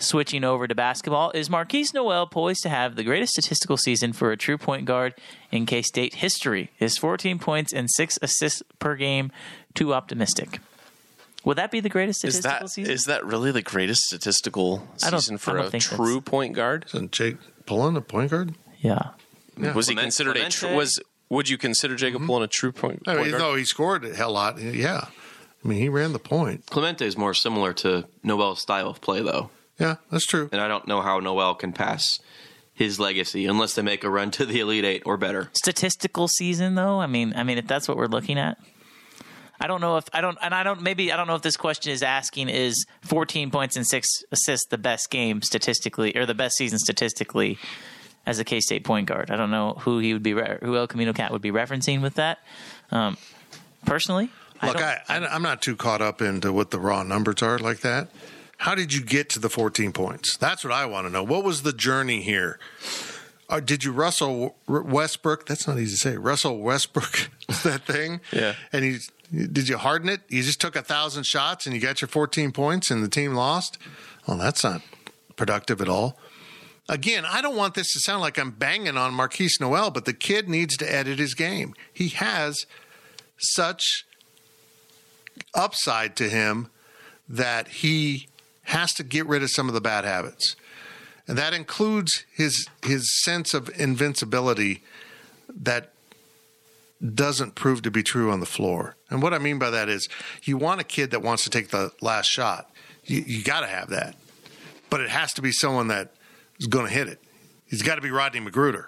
Switching 0.00 0.44
over 0.44 0.68
to 0.68 0.76
basketball, 0.76 1.32
is 1.32 1.48
Markquis 1.48 1.92
Nowell 1.92 2.26
poised 2.26 2.62
to 2.62 2.68
have 2.68 2.94
the 2.94 3.02
greatest 3.02 3.32
statistical 3.32 3.76
season 3.76 4.12
for 4.12 4.30
a 4.30 4.36
true 4.36 4.56
point 4.56 4.84
guard 4.84 5.12
in 5.50 5.66
K 5.66 5.82
State 5.82 6.14
history? 6.14 6.70
Is 6.78 6.96
14 6.96 7.40
points 7.40 7.72
and 7.72 7.90
six 7.90 8.16
assists 8.22 8.62
per 8.78 8.94
game 8.94 9.32
too 9.74 9.92
optimistic? 9.92 10.60
Would 11.44 11.58
that 11.58 11.72
be 11.72 11.80
the 11.80 11.88
greatest 11.88 12.24
Is 12.24 12.34
statistical 12.34 12.66
that 12.66 12.70
season? 12.70 12.92
is 12.94 13.04
that 13.04 13.24
really 13.24 13.50
the 13.50 13.62
greatest 13.62 14.02
statistical 14.02 14.86
season 14.98 15.36
for 15.36 15.58
a 15.58 15.70
true 15.80 16.20
point 16.20 16.54
guard? 16.54 16.84
Isn't 16.88 17.10
Jake 17.10 17.38
Pullen 17.66 17.96
a 17.96 18.00
point 18.00 18.30
guard? 18.30 18.54
yeah. 18.78 19.10
Was 19.56 19.88
he 19.88 19.94
Clement- 19.94 20.04
considered 20.04 20.36
a 20.36 20.40
Clemente? 20.40 20.56
true? 20.56 20.76
Was 20.76 21.00
would 21.28 21.48
you 21.48 21.58
consider 21.58 21.96
Jacob 21.96 22.20
mm-hmm. 22.20 22.26
Pullen 22.26 22.42
a 22.44 22.46
true 22.46 22.70
point, 22.70 23.02
I 23.06 23.16
mean, 23.16 23.30
guard? 23.30 23.40
no, 23.40 23.54
he 23.54 23.64
scored 23.64 24.04
a 24.04 24.14
hell 24.14 24.32
lot. 24.32 24.60
Yeah. 24.60 25.06
I 25.64 25.68
mean, 25.68 25.80
he 25.80 25.88
ran 25.88 26.12
the 26.12 26.20
point. 26.20 26.66
Clemente 26.66 27.04
is 27.04 27.18
more 27.18 27.34
similar 27.34 27.72
to 27.74 28.06
Nowell's 28.22 28.60
style 28.60 28.88
of 28.88 29.00
play, 29.00 29.20
though. 29.22 29.50
Yeah, 29.78 29.96
that's 30.10 30.26
true. 30.26 30.48
And 30.52 30.60
I 30.60 30.68
don't 30.68 30.86
know 30.88 31.00
how 31.00 31.20
Nowell 31.20 31.54
can 31.54 31.72
pass 31.72 32.18
his 32.74 32.98
legacy 33.00 33.46
unless 33.46 33.74
they 33.74 33.82
make 33.82 34.04
a 34.04 34.10
run 34.10 34.30
to 34.32 34.46
the 34.46 34.60
Elite 34.60 34.84
Eight 34.84 35.02
or 35.04 35.16
better. 35.16 35.50
Statistical 35.52 36.28
season, 36.28 36.74
though. 36.74 37.00
I 37.00 37.06
mean, 37.06 37.32
I 37.36 37.42
mean, 37.42 37.58
if 37.58 37.66
that's 37.66 37.88
what 37.88 37.96
we're 37.96 38.06
looking 38.06 38.38
at, 38.38 38.58
I 39.60 39.66
don't 39.66 39.80
know 39.80 39.96
if 39.96 40.04
I 40.12 40.20
don't, 40.20 40.38
and 40.40 40.54
I 40.54 40.62
don't. 40.62 40.82
Maybe 40.82 41.12
I 41.12 41.16
don't 41.16 41.26
know 41.26 41.34
if 41.34 41.42
this 41.42 41.56
question 41.56 41.92
is 41.92 42.02
asking 42.02 42.48
is 42.48 42.86
14 43.02 43.50
points 43.50 43.76
and 43.76 43.86
six 43.86 44.08
assists 44.30 44.66
the 44.68 44.78
best 44.78 45.10
game 45.10 45.42
statistically, 45.42 46.16
or 46.16 46.26
the 46.26 46.34
best 46.34 46.56
season 46.56 46.78
statistically 46.78 47.58
as 48.26 48.38
a 48.38 48.44
K 48.44 48.60
State 48.60 48.84
point 48.84 49.08
guard. 49.08 49.30
I 49.30 49.36
don't 49.36 49.50
know 49.50 49.74
who 49.80 49.98
he 49.98 50.12
would 50.12 50.22
be, 50.22 50.32
who 50.32 50.76
El 50.76 50.86
Camino 50.86 51.12
Cat 51.12 51.32
would 51.32 51.42
be 51.42 51.50
referencing 51.50 52.02
with 52.02 52.14
that. 52.14 52.38
Um, 52.92 53.16
personally, 53.84 54.30
Look, 54.62 54.74
don't- 54.74 54.82
I, 54.82 55.00
I, 55.08 55.34
I'm 55.34 55.42
not 55.42 55.62
too 55.62 55.74
caught 55.74 56.02
up 56.02 56.22
into 56.22 56.52
what 56.52 56.70
the 56.70 56.78
raw 56.78 57.02
numbers 57.02 57.42
are 57.42 57.58
like 57.58 57.80
that. 57.80 58.08
How 58.58 58.74
did 58.74 58.92
you 58.92 59.02
get 59.02 59.30
to 59.30 59.38
the 59.38 59.48
14 59.48 59.92
points? 59.92 60.36
That's 60.36 60.64
what 60.64 60.72
I 60.72 60.84
want 60.86 61.06
to 61.06 61.12
know. 61.12 61.22
What 61.22 61.44
was 61.44 61.62
the 61.62 61.72
journey 61.72 62.22
here? 62.22 62.58
Or 63.48 63.60
did 63.60 63.82
you 63.82 63.92
Russell 63.92 64.56
Westbrook? 64.66 65.46
That's 65.46 65.66
not 65.66 65.78
easy 65.78 65.92
to 65.92 65.96
say. 65.96 66.16
Russell 66.16 66.58
Westbrook, 66.58 67.30
that 67.62 67.82
thing. 67.86 68.20
Yeah. 68.32 68.54
And 68.72 68.84
he 68.84 68.98
did 69.32 69.68
you 69.68 69.76
harden 69.76 70.08
it? 70.08 70.22
You 70.28 70.42
just 70.42 70.60
took 70.60 70.74
a 70.74 70.82
thousand 70.82 71.24
shots 71.24 71.66
and 71.66 71.74
you 71.74 71.80
got 71.80 72.00
your 72.00 72.08
14 72.08 72.50
points 72.52 72.90
and 72.90 73.02
the 73.02 73.08
team 73.08 73.34
lost. 73.34 73.78
Well, 74.26 74.38
that's 74.38 74.64
not 74.64 74.82
productive 75.36 75.80
at 75.80 75.88
all. 75.88 76.18
Again, 76.88 77.26
I 77.26 77.42
don't 77.42 77.56
want 77.56 77.74
this 77.74 77.92
to 77.92 78.00
sound 78.00 78.22
like 78.22 78.38
I'm 78.38 78.50
banging 78.50 78.96
on 78.96 79.12
Markquis 79.12 79.60
Nowell, 79.60 79.90
but 79.90 80.06
the 80.06 80.14
kid 80.14 80.48
needs 80.48 80.76
to 80.78 80.90
edit 80.90 81.18
his 81.18 81.34
game. 81.34 81.74
He 81.92 82.08
has 82.08 82.64
such 83.36 84.06
upside 85.54 86.16
to 86.16 86.30
him 86.30 86.70
that 87.28 87.68
he 87.68 88.27
has 88.68 88.92
to 88.92 89.02
get 89.02 89.26
rid 89.26 89.42
of 89.42 89.50
some 89.50 89.68
of 89.68 89.74
the 89.74 89.80
bad 89.80 90.04
habits. 90.04 90.54
And 91.26 91.38
that 91.38 91.54
includes 91.54 92.24
his 92.32 92.68
his 92.84 93.22
sense 93.22 93.54
of 93.54 93.70
invincibility 93.78 94.82
that 95.48 95.92
doesn't 97.14 97.54
prove 97.54 97.82
to 97.82 97.90
be 97.90 98.02
true 98.02 98.30
on 98.30 98.40
the 98.40 98.46
floor. 98.46 98.96
And 99.08 99.22
what 99.22 99.32
I 99.32 99.38
mean 99.38 99.58
by 99.58 99.70
that 99.70 99.88
is 99.88 100.08
you 100.42 100.56
want 100.56 100.80
a 100.80 100.84
kid 100.84 101.12
that 101.12 101.22
wants 101.22 101.44
to 101.44 101.50
take 101.50 101.68
the 101.68 101.92
last 102.00 102.26
shot. 102.26 102.70
You, 103.04 103.22
you 103.26 103.42
got 103.42 103.60
to 103.60 103.66
have 103.66 103.88
that. 103.90 104.16
But 104.90 105.00
it 105.00 105.10
has 105.10 105.32
to 105.34 105.42
be 105.42 105.52
someone 105.52 105.88
that 105.88 106.12
is 106.58 106.66
going 106.66 106.86
to 106.86 106.92
hit 106.92 107.08
it. 107.08 107.20
He's 107.66 107.82
got 107.82 107.96
to 107.96 108.00
be 108.00 108.10
Rodney 108.10 108.40
McGruder. 108.40 108.86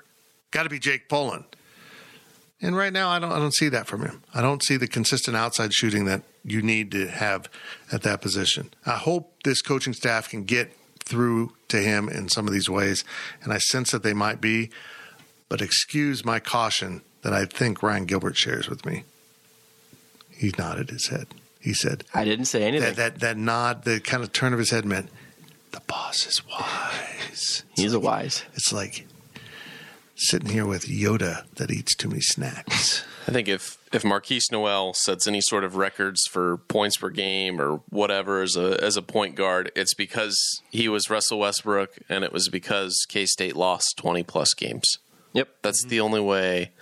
Got 0.51 0.65
to 0.65 0.71
be 0.71 0.79
Jake 0.79 1.09
Pullen. 1.09 1.45
And 2.61 2.77
right 2.77 2.93
now, 2.93 3.09
I 3.09 3.19
don't, 3.19 3.33
I 3.33 3.39
don't 3.39 3.55
see 3.55 3.69
that 3.71 3.87
from 3.87 4.03
him. 4.03 4.23
I 4.35 4.43
don't 4.43 4.63
see 4.63 4.77
the 4.77 4.89
consistent 4.89 5.37
outside 5.37 5.73
shooting 5.73 6.05
that 6.07 6.23
you 6.45 6.63
need 6.63 6.91
to 6.93 7.07
have 7.07 7.49
at 7.93 8.03
that 8.03 8.21
position. 8.21 8.71
I 8.85 8.97
hope 8.97 9.30
this 9.45 9.63
coaching 9.63 9.93
staff 9.93 10.29
can 10.29 10.45
get 10.45 10.73
through 10.99 11.53
to 11.69 11.79
him 11.79 12.09
in 12.09 12.29
some 12.29 12.47
of 12.47 12.53
these 12.53 12.71
ways, 12.71 13.05
and 13.43 13.53
I 13.53 13.59
sense 13.59 13.91
that 13.91 14.03
they 14.03 14.15
might 14.15 14.41
be. 14.41 14.71
But 15.49 15.61
excuse 15.61 16.25
my 16.25 16.39
caution 16.39 17.03
that 17.23 17.33
I 17.33 17.45
think 17.45 17.83
Ryan 17.83 18.05
Gilbert 18.05 18.37
shares 18.37 18.69
with 18.69 18.87
me. 18.87 19.05
He 20.31 20.53
nodded 20.57 20.91
his 20.91 21.09
head. 21.09 21.27
He 21.61 21.75
said 21.75 22.05
I 22.15 22.25
didn't 22.25 22.47
say 22.47 22.63
anything. 22.63 22.95
that 22.95 22.97
that 22.97 23.21
that 23.21 23.37
nod, 23.37 23.85
the 23.85 24.01
kind 24.01 24.23
of 24.23 24.33
turn 24.33 24.53
of 24.53 24.59
his 24.59 24.71
head 24.71 24.85
meant 24.85 25.11
the 25.73 25.81
boss 25.81 26.27
is 26.27 26.43
wise. 26.47 27.65
He's 27.77 27.93
a 27.93 28.01
wise. 28.01 28.45
It's 28.55 28.73
like 28.73 29.07
sitting 30.17 30.49
here 30.49 30.67
with 30.67 30.87
Yoda 30.87 31.45
that 31.57 31.71
eats 31.71 31.95
too 31.95 32.09
many 32.09 32.21
snacks. 32.21 33.05
I 33.29 33.33
think 33.33 33.49
if 33.49 33.79
if 33.93 34.03
Markquis 34.03 34.51
Nowell 34.51 34.95
sets 34.95 35.27
any 35.27 35.41
sort 35.41 35.65
of 35.65 35.77
records 35.77 36.27
for 36.31 36.57
points 36.57 36.97
per 36.97 37.11
game 37.11 37.61
or 37.61 37.81
whatever 37.91 38.43
as 38.43 38.57
a 38.57 38.83
as 38.83 38.97
a 38.97 39.03
point 39.03 39.35
guard, 39.35 39.71
it's 39.77 39.95
because 39.95 40.39
he 40.71 40.89
was 40.89 41.11
Russell 41.11 41.39
Westbrook, 41.39 41.99
and 42.09 42.25
it 42.25 42.33
was 42.33 42.49
because 42.49 43.05
K 43.09 43.27
State 43.27 43.57
lost 43.57 43.97
twenty 43.97 44.23
plus 44.23 44.55
games. 44.55 44.99
Yep. 45.33 45.49
That's 45.63 45.83
mm-hmm. 45.83 45.91
the 45.91 46.01
only 46.01 46.21
way 46.21 46.73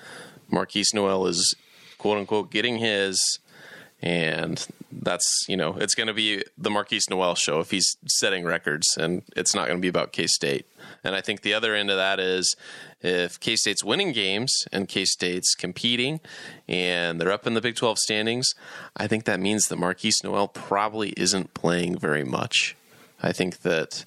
Markquis 0.50 0.94
Nowell 0.94 1.26
is 1.26 1.54
quote 1.98 2.18
unquote 2.18 2.50
getting 2.50 2.78
his. 2.78 3.40
And 4.00 4.64
that's, 4.92 5.44
you 5.48 5.56
know, 5.56 5.76
it's 5.76 5.96
going 5.96 6.06
to 6.06 6.14
be 6.14 6.44
the 6.56 6.70
Markquis 6.70 7.10
Nowell 7.10 7.34
show 7.34 7.58
if 7.58 7.72
he's 7.72 7.96
setting 8.06 8.44
records, 8.44 8.96
and 8.96 9.22
it's 9.34 9.56
not 9.56 9.66
going 9.66 9.78
to 9.78 9.82
be 9.82 9.88
about 9.88 10.12
K 10.12 10.28
State. 10.28 10.66
And 11.02 11.16
I 11.16 11.20
think 11.20 11.42
the 11.42 11.52
other 11.52 11.74
end 11.74 11.90
of 11.90 11.96
that 11.96 12.20
is 12.20 12.54
if 13.00 13.38
K 13.38 13.56
State's 13.56 13.84
winning 13.84 14.12
games 14.12 14.52
and 14.72 14.88
K 14.88 15.04
State's 15.04 15.54
competing 15.54 16.20
and 16.66 17.20
they're 17.20 17.32
up 17.32 17.46
in 17.46 17.54
the 17.54 17.60
Big 17.60 17.76
12 17.76 17.98
standings, 17.98 18.54
I 18.96 19.06
think 19.06 19.24
that 19.24 19.40
means 19.40 19.66
that 19.66 19.78
Markquis 19.78 20.24
Nowell 20.24 20.48
probably 20.48 21.10
isn't 21.10 21.54
playing 21.54 21.98
very 21.98 22.24
much. 22.24 22.76
I 23.22 23.32
think 23.32 23.60
that 23.60 24.04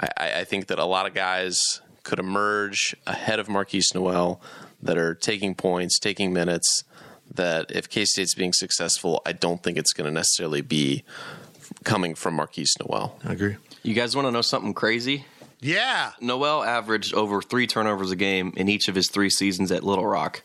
I, 0.00 0.40
I 0.40 0.44
think 0.44 0.66
that 0.68 0.78
a 0.78 0.84
lot 0.84 1.06
of 1.06 1.14
guys 1.14 1.80
could 2.02 2.18
emerge 2.18 2.96
ahead 3.06 3.38
of 3.38 3.48
Markquis 3.48 3.94
Nowell 3.94 4.40
that 4.82 4.96
are 4.96 5.14
taking 5.14 5.54
points, 5.54 5.98
taking 5.98 6.32
minutes. 6.32 6.84
That 7.32 7.70
if 7.70 7.90
K 7.90 8.06
State's 8.06 8.34
being 8.34 8.54
successful, 8.54 9.20
I 9.26 9.32
don't 9.32 9.62
think 9.62 9.76
it's 9.76 9.92
going 9.92 10.06
to 10.06 10.14
necessarily 10.14 10.62
be 10.62 11.04
coming 11.84 12.14
from 12.14 12.38
Markquis 12.38 12.68
Nowell. 12.80 13.18
I 13.22 13.32
agree. 13.34 13.56
You 13.82 13.94
guys 13.94 14.16
want 14.16 14.26
to 14.26 14.32
know 14.32 14.40
something 14.40 14.72
crazy? 14.72 15.26
Yeah. 15.60 16.12
Nowell 16.20 16.62
averaged 16.62 17.14
over 17.14 17.42
three 17.42 17.66
turnovers 17.66 18.10
a 18.10 18.16
game 18.16 18.52
in 18.56 18.68
each 18.68 18.88
of 18.88 18.94
his 18.94 19.10
three 19.10 19.30
seasons 19.30 19.72
at 19.72 19.82
Little 19.82 20.06
Rock. 20.06 20.42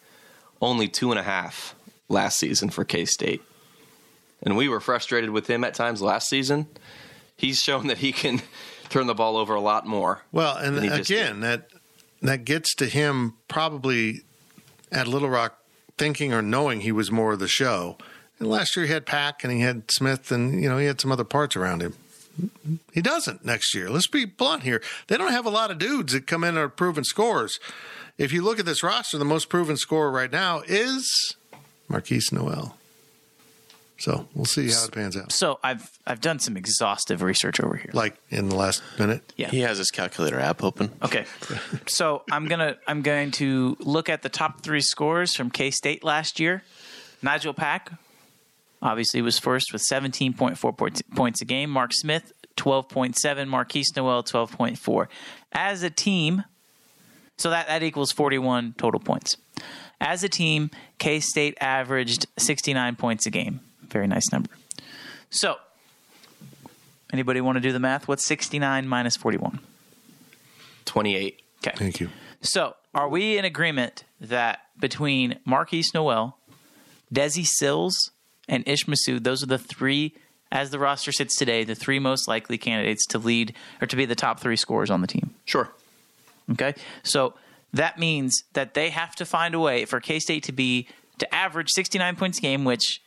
Only 0.62 0.88
two 0.88 1.12
and 1.12 1.20
a 1.20 1.24
half 1.24 1.76
last 2.10 2.40
season 2.40 2.70
for 2.70 2.84
K 2.86 3.06
State. 3.06 3.42
And 4.42 4.58
we 4.58 4.68
were 4.68 4.80
frustrated 4.80 5.30
with 5.30 5.50
him 5.50 5.64
at 5.64 5.74
times 5.74 6.02
last 6.02 6.30
season. 6.30 6.68
He's 7.36 7.60
shown 7.60 7.88
that 7.88 8.00
he 8.00 8.12
can 8.12 8.42
turn 8.90 9.08
the 9.08 9.14
ball 9.14 9.38
over 9.38 9.56
a 9.56 9.62
lot 9.62 9.86
more. 9.86 10.22
Well, 10.32 10.58
and 10.58 10.76
than 10.76 10.84
he 10.84 10.90
just 10.90 11.10
again, 11.10 11.42
that 11.42 11.68
that 12.22 12.46
gets 12.46 12.74
to 12.76 12.86
him 12.86 13.34
probably 13.48 14.22
at 14.92 15.08
Little 15.08 15.30
Rock 15.30 15.60
thinking 15.98 16.34
or 16.34 16.42
knowing 16.42 16.82
he 16.82 16.92
was 16.92 17.12
more 17.12 17.34
of 17.34 17.40
the 17.40 17.48
show. 17.48 17.98
And 18.40 18.50
last 18.50 18.76
year 18.76 18.86
he 18.86 18.92
had 18.92 19.06
Pack 19.06 19.44
and 19.44 19.54
he 19.54 19.62
had 19.62 19.92
Smith 19.92 20.32
and 20.32 20.62
you 20.62 20.70
know 20.70 20.78
he 20.78 20.86
had 20.86 21.00
some 21.00 21.12
other 21.12 21.24
parts 21.24 21.56
around 21.56 21.82
him. 21.82 21.96
He 22.94 23.02
doesn't 23.02 23.46
next 23.46 23.74
year. 23.76 23.90
Let's 23.90 24.08
be 24.08 24.26
blunt 24.26 24.64
here. 24.64 24.82
They 25.08 25.18
don't 25.18 25.32
have 25.32 25.46
a 25.46 25.52
lot 25.52 25.72
of 25.72 25.78
dudes 25.78 26.14
that 26.14 26.28
come 26.28 26.44
in 26.44 26.50
and 26.50 26.58
are 26.58 26.70
proven 26.70 27.04
scores. 27.04 27.60
If 28.18 28.32
you 28.32 28.42
look 28.42 28.60
at 28.60 28.66
this 28.66 28.84
roster, 28.84 29.18
the 29.18 29.26
most 29.26 29.50
proven 29.50 29.78
scorer 29.78 30.12
right 30.12 30.32
now 30.32 30.62
is 30.66 31.36
Markquis 31.90 32.32
Nowell. 32.32 32.78
So 34.00 34.28
we'll 34.34 34.46
see 34.46 34.70
how 34.70 34.86
it 34.86 34.92
pans 34.92 35.16
out. 35.16 35.32
So 35.32 35.60
I've 35.64 35.90
I've 36.06 36.20
done 36.20 36.40
some 36.40 36.58
exhaustive 36.58 37.22
research 37.22 37.62
over 37.62 37.76
here. 37.76 37.92
Like 37.94 38.16
in 38.30 38.50
the 38.50 38.56
last 38.56 38.84
minute. 39.00 39.32
Yeah. 39.38 39.50
He 39.50 39.62
has 39.62 39.78
his 39.78 39.92
calculator 39.92 40.40
app 40.40 40.64
open. 40.64 40.92
Okay. 41.02 41.26
so 41.88 42.24
I'm 42.32 42.48
gonna 42.48 42.76
I'm 42.88 43.02
going 43.02 43.32
to 43.32 43.78
look 43.80 44.10
at 44.10 44.22
the 44.22 44.30
top 44.30 44.62
three 44.62 44.82
scores 44.82 45.36
from 45.36 45.50
K 45.50 45.72
State 45.72 46.04
last 46.04 46.40
year. 46.40 46.64
Nigel 47.22 47.54
Pack 47.54 47.92
obviously 48.84 49.22
was 49.24 49.40
first 49.40 49.74
with 49.74 49.82
17.4 49.82 50.78
points, 50.78 51.02
points 51.16 51.42
a 51.42 51.46
game. 51.46 51.72
Mark 51.72 51.94
Smith 51.94 52.32
12.7. 52.58 53.16
Markquis 53.48 53.96
Nowell 53.96 54.24
12.4. 54.24 55.08
As 55.52 55.82
a 55.82 55.90
team, 55.90 56.44
so 57.38 57.50
that 57.50 57.68
that 57.68 57.82
equals 57.82 58.12
41 58.12 58.76
total 58.78 59.00
points. 59.00 59.38
As 60.00 60.24
a 60.24 60.30
team, 60.30 60.70
K 61.00 61.20
State 61.20 61.58
averaged 61.62 62.28
69 62.38 62.96
points 62.98 63.26
a 63.26 63.32
game. 63.32 63.62
Very 63.90 64.06
nice 64.06 64.32
number. 64.32 64.50
So, 65.30 65.56
anybody 67.12 67.42
want 67.42 67.56
to 67.56 67.62
do 67.62 67.72
the 67.72 67.80
math? 67.80 68.08
What's 68.08 68.26
69 68.26 68.88
minus 68.88 69.16
41? 69.16 69.60
28. 70.86 71.42
Okay. 71.66 71.78
Thank 71.78 72.00
you. 72.00 72.10
So, 72.42 72.76
are 72.94 73.08
we 73.08 73.38
in 73.38 73.46
agreement 73.46 74.04
that 74.20 74.60
between 74.80 75.40
Markquis 75.48 75.94
Nowell, 75.94 76.38
Desi 77.14 77.46
Sills, 77.46 78.12
and 78.48 78.68
Ish 78.68 78.86
Massoud, 78.86 79.24
those 79.24 79.44
are 79.44 79.48
the 79.48 79.58
three, 79.58 80.14
as 80.52 80.70
the 80.70 80.80
roster 80.80 81.12
sits 81.12 81.36
today, 81.36 81.64
the 81.64 81.76
three 81.76 82.00
most 82.00 82.28
likely 82.28 82.58
candidates 82.58 83.06
to 83.08 83.18
lead 83.18 83.56
or 83.82 83.88
to 83.88 83.96
be 83.96 84.06
the 84.06 84.16
top 84.16 84.40
three 84.40 84.56
scorers 84.56 84.90
on 84.90 85.02
the 85.02 85.08
team? 85.08 85.34
Sure. 85.46 85.70
Okay. 86.52 86.74
So 87.04 87.34
that 87.74 87.98
means 87.98 88.44
that 88.54 88.74
they 88.74 88.90
have 88.90 89.16
to 89.16 89.26
find 89.26 89.56
a 89.56 89.60
way 89.60 89.86
for 89.86 90.00
K 90.00 90.20
State 90.20 90.44
to 90.44 90.52
be 90.52 90.88
to 91.20 91.34
average 91.34 91.70
69 91.72 92.16
points 92.16 92.38
a 92.40 92.42
game, 92.42 92.66
which 92.66 93.02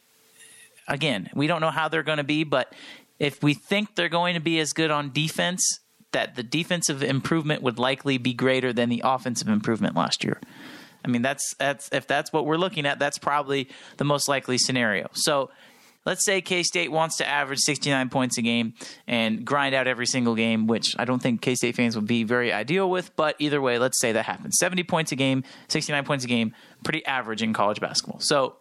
again, 0.88 1.30
we 1.34 1.46
don't 1.46 1.60
know 1.60 1.70
how 1.70 1.88
they're 1.88 2.02
going 2.02 2.18
to 2.18 2.24
be, 2.24 2.44
but 2.44 2.72
if 3.18 3.42
we 3.42 3.54
think 3.54 3.94
they're 3.94 4.08
going 4.08 4.34
to 4.34 4.40
be 4.40 4.58
as 4.60 4.72
good 4.72 4.90
on 4.90 5.12
defense, 5.12 5.80
that 6.12 6.34
the 6.36 6.42
defensive 6.42 7.02
improvement 7.02 7.62
would 7.62 7.78
likely 7.78 8.18
be 8.18 8.32
greater 8.32 8.72
than 8.72 8.88
the 8.88 9.02
offensive 9.04 9.48
improvement 9.48 9.96
last 9.96 10.24
year. 10.24 10.40
I 11.06 11.08
mean, 11.08 11.22
that's 11.22 11.54
that's 11.54 11.88
if 11.92 12.06
that's 12.06 12.32
what 12.32 12.44
we're 12.44 12.56
looking 12.56 12.84
at, 12.84 12.98
that's 12.98 13.18
probably 13.18 13.68
the 13.96 14.04
most 14.04 14.28
likely 14.28 14.58
scenario. 14.58 15.08
So 15.12 15.50
let's 16.04 16.24
say 16.24 16.40
K 16.40 16.62
State 16.62 16.90
wants 16.90 17.18
to 17.18 17.28
average 17.28 17.60
69 17.60 18.08
points 18.08 18.38
a 18.38 18.42
game 18.42 18.74
and 19.06 19.44
grind 19.44 19.74
out 19.74 19.86
every 19.86 20.06
single 20.06 20.34
game, 20.34 20.66
which 20.66 20.96
I 20.98 21.04
don't 21.04 21.22
think 21.22 21.42
K 21.42 21.54
State 21.54 21.76
fans 21.76 21.94
would 21.96 22.06
be 22.06 22.24
very 22.24 22.52
ideal 22.52 22.90
with, 22.90 23.14
but 23.16 23.36
either 23.38 23.60
way, 23.60 23.78
let's 23.78 24.00
say 24.00 24.12
that 24.12 24.24
happens. 24.24 24.56
70 24.58 24.82
points 24.84 25.12
a 25.12 25.16
game, 25.16 25.44
69 25.68 26.04
points 26.04 26.24
a 26.24 26.28
game, 26.28 26.54
pretty 26.82 27.04
average 27.06 27.42
in 27.42 27.52
college 27.52 27.80
basketball. 27.80 28.20
So 28.20 28.56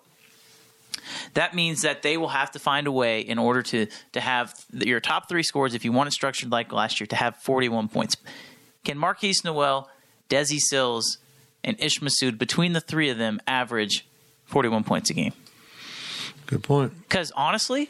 that 1.34 1.54
means 1.54 1.82
that 1.82 2.02
they 2.02 2.18
will 2.18 2.30
have 2.30 2.52
to 2.52 2.60
find 2.60 2.88
a 2.88 2.92
way 2.92 3.22
in 3.22 3.38
order 3.38 3.62
to 3.62 3.88
to 4.14 4.22
have 4.22 4.54
your 4.72 5.00
top 5.00 5.30
three 5.30 5.44
scores, 5.44 5.74
if 5.74 5.86
you 5.86 5.92
want 5.92 6.08
it 6.08 6.12
structured 6.12 6.52
like 6.52 6.72
last 6.72 7.00
year, 7.00 7.08
to 7.08 7.16
have 7.16 7.38
41 7.38 7.88
points. 7.88 8.18
Can 8.84 8.98
Markquis 8.98 9.44
Nowell, 9.44 9.90
Desi 10.30 10.60
Sills, 10.60 11.18
and 11.66 11.78
Ish 11.82 12.00
Massoud, 12.00 12.38
between 12.38 12.72
the 12.72 12.80
three 12.80 13.10
of 13.10 13.18
them, 13.18 13.42
average 13.46 14.08
41 14.46 14.86
points 14.86 15.10
a 15.10 15.14
game? 15.14 15.34
Good 16.46 16.64
point. 16.64 16.94
Because 17.02 17.32
honestly, 17.36 17.90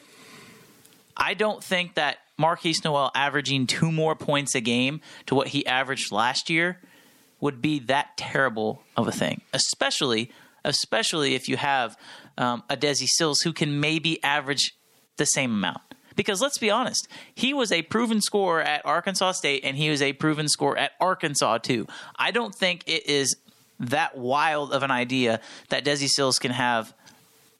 I 1.15 1.35
don't 1.35 1.63
think 1.63 1.93
that 1.95 2.17
Markquis 2.39 2.83
Nowell 2.83 3.11
averaging 3.13 3.67
two 3.67 3.91
more 3.91 4.15
points 4.15 4.55
a 4.55 4.61
game 4.61 5.01
to 5.27 5.35
what 5.35 5.49
he 5.49 5.65
averaged 5.65 6.11
last 6.11 6.49
year 6.49 6.79
would 7.39 7.61
be 7.61 7.79
that 7.79 8.17
terrible 8.17 8.81
of 8.97 9.07
a 9.07 9.11
thing. 9.11 9.41
Especially, 9.53 10.31
especially 10.63 11.35
if 11.35 11.47
you 11.47 11.57
have 11.57 11.97
um, 12.37 12.63
a 12.69 12.77
Desi 12.77 13.07
Sills 13.07 13.41
who 13.41 13.53
can 13.53 13.79
maybe 13.79 14.23
average 14.23 14.75
the 15.17 15.25
same 15.25 15.51
amount. 15.51 15.81
Because 16.15 16.41
let's 16.41 16.57
be 16.57 16.71
honest, 16.71 17.09
he 17.33 17.53
was 17.53 17.73
a 17.73 17.81
proven 17.81 18.21
scorer 18.21 18.61
at 18.61 18.85
Arkansas 18.85 19.33
State 19.33 19.65
and 19.65 19.75
he 19.75 19.89
was 19.89 20.01
a 20.01 20.13
proven 20.13 20.47
scorer 20.47 20.77
at 20.77 20.91
Arkansas 21.01 21.57
too. 21.59 21.87
I 22.15 22.31
don't 22.31 22.55
think 22.55 22.83
it 22.87 23.07
is 23.07 23.35
that 23.79 24.17
wild 24.17 24.73
of 24.73 24.83
an 24.83 24.91
idea 24.91 25.41
that 25.69 25.85
Desi 25.85 26.07
Sills 26.07 26.39
can 26.39 26.51
have 26.51 26.93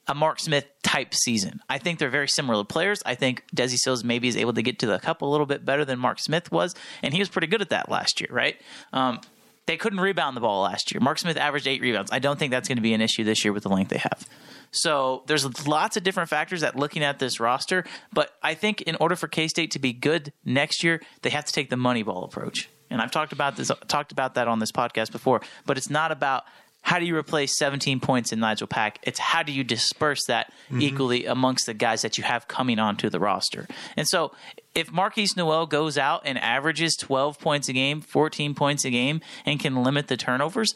a 0.08 0.14
Mark 0.14 0.38
Smith 0.38 0.66
type 0.82 1.14
season. 1.14 1.60
I 1.68 1.78
think 1.78 1.98
they're 1.98 2.10
very 2.10 2.28
similar 2.28 2.62
players. 2.64 3.02
I 3.04 3.16
think 3.16 3.44
Desi 3.54 3.76
Sills 3.76 4.04
maybe 4.04 4.28
is 4.28 4.36
able 4.36 4.52
to 4.52 4.62
get 4.62 4.78
to 4.80 4.86
the 4.86 4.98
cup 4.98 5.22
a 5.22 5.26
little 5.26 5.46
bit 5.46 5.64
better 5.64 5.84
than 5.84 5.98
Mark 5.98 6.20
Smith 6.20 6.52
was, 6.52 6.74
and 7.02 7.12
he 7.12 7.20
was 7.20 7.28
pretty 7.28 7.48
good 7.48 7.60
at 7.60 7.70
that 7.70 7.90
last 7.90 8.20
year, 8.20 8.30
right? 8.30 8.60
Um, 8.92 9.20
they 9.66 9.76
couldn't 9.76 9.98
rebound 9.98 10.36
the 10.36 10.40
ball 10.40 10.62
last 10.62 10.94
year. 10.94 11.00
Mark 11.00 11.18
Smith 11.18 11.36
averaged 11.36 11.66
eight 11.66 11.80
rebounds. 11.82 12.12
I 12.12 12.20
don't 12.20 12.38
think 12.38 12.52
that's 12.52 12.68
going 12.68 12.76
to 12.76 12.82
be 12.82 12.94
an 12.94 13.00
issue 13.00 13.24
this 13.24 13.44
year 13.44 13.52
with 13.52 13.64
the 13.64 13.68
length 13.68 13.88
they 13.88 13.98
have. 13.98 14.28
So 14.70 15.24
there's 15.26 15.66
lots 15.66 15.96
of 15.96 16.04
different 16.04 16.28
factors 16.28 16.60
that 16.60 16.76
looking 16.76 17.02
at 17.02 17.18
this 17.18 17.40
roster, 17.40 17.84
but 18.12 18.30
I 18.42 18.54
think 18.54 18.82
in 18.82 18.96
order 18.96 19.16
for 19.16 19.26
K 19.26 19.48
State 19.48 19.72
to 19.72 19.80
be 19.80 19.92
good 19.92 20.32
next 20.44 20.84
year, 20.84 21.02
they 21.22 21.30
have 21.30 21.44
to 21.46 21.52
take 21.52 21.68
the 21.68 21.76
money 21.76 22.04
ball 22.04 22.24
approach. 22.24 22.68
And 22.90 23.00
I've 23.00 23.10
talked 23.10 23.32
about 23.32 23.56
this, 23.56 23.70
talked 23.88 24.12
about 24.12 24.34
that 24.34 24.48
on 24.48 24.58
this 24.58 24.72
podcast 24.72 25.12
before. 25.12 25.40
But 25.64 25.76
it's 25.76 25.90
not 25.90 26.12
about 26.12 26.44
how 26.86 27.00
do 27.00 27.04
you 27.04 27.16
replace 27.16 27.58
17 27.58 27.98
points 27.98 28.30
in 28.32 28.38
Nigel 28.38 28.68
Pack? 28.68 29.00
It's 29.02 29.18
how 29.18 29.42
do 29.42 29.50
you 29.50 29.64
disperse 29.64 30.24
that 30.28 30.52
mm-hmm. 30.66 30.82
equally 30.82 31.26
amongst 31.26 31.66
the 31.66 31.74
guys 31.74 32.02
that 32.02 32.16
you 32.16 32.22
have 32.22 32.46
coming 32.46 32.78
onto 32.78 33.10
the 33.10 33.18
roster. 33.18 33.66
And 33.96 34.06
so 34.06 34.30
if 34.72 34.92
Markquis 34.92 35.36
Nowell 35.36 35.66
goes 35.66 35.98
out 35.98 36.22
and 36.24 36.38
averages 36.38 36.94
12 36.94 37.40
points 37.40 37.68
a 37.68 37.72
game, 37.72 38.00
14 38.00 38.54
points 38.54 38.84
a 38.84 38.90
game, 38.90 39.20
and 39.44 39.58
can 39.58 39.82
limit 39.82 40.06
the 40.06 40.16
turnovers, 40.16 40.72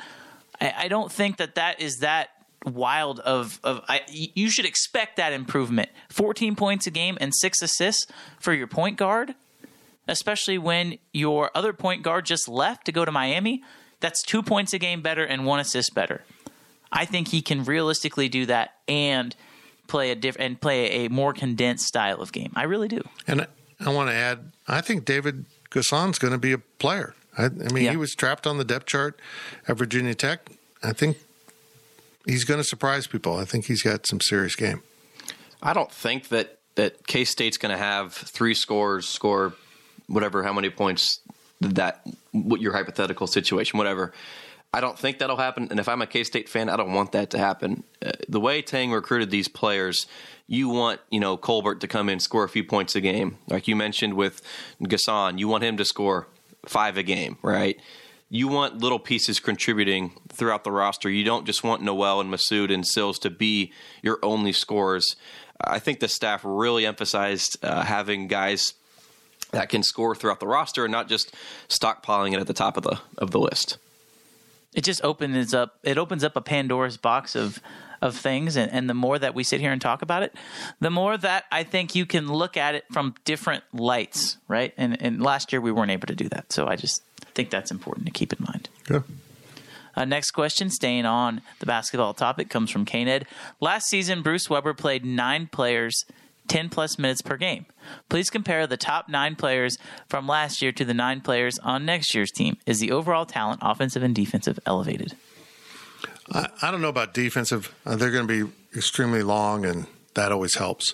I, 0.60 0.74
I 0.76 0.88
don't 0.88 1.12
think 1.12 1.36
that 1.36 1.54
that 1.54 1.80
is 1.80 1.98
that 1.98 2.30
wild 2.66 3.20
of 3.20 3.58
of 3.64 3.80
I, 3.88 4.02
you 4.08 4.50
should 4.50 4.66
expect 4.66 5.16
that 5.16 5.32
improvement 5.32 5.88
14 6.10 6.56
points 6.56 6.86
a 6.86 6.90
game 6.90 7.16
and 7.18 7.34
6 7.34 7.62
assists 7.62 8.06
for 8.38 8.52
your 8.52 8.66
point 8.66 8.98
guard 8.98 9.34
especially 10.10 10.58
when 10.58 10.98
your 11.12 11.50
other 11.54 11.72
point 11.72 12.02
guard 12.02 12.26
just 12.26 12.48
left 12.48 12.86
to 12.86 12.92
go 12.92 13.04
to 13.04 13.12
Miami 13.12 13.62
that's 14.00 14.22
2 14.22 14.42
points 14.42 14.72
a 14.72 14.78
game 14.78 15.02
better 15.02 15.24
and 15.24 15.46
1 15.46 15.60
assist 15.60 15.94
better 15.94 16.24
I 16.92 17.04
think 17.04 17.28
he 17.28 17.40
can 17.40 17.64
realistically 17.64 18.28
do 18.28 18.46
that 18.46 18.74
and 18.88 19.34
play 19.86 20.10
a 20.10 20.14
different 20.14 20.46
and 20.46 20.60
play 20.60 21.06
a 21.06 21.08
more 21.08 21.32
condensed 21.32 21.86
style 21.86 22.20
of 22.20 22.32
game 22.32 22.52
I 22.54 22.64
really 22.64 22.88
do 22.88 23.02
and 23.26 23.46
I 23.78 23.92
want 23.92 24.10
to 24.10 24.14
add 24.14 24.52
I 24.68 24.80
think 24.80 25.04
David 25.04 25.46
N'Guessan's 25.70 26.18
going 26.18 26.32
to 26.32 26.38
be 26.38 26.52
a 26.52 26.58
player 26.58 27.14
I, 27.38 27.46
I 27.46 27.48
mean 27.48 27.84
yeah. 27.84 27.90
he 27.92 27.96
was 27.96 28.14
trapped 28.14 28.46
on 28.46 28.58
the 28.58 28.64
depth 28.64 28.86
chart 28.86 29.20
at 29.66 29.76
Virginia 29.76 30.14
Tech 30.14 30.50
I 30.82 30.92
think 30.92 31.18
he's 32.26 32.44
going 32.44 32.58
to 32.58 32.64
surprise 32.64 33.06
people. 33.06 33.36
I 33.36 33.44
think 33.44 33.66
he's 33.66 33.82
got 33.82 34.06
some 34.06 34.20
serious 34.20 34.56
game. 34.56 34.82
I 35.62 35.72
don't 35.72 35.92
think 35.92 36.28
that 36.28 36.58
that 36.76 37.06
K 37.06 37.24
State's 37.24 37.58
going 37.58 37.72
to 37.72 37.82
have 37.82 38.14
three 38.14 38.54
scores, 38.54 39.08
score 39.08 39.54
whatever, 40.10 40.42
how 40.42 40.52
many 40.52 40.70
points 40.70 41.20
that 41.60 42.06
what 42.32 42.60
your 42.60 42.72
hypothetical 42.72 43.26
situation, 43.26 43.78
whatever. 43.78 44.12
I 44.72 44.80
don't 44.80 44.98
think 44.98 45.18
that'll 45.18 45.36
happen. 45.36 45.68
And 45.70 45.80
if 45.80 45.88
I'm 45.88 46.00
a 46.00 46.06
K 46.06 46.22
State 46.24 46.48
fan, 46.48 46.68
I 46.68 46.76
don't 46.76 46.92
want 46.92 47.12
that 47.12 47.30
to 47.30 47.38
happen. 47.38 47.82
Uh, 48.04 48.12
the 48.28 48.40
way 48.40 48.62
Tang 48.62 48.92
recruited 48.92 49.30
these 49.30 49.48
players, 49.48 50.06
you 50.46 50.68
want 50.68 51.00
you 51.10 51.20
know 51.20 51.36
Colbert 51.36 51.80
to 51.80 51.88
come 51.88 52.08
in 52.08 52.20
score 52.20 52.44
a 52.44 52.48
few 52.48 52.64
points 52.64 52.94
a 52.94 53.00
game, 53.00 53.38
like 53.48 53.66
you 53.66 53.74
mentioned 53.74 54.14
with 54.14 54.42
N'Guessan. 54.80 55.38
You 55.38 55.48
want 55.48 55.64
him 55.64 55.76
to 55.76 55.84
score 55.84 56.28
five 56.66 56.96
a 56.96 57.02
game, 57.02 57.38
right? 57.42 57.80
you 58.32 58.46
want 58.46 58.78
little 58.78 59.00
pieces 59.00 59.40
contributing 59.40 60.12
throughout 60.28 60.62
the 60.62 60.70
roster. 60.70 61.10
You 61.10 61.24
don't 61.24 61.44
just 61.44 61.64
want 61.64 61.82
Nowell 61.82 62.20
and 62.20 62.32
Massoud 62.32 62.72
and 62.72 62.86
Sills 62.86 63.18
to 63.18 63.30
be 63.30 63.72
your 64.02 64.20
only 64.22 64.52
scorers. 64.52 65.16
I 65.60 65.80
think 65.80 65.98
the 65.98 66.08
staff 66.08 66.42
really 66.44 66.86
emphasized 66.86 67.58
uh, 67.62 67.82
having 67.82 68.28
guys 68.28 68.74
that 69.52 69.68
can 69.68 69.82
score 69.82 70.14
throughout 70.14 70.40
the 70.40 70.46
roster 70.46 70.84
and 70.84 70.92
not 70.92 71.08
just 71.08 71.34
stockpiling 71.68 72.32
it 72.32 72.40
at 72.40 72.46
the 72.46 72.54
top 72.54 72.76
of 72.76 72.82
the 72.82 73.00
of 73.18 73.30
the 73.30 73.38
list. 73.38 73.78
It 74.74 74.84
just 74.84 75.02
opens 75.04 75.52
up 75.54 75.78
it 75.82 75.98
opens 75.98 76.24
up 76.24 76.36
a 76.36 76.40
Pandora's 76.40 76.96
box 76.96 77.34
of 77.34 77.60
of 78.02 78.16
things 78.16 78.56
and, 78.56 78.72
and 78.72 78.88
the 78.88 78.94
more 78.94 79.18
that 79.18 79.34
we 79.34 79.44
sit 79.44 79.60
here 79.60 79.72
and 79.72 79.80
talk 79.80 80.00
about 80.00 80.22
it, 80.22 80.34
the 80.80 80.90
more 80.90 81.18
that 81.18 81.44
I 81.52 81.64
think 81.64 81.94
you 81.94 82.06
can 82.06 82.32
look 82.32 82.56
at 82.56 82.74
it 82.74 82.84
from 82.90 83.14
different 83.24 83.62
lights, 83.72 84.38
right? 84.48 84.72
And 84.76 85.00
and 85.02 85.22
last 85.22 85.52
year 85.52 85.60
we 85.60 85.72
weren't 85.72 85.90
able 85.90 86.06
to 86.06 86.14
do 86.14 86.28
that. 86.30 86.52
So 86.52 86.66
I 86.66 86.76
just 86.76 87.02
think 87.34 87.50
that's 87.50 87.70
important 87.70 88.06
to 88.06 88.12
keep 88.12 88.32
in 88.32 88.38
mind. 88.40 88.68
Good. 88.84 89.04
Uh, 89.96 90.04
next 90.04 90.30
question, 90.30 90.70
staying 90.70 91.04
on 91.04 91.42
the 91.58 91.66
basketball 91.66 92.14
topic, 92.14 92.48
comes 92.48 92.70
from 92.70 92.84
Kaned. 92.84 93.26
Last 93.60 93.88
season, 93.88 94.22
Bruce 94.22 94.48
Weber 94.48 94.72
played 94.72 95.04
nine 95.04 95.48
players 95.48 96.04
10 96.50 96.68
plus 96.68 96.98
minutes 96.98 97.22
per 97.22 97.36
game. 97.36 97.64
Please 98.08 98.28
compare 98.28 98.66
the 98.66 98.76
top 98.76 99.08
nine 99.08 99.36
players 99.36 99.78
from 100.08 100.26
last 100.26 100.60
year 100.60 100.72
to 100.72 100.84
the 100.84 100.92
nine 100.92 101.20
players 101.20 101.60
on 101.60 101.86
next 101.86 102.12
year's 102.12 102.32
team. 102.32 102.56
Is 102.66 102.80
the 102.80 102.90
overall 102.90 103.24
talent, 103.24 103.60
offensive 103.62 104.02
and 104.02 104.14
defensive, 104.14 104.58
elevated? 104.66 105.16
I, 106.32 106.48
I 106.60 106.70
don't 106.72 106.82
know 106.82 106.88
about 106.88 107.14
defensive. 107.14 107.72
Uh, 107.86 107.94
they're 107.94 108.10
going 108.10 108.26
to 108.26 108.46
be 108.46 108.52
extremely 108.76 109.22
long, 109.22 109.64
and 109.64 109.86
that 110.14 110.32
always 110.32 110.56
helps. 110.56 110.92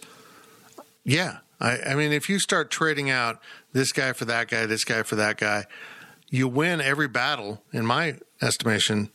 Yeah. 1.04 1.38
I, 1.58 1.78
I 1.78 1.94
mean, 1.94 2.12
if 2.12 2.28
you 2.28 2.38
start 2.38 2.70
trading 2.70 3.08
out 3.08 3.40
this 3.72 3.92
guy 3.92 4.12
for 4.12 4.26
that 4.26 4.48
guy, 4.48 4.66
this 4.66 4.84
guy 4.84 5.04
for 5.04 5.16
that 5.16 5.38
guy, 5.38 5.64
you 6.28 6.48
win 6.48 6.82
every 6.82 7.08
battle, 7.08 7.62
in 7.72 7.86
my 7.86 8.16
estimation, 8.42 9.08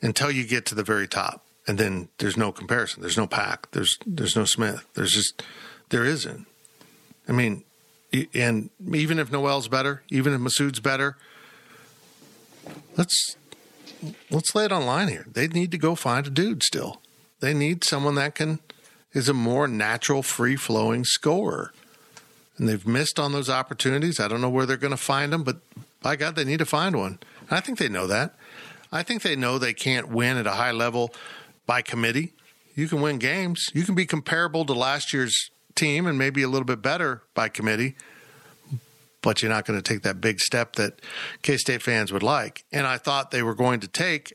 until 0.00 0.30
you 0.30 0.46
get 0.46 0.64
to 0.66 0.74
the 0.74 0.84
very 0.84 1.06
top, 1.06 1.44
and 1.66 1.76
then 1.76 2.08
there's 2.16 2.38
no 2.38 2.50
comparison. 2.50 3.02
There's 3.02 3.18
no 3.18 3.26
Pack. 3.26 3.70
There's 3.72 3.98
there's 4.06 4.36
no 4.36 4.44
Smith. 4.44 4.86
There's 4.94 5.12
just 5.12 5.42
there 5.92 6.04
isn't. 6.04 6.46
I 7.28 7.32
mean, 7.32 7.62
and 8.34 8.70
even 8.92 9.18
if 9.18 9.30
Nowell's 9.30 9.68
better, 9.68 10.02
even 10.10 10.34
if 10.34 10.40
Massoud's 10.40 10.80
better, 10.80 11.16
let's 12.96 13.36
let's 14.30 14.54
lay 14.54 14.64
it 14.64 14.72
on 14.72 14.86
line 14.86 15.08
here. 15.08 15.26
They 15.30 15.46
need 15.46 15.70
to 15.70 15.78
go 15.78 15.94
find 15.94 16.26
a 16.26 16.30
dude 16.30 16.62
still. 16.62 17.00
They 17.40 17.54
need 17.54 17.84
someone 17.84 18.16
that 18.16 18.34
can 18.34 18.58
is 19.12 19.28
a 19.28 19.34
more 19.34 19.68
natural, 19.68 20.22
free 20.22 20.56
flowing 20.56 21.04
scorer. 21.04 21.72
And 22.56 22.68
they've 22.68 22.86
missed 22.86 23.18
on 23.18 23.32
those 23.32 23.50
opportunities. 23.50 24.18
I 24.18 24.28
don't 24.28 24.40
know 24.40 24.50
where 24.50 24.64
they're 24.64 24.76
going 24.76 24.92
to 24.92 24.96
find 24.96 25.32
them, 25.32 25.42
but 25.42 25.58
by 26.02 26.16
God, 26.16 26.34
they 26.34 26.44
need 26.44 26.60
to 26.60 26.66
find 26.66 26.96
one. 26.96 27.18
I 27.50 27.60
think 27.60 27.78
they 27.78 27.88
know 27.88 28.06
that. 28.06 28.34
I 28.90 29.02
think 29.02 29.22
they 29.22 29.36
know 29.36 29.58
they 29.58 29.74
can't 29.74 30.08
win 30.08 30.38
at 30.38 30.46
a 30.46 30.52
high 30.52 30.70
level 30.70 31.14
by 31.66 31.82
committee. 31.82 32.32
You 32.74 32.88
can 32.88 33.02
win 33.02 33.18
games. 33.18 33.66
You 33.74 33.84
can 33.84 33.94
be 33.94 34.06
comparable 34.06 34.64
to 34.64 34.72
last 34.72 35.12
year's 35.12 35.50
team 35.74 36.06
and 36.06 36.18
maybe 36.18 36.42
a 36.42 36.48
little 36.48 36.66
bit 36.66 36.82
better 36.82 37.22
by 37.34 37.48
committee, 37.48 37.94
but 39.22 39.42
you're 39.42 39.50
not 39.50 39.64
going 39.64 39.80
to 39.80 39.82
take 39.82 40.02
that 40.02 40.20
big 40.20 40.40
step 40.40 40.76
that 40.76 41.00
K 41.42 41.56
State 41.56 41.82
fans 41.82 42.12
would 42.12 42.22
like. 42.22 42.64
And 42.72 42.86
I 42.86 42.98
thought 42.98 43.30
they 43.30 43.42
were 43.42 43.54
going 43.54 43.80
to 43.80 43.88
take, 43.88 44.32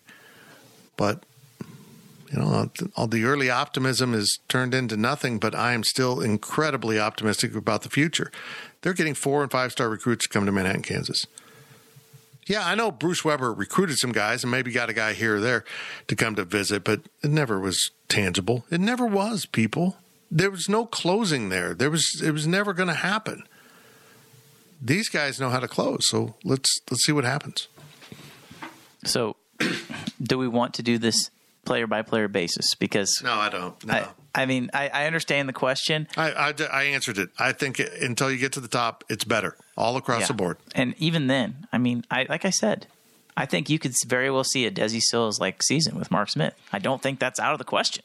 but 0.96 1.24
you 2.32 2.40
know, 2.40 2.70
all 2.96 3.08
the 3.08 3.24
early 3.24 3.50
optimism 3.50 4.14
is 4.14 4.40
turned 4.50 4.74
into 4.74 4.98
nothing, 4.98 5.40
but 5.40 5.56
I 5.56 5.74
am 5.74 5.84
still 5.84 6.20
incredibly 6.20 7.00
optimistic 7.00 7.56
about 7.56 7.84
the 7.84 7.90
future. 7.90 8.32
They're 8.82 8.94
getting 8.94 9.14
four 9.14 9.44
and 9.44 9.52
five 9.52 9.72
star 9.72 9.90
recruits 9.90 10.28
to 10.28 10.34
come 10.34 10.46
to 10.46 10.52
Manhattan, 10.52 10.82
Kansas 10.82 11.26
Yeah, 12.46 12.68
I 12.68 12.76
know 12.76 12.92
Bruce 12.92 13.24
Weber 13.24 13.54
recruited 13.54 13.98
some 13.98 14.12
guys 14.12 14.44
and 14.44 14.52
maybe 14.52 14.72
got 14.72 14.90
a 14.90 14.94
guy 14.94 15.14
here 15.14 15.38
or 15.38 15.40
there 15.40 15.64
to 16.08 16.16
come 16.16 16.36
to 16.36 16.44
visit, 16.44 16.84
but 16.84 17.02
it 17.24 17.32
never 17.32 17.60
was 17.60 17.92
tangible. 18.10 18.66
It 18.70 18.82
never 18.82 19.06
was, 19.06 19.46
people. 19.46 19.98
There 20.30 20.52
was 20.52 20.68
no 20.68 20.86
closing 20.86 21.50
there. 21.50 21.74
There 21.74 21.90
was 21.90 22.22
it 22.24 22.32
was 22.32 22.46
never 22.48 22.74
going 22.74 22.88
to 22.90 22.94
happen. 22.96 23.44
These 24.82 25.10
guys 25.10 25.40
know 25.40 25.50
how 25.50 25.60
to 25.60 25.68
close, 25.68 26.08
so 26.08 26.36
let's 26.44 26.80
let's 26.92 27.04
see 27.06 27.12
what 27.12 27.24
happens. 27.24 27.68
So, 29.06 29.36
do 30.22 30.38
we 30.38 30.48
want 30.48 30.74
to 30.76 30.84
do 30.84 30.98
this 30.98 31.30
player 31.66 31.88
by 31.88 32.02
player 32.02 32.28
basis? 32.28 32.76
Because 32.76 33.22
No, 33.24 33.34
I 33.34 33.50
don't. 33.50 33.86
No. 33.86 33.94
I, 33.94 34.08
I 34.36 34.46
mean, 34.46 34.70
I, 34.74 34.90
I 34.90 35.06
understand 35.08 35.50
the 35.50 35.54
question. 35.54 36.08
I, 36.16 36.32
I, 36.32 36.54
I 36.72 36.84
answered 36.84 37.18
it. 37.18 37.30
I 37.40 37.54
think 37.54 37.80
until 37.80 38.30
you 38.32 38.38
get 38.38 38.52
to 38.54 38.60
the 38.60 38.68
top, 38.68 39.04
it's 39.10 39.24
better 39.24 39.56
all 39.76 39.98
across 39.98 40.22
Yeah. 40.22 40.28
the 40.28 40.34
board. 40.34 40.58
And 40.76 40.94
even 41.00 41.28
then, 41.28 41.68
I 41.74 41.78
mean, 41.80 42.04
I 42.12 42.28
like 42.30 42.46
I 42.46 42.52
said, 42.52 42.86
I 43.36 43.46
think 43.46 43.70
you 43.70 43.80
could 43.80 43.94
very 44.06 44.30
well 44.30 44.44
see 44.44 44.66
a 44.66 44.72
Desi 44.72 45.02
Sills 45.02 45.40
like 45.40 45.64
season 45.64 45.98
with 45.98 46.12
Mark 46.12 46.30
Smith. 46.30 46.54
I 46.72 46.80
don't 46.80 47.02
think 47.02 47.20
that's 47.20 47.40
out 47.40 47.54
of 47.54 47.58
the 47.60 47.66
question. 47.66 48.04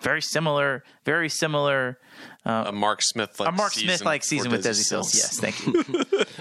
Very 0.00 0.22
similar, 0.22 0.82
very 1.04 1.28
similar. 1.28 1.98
A 2.44 2.72
Mark 2.72 3.02
Smith 3.02 3.38
like 3.38 3.48
a 3.48 3.52
Mark 3.52 3.72
Smith 3.72 4.04
like 4.04 4.24
season 4.24 4.50
with 4.50 4.64
Desi 4.64 4.84
Sills. 4.84 5.14
Yes, 5.14 5.38
thank 5.38 5.66
you. 5.66 5.84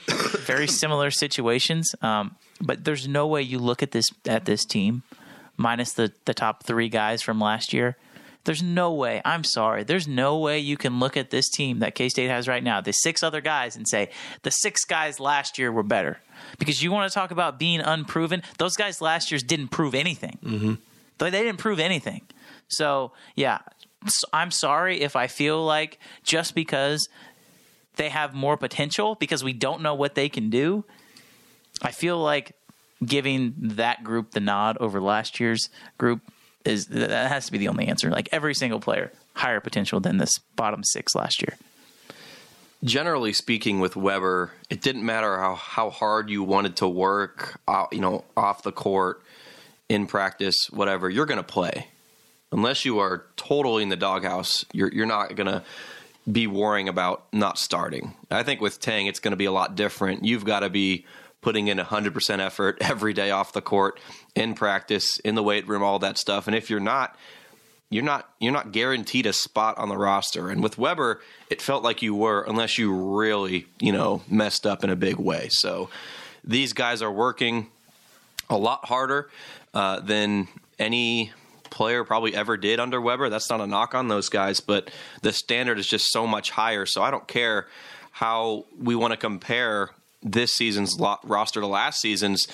very 0.46 0.68
similar 0.68 1.12
situations, 1.12 1.94
um, 2.02 2.36
but 2.62 2.86
there's 2.86 3.08
no 3.08 3.28
way 3.28 3.42
you 3.42 3.60
look 3.60 3.84
at 3.84 3.92
this 3.92 4.08
at 4.26 4.46
this 4.46 4.64
team 4.66 5.04
minus 5.58 5.94
the 5.94 6.14
the 6.26 6.34
top 6.34 6.64
three 6.64 6.90
guys 6.90 7.22
from 7.22 7.40
last 7.40 7.74
year. 7.74 7.98
There's 8.46 8.64
no 8.64 8.94
way. 8.94 9.22
I'm 9.26 9.44
sorry. 9.44 9.84
There's 9.84 10.08
no 10.08 10.40
way 10.40 10.60
you 10.60 10.78
can 10.78 11.00
look 11.00 11.18
at 11.18 11.30
this 11.30 11.50
team 11.50 11.80
that 11.80 11.94
K 11.94 12.08
State 12.08 12.30
has 12.30 12.48
right 12.48 12.64
now, 12.64 12.80
the 12.80 12.94
six 12.94 13.22
other 13.22 13.42
guys, 13.42 13.76
and 13.76 13.86
say 13.88 14.10
the 14.44 14.52
six 14.52 14.86
guys 14.86 15.20
last 15.20 15.58
year 15.60 15.72
were 15.72 15.84
better. 15.84 16.20
Because 16.58 16.82
you 16.82 16.92
want 16.92 17.12
to 17.12 17.14
talk 17.14 17.32
about 17.32 17.60
being 17.60 17.82
unproven. 17.82 18.42
Those 18.58 18.78
guys 18.78 19.02
last 19.02 19.30
year's 19.30 19.44
didn't 19.44 19.68
prove 19.68 19.94
anything. 19.94 20.40
Mm-hmm. 20.44 20.74
They 21.18 21.32
didn't 21.32 21.58
prove 21.58 21.80
anything. 21.80 22.22
So 22.70 23.12
yeah, 23.36 23.60
I'm 24.32 24.52
sorry 24.52 25.02
if 25.02 25.16
I 25.16 25.28
feel 25.28 25.64
like 25.66 26.00
just 26.24 26.56
because 26.56 27.10
they 27.98 28.10
have 28.10 28.34
more 28.34 28.56
potential 28.56 29.16
because 29.16 29.44
we 29.44 29.52
don't 29.52 29.82
know 29.82 29.94
what 29.94 30.16
they 30.16 30.30
can 30.30 30.50
do. 30.50 30.86
I 31.82 31.92
feel 31.92 32.18
like 32.18 32.54
giving 33.06 33.54
that 33.58 34.04
group 34.04 34.32
the 34.32 34.40
nod 34.40 34.78
over 34.80 35.02
last 35.02 35.40
year's 35.40 35.70
group 35.98 36.22
is 36.66 36.88
that 36.88 37.30
has 37.30 37.46
to 37.48 37.52
be 37.52 37.58
the 37.58 37.68
only 37.68 37.88
answer. 37.88 38.10
Like 38.10 38.30
every 38.32 38.54
single 38.54 38.80
player 38.80 39.12
higher 39.36 39.60
potential 39.60 40.00
than 40.00 40.18
this 40.18 40.38
bottom 40.56 40.84
six 40.84 41.16
last 41.16 41.42
year. 41.42 41.58
generally 42.84 43.34
speaking 43.34 43.80
with 43.80 43.96
Weber, 43.96 44.52
it 44.70 44.82
didn't 44.82 45.06
matter 45.06 45.38
how, 45.38 45.56
how 45.56 45.90
hard 45.90 46.30
you 46.30 46.44
wanted 46.44 46.78
to 46.78 46.88
work, 46.88 47.60
uh, 47.68 47.86
you 47.92 48.00
know, 48.00 48.24
off 48.38 48.64
the 48.64 48.72
court, 48.72 49.22
in 49.90 50.06
practice, 50.08 50.56
whatever, 50.70 51.10
you're 51.10 51.26
going 51.26 51.38
to 51.40 51.44
play. 51.44 51.88
Unless 52.52 52.86
you 52.86 53.00
are 53.00 53.26
totally 53.36 53.84
in 53.84 53.90
the 53.90 53.96
doghouse, 53.96 54.66
you're 54.74 54.92
you're 54.92 55.06
not 55.06 55.36
to 55.36 55.64
be 56.30 56.48
worrying 56.48 56.90
about 56.90 57.26
not 57.32 57.58
starting. 57.58 58.16
I 58.30 58.44
think 58.44 58.62
with 58.62 58.80
Tang, 58.80 59.08
it's 59.08 59.20
going 59.20 59.32
to 59.32 59.38
be 59.38 59.46
a 59.46 59.52
lot 59.52 59.76
different. 59.76 60.26
You've 60.26 60.46
got 60.46 60.62
to 60.62 60.70
be 60.70 61.06
putting 61.42 61.68
in 61.68 61.78
100% 61.78 62.40
effort 62.40 62.78
every 62.82 63.14
day 63.14 63.32
off 63.32 63.54
the 63.54 63.62
court, 63.62 64.00
in 64.36 64.54
practice, 64.54 65.18
in 65.20 65.36
the 65.36 65.44
weight 65.44 65.68
room, 65.68 65.84
all 65.84 66.00
that 66.00 66.18
stuff. 66.18 66.48
And 66.48 66.56
if 66.56 66.70
you're 66.70 66.80
not, 66.80 67.16
you're 67.90 68.04
not 68.04 68.30
you're 68.40 68.54
not 68.54 68.72
guaranteed 68.72 69.26
a 69.26 69.34
spot 69.34 69.78
on 69.78 69.90
the 69.90 69.98
roster. 69.98 70.50
And 70.50 70.62
with 70.62 70.78
Weber, 70.78 71.22
it 71.50 71.62
felt 71.62 71.84
like 71.84 72.02
you 72.04 72.14
were 72.14 72.44
unless 72.44 72.78
you 72.78 72.94
really, 72.94 73.66
you 73.80 73.92
know, 73.92 74.22
messed 74.30 74.68
up 74.68 74.84
in 74.84 74.92
a 74.92 74.96
big 74.96 75.16
way. 75.16 75.48
So 75.50 75.90
these 76.44 76.74
guys 76.74 77.02
are 77.02 77.12
working 77.12 77.68
a 78.48 78.58
lot 78.58 78.86
harder 78.86 79.30
uh, 79.74 80.02
than 80.02 80.48
any 80.78 81.32
player 81.70 82.04
probably 82.04 82.36
ever 82.36 82.58
did 82.58 82.80
under 82.80 83.00
Weber. 83.00 83.30
That's 83.30 83.50
not 83.50 83.62
a 83.62 83.68
knock 83.68 83.96
on 83.96 84.08
those 84.08 84.30
guys, 84.30 84.60
but 84.60 84.92
the 85.22 85.34
standard 85.34 85.80
is 85.80 85.88
just 85.88 86.12
so 86.12 86.28
much 86.28 86.52
higher. 86.52 86.86
So 86.86 87.02
I 87.02 87.12
don't 87.12 87.28
care 87.28 87.68
how 88.12 88.66
we 88.78 88.96
want 88.96 89.12
to 89.12 89.18
compare 89.18 89.92
this 90.22 90.54
season's 90.54 90.98
roster 91.24 91.62
to 91.62 91.68
last 91.68 92.02
season's. 92.02 92.48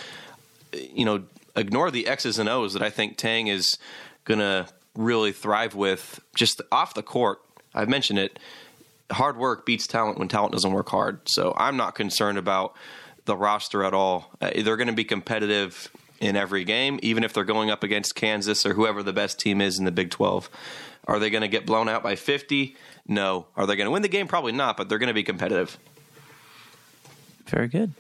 You 0.74 1.06
know, 1.06 1.24
ignore 1.56 1.92
the 1.92 2.08
X's 2.08 2.38
and 2.40 2.50
O's 2.50 2.74
that 2.74 2.82
I 2.82 2.90
think 2.90 3.18
Tang 3.18 3.48
is 3.48 3.78
going 4.26 4.40
to 4.40 4.68
really 4.96 5.32
thrive 5.32 5.76
with 5.76 6.20
just 6.36 6.62
off 6.72 6.94
the 6.94 7.04
court. 7.04 7.40
I've 7.74 7.90
mentioned 7.90 8.20
it. 8.20 8.40
Hard 9.12 9.38
work 9.38 9.66
beats 9.66 9.88
talent 9.88 10.18
when 10.18 10.28
talent 10.28 10.54
doesn't 10.54 10.72
work 10.72 10.90
hard. 10.90 11.20
So 11.30 11.54
I'm 11.58 11.78
not 11.78 11.96
concerned 11.96 12.38
about 12.38 12.76
the 13.26 13.36
roster 13.36 13.84
at 13.84 13.94
all. 13.94 14.32
Uh, 14.42 14.52
they're 14.64 14.78
going 14.78 14.88
to 14.88 14.94
be 14.94 15.04
competitive 15.04 15.90
in 16.20 16.36
every 16.36 16.64
game, 16.64 17.00
even 17.04 17.24
if 17.24 17.34
they're 17.34 17.44
going 17.44 17.70
up 17.70 17.84
against 17.84 18.16
Kansas 18.16 18.66
or 18.66 18.74
whoever 18.74 19.04
the 19.04 19.14
best 19.14 19.40
team 19.40 19.62
is 19.62 19.78
in 19.80 19.86
the 19.86 19.92
Big 19.92 20.10
12. 20.10 20.50
Are 21.08 21.20
they 21.20 21.30
going 21.30 21.42
to 21.42 21.48
get 21.48 21.66
blown 21.66 21.88
out 21.88 22.04
by 22.04 22.16
50? 22.16 22.76
No. 23.08 23.48
Are 23.56 23.66
they 23.68 23.76
going 23.76 23.86
to 23.86 23.92
win 23.92 24.02
the 24.02 24.08
game? 24.08 24.28
Probably 24.28 24.52
not, 24.52 24.78
but 24.78 24.90
they're 24.90 24.98
going 24.98 25.08
to 25.08 25.14
be 25.14 25.24
competitive. 25.24 25.78
Very 27.46 27.68
good. 27.68 27.94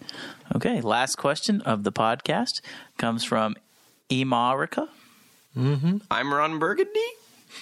Okay, 0.55 0.81
last 0.81 1.15
question 1.17 1.61
of 1.61 1.83
the 1.83 1.91
podcast 1.91 2.61
comes 2.97 3.23
from 3.23 3.55
Imarika. 4.09 4.89
Mm-hmm. 5.55 5.97
I'm 6.09 6.33
Ron 6.33 6.59
Burgundy. 6.59 6.99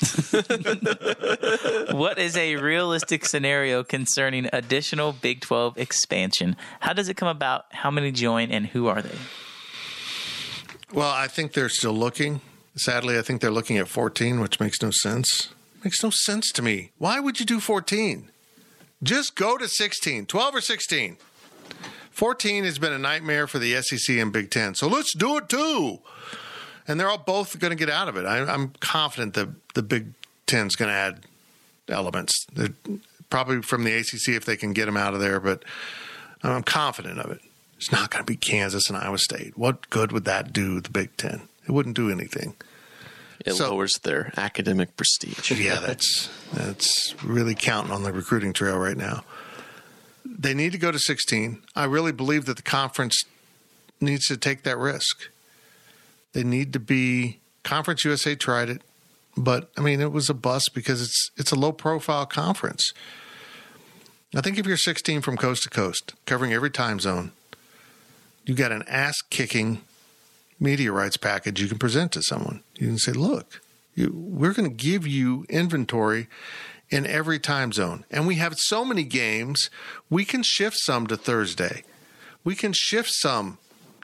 What 1.92 2.18
is 2.18 2.36
a 2.36 2.56
realistic 2.56 3.26
scenario 3.26 3.84
concerning 3.84 4.50
additional 4.52 5.14
Big 5.14 5.42
12 5.42 5.78
expansion? 5.78 6.56
How 6.80 6.94
does 6.94 7.10
it 7.10 7.18
come 7.18 7.28
about? 7.28 7.66
How 7.72 7.92
many 7.92 8.12
join 8.12 8.50
and 8.52 8.66
who 8.66 8.88
are 8.88 9.02
they? 9.02 9.16
Well, 10.92 11.10
I 11.10 11.28
think 11.28 11.54
they're 11.54 11.70
still 11.70 11.94
looking. 11.94 12.42
Sadly, 12.76 13.18
I 13.18 13.22
think 13.22 13.42
they're 13.42 13.52
looking 13.52 13.78
at 13.78 13.88
14, 13.88 14.40
which 14.40 14.60
makes 14.60 14.82
no 14.82 14.92
sense. 14.92 15.50
Makes 15.84 16.04
no 16.04 16.10
sense 16.10 16.52
to 16.54 16.62
me. 16.62 16.92
Why 16.98 17.20
would 17.20 17.40
you 17.40 17.46
do 17.46 17.60
14? 17.60 18.30
Just 19.02 19.36
go 19.36 19.58
to 19.58 19.68
16, 19.68 20.26
12 20.26 20.56
or 20.56 20.62
16. 20.62 21.18
14 22.12 22.64
has 22.64 22.78
been 22.78 22.94
a 22.94 23.00
nightmare 23.00 23.48
for 23.48 23.60
the 23.60 23.82
SEC 23.82 24.18
and 24.18 24.32
Big 24.32 24.50
Ten. 24.50 24.76
So 24.76 24.88
let's 24.88 25.16
do 25.16 25.38
it 25.38 25.50
too. 25.50 26.00
And 26.88 27.00
they're 27.00 27.10
all 27.10 27.18
both 27.18 27.60
going 27.60 27.72
to 27.72 27.76
get 27.76 27.90
out 27.90 28.08
of 28.08 28.18
it. 28.18 28.26
I, 28.26 28.40
I'm 28.40 28.74
confident 28.80 29.34
that 29.34 29.50
the 29.74 29.84
Big 29.84 30.14
Ten's 30.46 30.76
going 30.76 30.90
to 30.90 30.96
add 30.96 31.22
elements. 31.90 32.46
They're 32.54 32.70
probably 33.30 33.62
from 33.62 33.84
the 33.84 33.94
ACC 33.94 34.30
if 34.30 34.46
they 34.46 34.56
can 34.56 34.74
get 34.74 34.86
them 34.86 34.96
out 34.98 35.14
of 35.14 35.20
there, 35.20 35.40
but 35.40 35.64
I'm 36.44 36.64
confident 36.64 37.20
of 37.20 37.32
it. 37.32 37.42
It's 37.84 37.92
not 37.92 38.12
going 38.12 38.24
to 38.24 38.32
be 38.32 38.38
Kansas 38.38 38.88
and 38.88 38.98
Iowa 38.98 39.18
State. 39.18 39.58
What 39.58 39.90
good 39.90 40.14
would 40.14 40.24
that 40.24 40.54
do 40.54 40.80
the 40.80 40.90
Big 40.90 41.18
Ten? 41.18 41.50
It 41.68 41.72
wouldn't 41.74 41.98
do 41.98 42.10
anything. 42.10 42.56
It 43.46 43.56
So- 43.56 43.72
lowers 43.72 44.00
their 44.04 44.32
academic 44.38 44.96
prestige. 44.96 45.52
Yeah, 45.52 45.82
that's 45.82 46.30
that's 46.54 47.14
really 47.22 47.56
counting 47.56 47.92
on 47.92 48.04
the 48.04 48.14
recruiting 48.14 48.54
trail 48.54 48.78
right 48.78 48.96
now. 48.96 49.26
They 50.24 50.54
need 50.54 50.72
to 50.72 50.78
go 50.78 50.94
to 50.94 50.98
16. 51.00 51.62
I 51.76 51.84
really 51.84 52.14
believe 52.14 52.46
that 52.46 52.56
the 52.56 52.62
conference 52.64 53.22
needs 54.00 54.28
to 54.28 54.38
take 54.38 54.64
that 54.64 54.78
risk. 54.78 55.28
They 56.32 56.44
need 56.46 56.72
to 56.72 56.80
be 56.80 57.40
Conference 57.64 58.06
USA 58.06 58.34
tried 58.34 58.70
it, 58.70 58.82
but 59.36 59.70
I 59.78 59.82
mean 59.82 60.00
it 60.00 60.14
was 60.14 60.30
a 60.30 60.34
bust 60.34 60.72
because 60.74 61.02
it's 61.02 61.32
it's 61.36 61.52
a 61.52 61.56
low 61.56 61.74
profile 61.74 62.26
conference. 62.26 62.94
I 64.34 64.40
think 64.40 64.58
if 64.58 64.66
you're 64.66 64.78
16 64.78 65.20
from 65.22 65.36
coast 65.36 65.64
to 65.64 65.70
coast, 65.70 66.14
covering 66.26 66.54
every 66.54 66.72
time 66.72 67.02
zone, 67.02 67.34
you 68.46 68.56
got 68.56 68.72
an 68.72 68.84
ass 68.88 69.22
kicking 69.30 69.82
media 70.60 70.92
rights 70.92 71.18
package 71.18 71.62
you 71.62 71.68
can 71.68 71.78
present 71.78 72.12
to 72.14 72.22
someone. 72.22 72.64
You 72.76 72.88
can 72.88 72.98
say, 72.98 73.12
look, 73.12 73.62
you, 73.96 74.12
we're 74.14 74.54
going 74.54 74.70
to 74.70 74.76
give 74.76 75.06
you 75.06 75.46
inventory 75.50 76.28
in 76.90 77.06
every 77.06 77.40
time 77.40 77.72
zone. 77.72 78.06
And 78.12 78.28
we 78.28 78.36
have 78.36 78.56
so 78.58 78.86
many 78.86 79.04
games, 79.04 79.70
we 80.10 80.26
can 80.26 80.44
shift 80.44 80.78
some 80.80 81.08
to 81.08 81.18
Thursday. 81.18 81.84
We 82.44 82.56
can 82.56 82.74
shift 82.74 83.10
some 83.14 83.58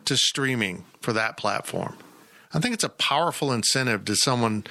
to 0.06 0.16
streaming 0.16 0.86
for 1.02 1.14
that 1.14 1.38
platform. 1.38 1.98
I 2.54 2.60
think 2.60 2.74
it's 2.74 2.84
a 2.84 2.90
powerful 2.90 3.52
incentive 3.52 4.06
to 4.06 4.16
someone 4.16 4.66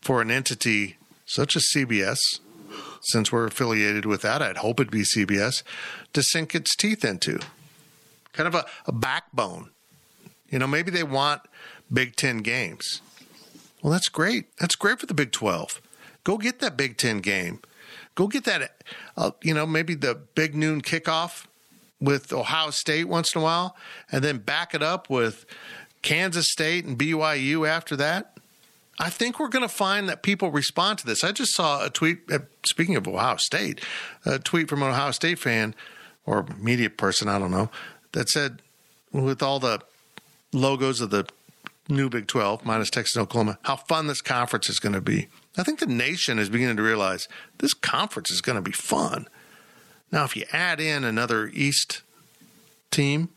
for 0.00 0.20
an 0.20 0.30
entity 0.30 0.96
such 1.26 1.54
as 1.54 1.68
CBS, 1.74 2.18
since 3.02 3.30
we're 3.30 3.46
affiliated 3.46 4.04
with 4.04 4.22
that, 4.22 4.42
I'd 4.42 4.58
hope 4.58 4.80
it'd 4.80 4.90
be 4.90 5.04
CBS, 5.04 5.62
to 6.12 6.22
sink 6.22 6.54
its 6.54 6.74
teeth 6.74 7.04
into. 7.04 7.38
Kind 8.32 8.46
of 8.46 8.54
a, 8.54 8.64
a 8.86 8.92
backbone. 8.92 9.70
You 10.48 10.58
know, 10.58 10.66
maybe 10.66 10.90
they 10.90 11.02
want 11.02 11.42
Big 11.92 12.16
Ten 12.16 12.38
games. 12.38 13.00
Well, 13.82 13.92
that's 13.92 14.08
great. 14.08 14.56
That's 14.58 14.76
great 14.76 15.00
for 15.00 15.06
the 15.06 15.14
Big 15.14 15.32
12. 15.32 15.80
Go 16.24 16.36
get 16.36 16.58
that 16.60 16.76
Big 16.76 16.96
Ten 16.96 17.20
game. 17.20 17.60
Go 18.14 18.26
get 18.26 18.44
that, 18.44 18.82
uh, 19.16 19.30
you 19.42 19.54
know, 19.54 19.64
maybe 19.64 19.94
the 19.94 20.14
big 20.34 20.54
noon 20.54 20.82
kickoff 20.82 21.46
with 22.00 22.32
Ohio 22.32 22.70
State 22.70 23.04
once 23.04 23.34
in 23.34 23.40
a 23.40 23.44
while, 23.44 23.76
and 24.10 24.24
then 24.24 24.38
back 24.38 24.74
it 24.74 24.82
up 24.82 25.08
with 25.08 25.46
Kansas 26.02 26.50
State 26.50 26.84
and 26.84 26.98
BYU 26.98 27.68
after 27.68 27.96
that. 27.96 28.38
I 28.98 29.08
think 29.08 29.40
we're 29.40 29.48
going 29.48 29.66
to 29.66 29.74
find 29.74 30.08
that 30.08 30.22
people 30.22 30.50
respond 30.50 30.98
to 30.98 31.06
this. 31.06 31.24
I 31.24 31.32
just 31.32 31.54
saw 31.54 31.84
a 31.84 31.90
tweet, 31.90 32.20
uh, 32.30 32.40
speaking 32.66 32.96
of 32.96 33.08
Ohio 33.08 33.36
State, 33.36 33.80
a 34.26 34.38
tweet 34.38 34.68
from 34.68 34.82
an 34.82 34.90
Ohio 34.90 35.12
State 35.12 35.38
fan 35.38 35.74
or 36.26 36.44
media 36.58 36.90
person, 36.90 37.28
I 37.28 37.38
don't 37.38 37.50
know, 37.50 37.70
that 38.12 38.28
said, 38.28 38.62
with 39.12 39.42
all 39.42 39.58
the 39.58 39.80
logos 40.52 41.00
of 41.00 41.10
the 41.10 41.26
new 41.88 42.08
Big 42.08 42.26
12 42.26 42.64
minus 42.64 42.90
Texas 42.90 43.16
and 43.16 43.22
Oklahoma, 43.22 43.58
how 43.62 43.76
fun 43.76 44.06
this 44.06 44.20
conference 44.20 44.68
is 44.68 44.78
going 44.78 44.92
to 44.92 45.00
be. 45.00 45.28
I 45.56 45.62
think 45.62 45.80
the 45.80 45.86
nation 45.86 46.38
is 46.38 46.48
beginning 46.48 46.76
to 46.76 46.82
realize 46.82 47.28
this 47.58 47.74
conference 47.74 48.30
is 48.30 48.40
going 48.40 48.56
to 48.56 48.62
be 48.62 48.72
fun. 48.72 49.26
Now, 50.12 50.24
if 50.24 50.36
you 50.36 50.44
add 50.52 50.80
in 50.80 51.04
another 51.04 51.48
East 51.48 52.02
team 52.90 53.28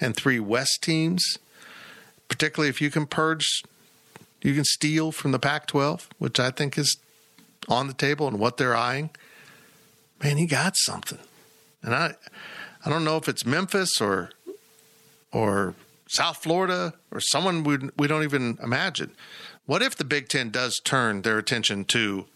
and 0.00 0.16
three 0.16 0.40
West 0.40 0.82
teams, 0.82 1.38
particularly 2.28 2.70
if 2.70 2.80
you 2.80 2.90
can 2.90 3.06
purge, 3.06 3.62
you 4.42 4.54
can 4.54 4.64
steal 4.64 5.12
from 5.12 5.32
the 5.32 5.38
Pac 5.38 5.66
12, 5.66 6.08
which 6.18 6.40
I 6.40 6.50
think 6.50 6.78
is 6.78 6.96
on 7.68 7.86
the 7.86 7.94
table 7.94 8.26
and 8.26 8.38
what 8.38 8.56
they're 8.56 8.76
eyeing. 8.76 9.10
Man, 10.22 10.36
he 10.36 10.46
got 10.46 10.76
something. 10.76 11.18
And 11.82 11.94
I 11.94 12.14
I 12.84 12.90
don't 12.90 13.04
know 13.04 13.16
if 13.16 13.28
it's 13.28 13.46
Memphis 13.46 14.00
or 14.00 14.30
or 15.32 15.74
South 16.08 16.38
Florida 16.38 16.94
or 17.10 17.20
someone 17.20 17.64
we 17.64 17.78
we 17.96 18.06
don't 18.06 18.22
even 18.22 18.58
imagine. 18.62 19.12
What 19.66 19.82
if 19.82 19.96
the 19.96 20.04
Big 20.04 20.28
Ten 20.28 20.50
does 20.50 20.80
turn 20.84 21.22
their 21.22 21.38
attention 21.38 21.84
to 21.86 22.26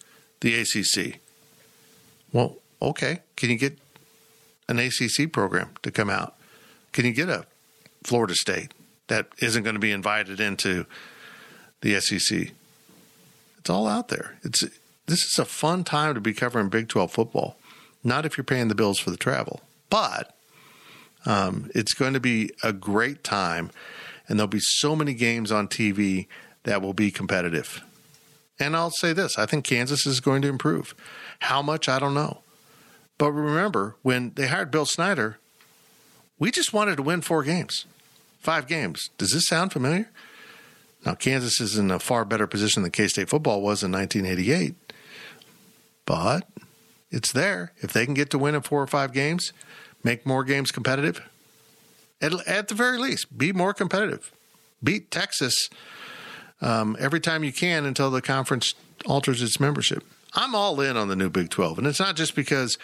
the 0.41 0.55
ACC? 0.61 1.21
Well, 2.33 2.57
okay. 2.81 3.21
Can 3.37 3.51
you 3.51 3.59
get 3.59 3.79
an 4.69 4.79
ACC 4.79 5.33
program 5.33 5.71
to 5.83 5.91
come 5.91 6.11
out? 6.11 6.37
Can 6.93 7.05
you 7.05 7.13
get 7.13 7.29
a 7.29 7.47
Florida 8.05 8.35
State 8.35 8.73
that 9.09 9.29
isn't 9.39 9.65
going 9.65 9.75
to 9.75 9.81
be 9.81 9.93
invited 9.93 10.41
into 10.41 10.87
the 11.81 12.01
SEC? 12.01 12.53
It's 13.59 13.71
all 13.71 13.89
out 13.89 14.09
there. 14.09 14.39
It's 14.45 14.65
this 15.07 15.25
is 15.25 15.39
a 15.39 15.45
fun 15.45 15.85
time 15.85 16.15
to 16.15 16.21
be 16.21 16.33
covering 16.33 16.69
Big 16.69 16.89
12 16.89 17.13
football. 17.13 17.57
Not 18.05 18.25
if 18.25 18.37
you're 18.37 18.45
paying 18.45 18.69
the 18.69 18.75
bills 18.75 18.99
for 18.99 19.11
the 19.11 19.17
travel, 19.17 19.61
but 19.91 20.36
um, 21.27 21.71
it's 21.75 21.93
going 21.93 22.15
to 22.15 22.21
be 22.21 22.51
a 22.63 22.73
great 22.73 23.25
time, 23.25 23.71
and 24.29 24.39
there'll 24.39 24.49
be 24.49 24.61
so 24.61 24.97
many 24.97 25.13
games 25.13 25.53
on 25.53 25.69
TV 25.69 26.29
that 26.63 26.81
will 26.81 26.95
be 26.95 27.11
competitive. 27.11 27.83
And 28.59 28.75
I'll 28.75 28.91
say 28.91 29.13
this 29.13 29.39
I 29.39 29.47
think 29.47 29.65
Kansas 29.65 30.07
is 30.07 30.21
going 30.21 30.43
to 30.43 30.49
improve. 30.49 30.95
How 31.41 31.61
much, 31.61 31.89
I 31.89 31.99
don't 31.99 32.15
know. 32.15 32.43
But 33.19 33.33
remember, 33.33 33.97
when 34.03 34.33
they 34.35 34.47
hired 34.47 34.71
Bill 34.71 34.87
Snyder, 34.87 35.39
we 36.39 36.51
just 36.51 36.73
wanted 36.73 36.97
to 36.97 37.03
win 37.03 37.23
four 37.23 37.43
games, 37.43 37.87
five 38.41 38.67
games. 38.67 39.11
Does 39.19 39.33
this 39.33 39.47
sound 39.47 39.73
familiar? 39.73 40.11
Now, 41.05 41.15
Kansas 41.15 41.61
is 41.61 41.79
in 41.79 41.91
a 41.91 41.99
far 41.99 42.25
better 42.25 42.47
position 42.47 42.83
than 42.83 42.93
K 42.93 43.09
State 43.09 43.29
football 43.29 43.63
was 43.63 43.83
in 43.83 43.93
1988, 43.93 44.75
but 46.05 46.49
it's 47.11 47.33
there. 47.33 47.73
If 47.79 47.93
they 47.93 48.05
can 48.05 48.15
get 48.15 48.31
to 48.31 48.39
win 48.39 48.55
in 48.55 48.63
four 48.63 48.83
or 48.83 48.87
five 48.87 49.13
games, 49.13 49.53
make 50.07 50.25
more 50.25 50.45
games 50.45 50.71
competitive, 50.71 51.21
at, 52.23 52.33
at 52.47 52.69
the 52.69 52.75
very 52.75 52.97
least, 52.97 53.37
be 53.37 53.53
more 53.53 53.75
competitive. 53.75 54.33
Beat 54.83 55.11
Texas 55.11 55.69
um, 56.63 56.97
every 57.01 57.21
time 57.21 57.43
you 57.43 57.53
can 57.53 57.85
until 57.85 58.11
the 58.11 58.23
conference 58.23 58.73
alters 59.05 59.43
its 59.43 59.59
membership. 59.59 60.05
I'm 60.33 60.55
all 60.55 60.81
in 60.81 60.97
on 60.97 61.09
the 61.09 61.17
new 61.17 61.29
Big 61.29 61.51
12, 61.51 61.79
and 61.79 61.87
it's 61.89 61.99
not 61.99 62.15
just 62.15 62.37
because 62.37 62.79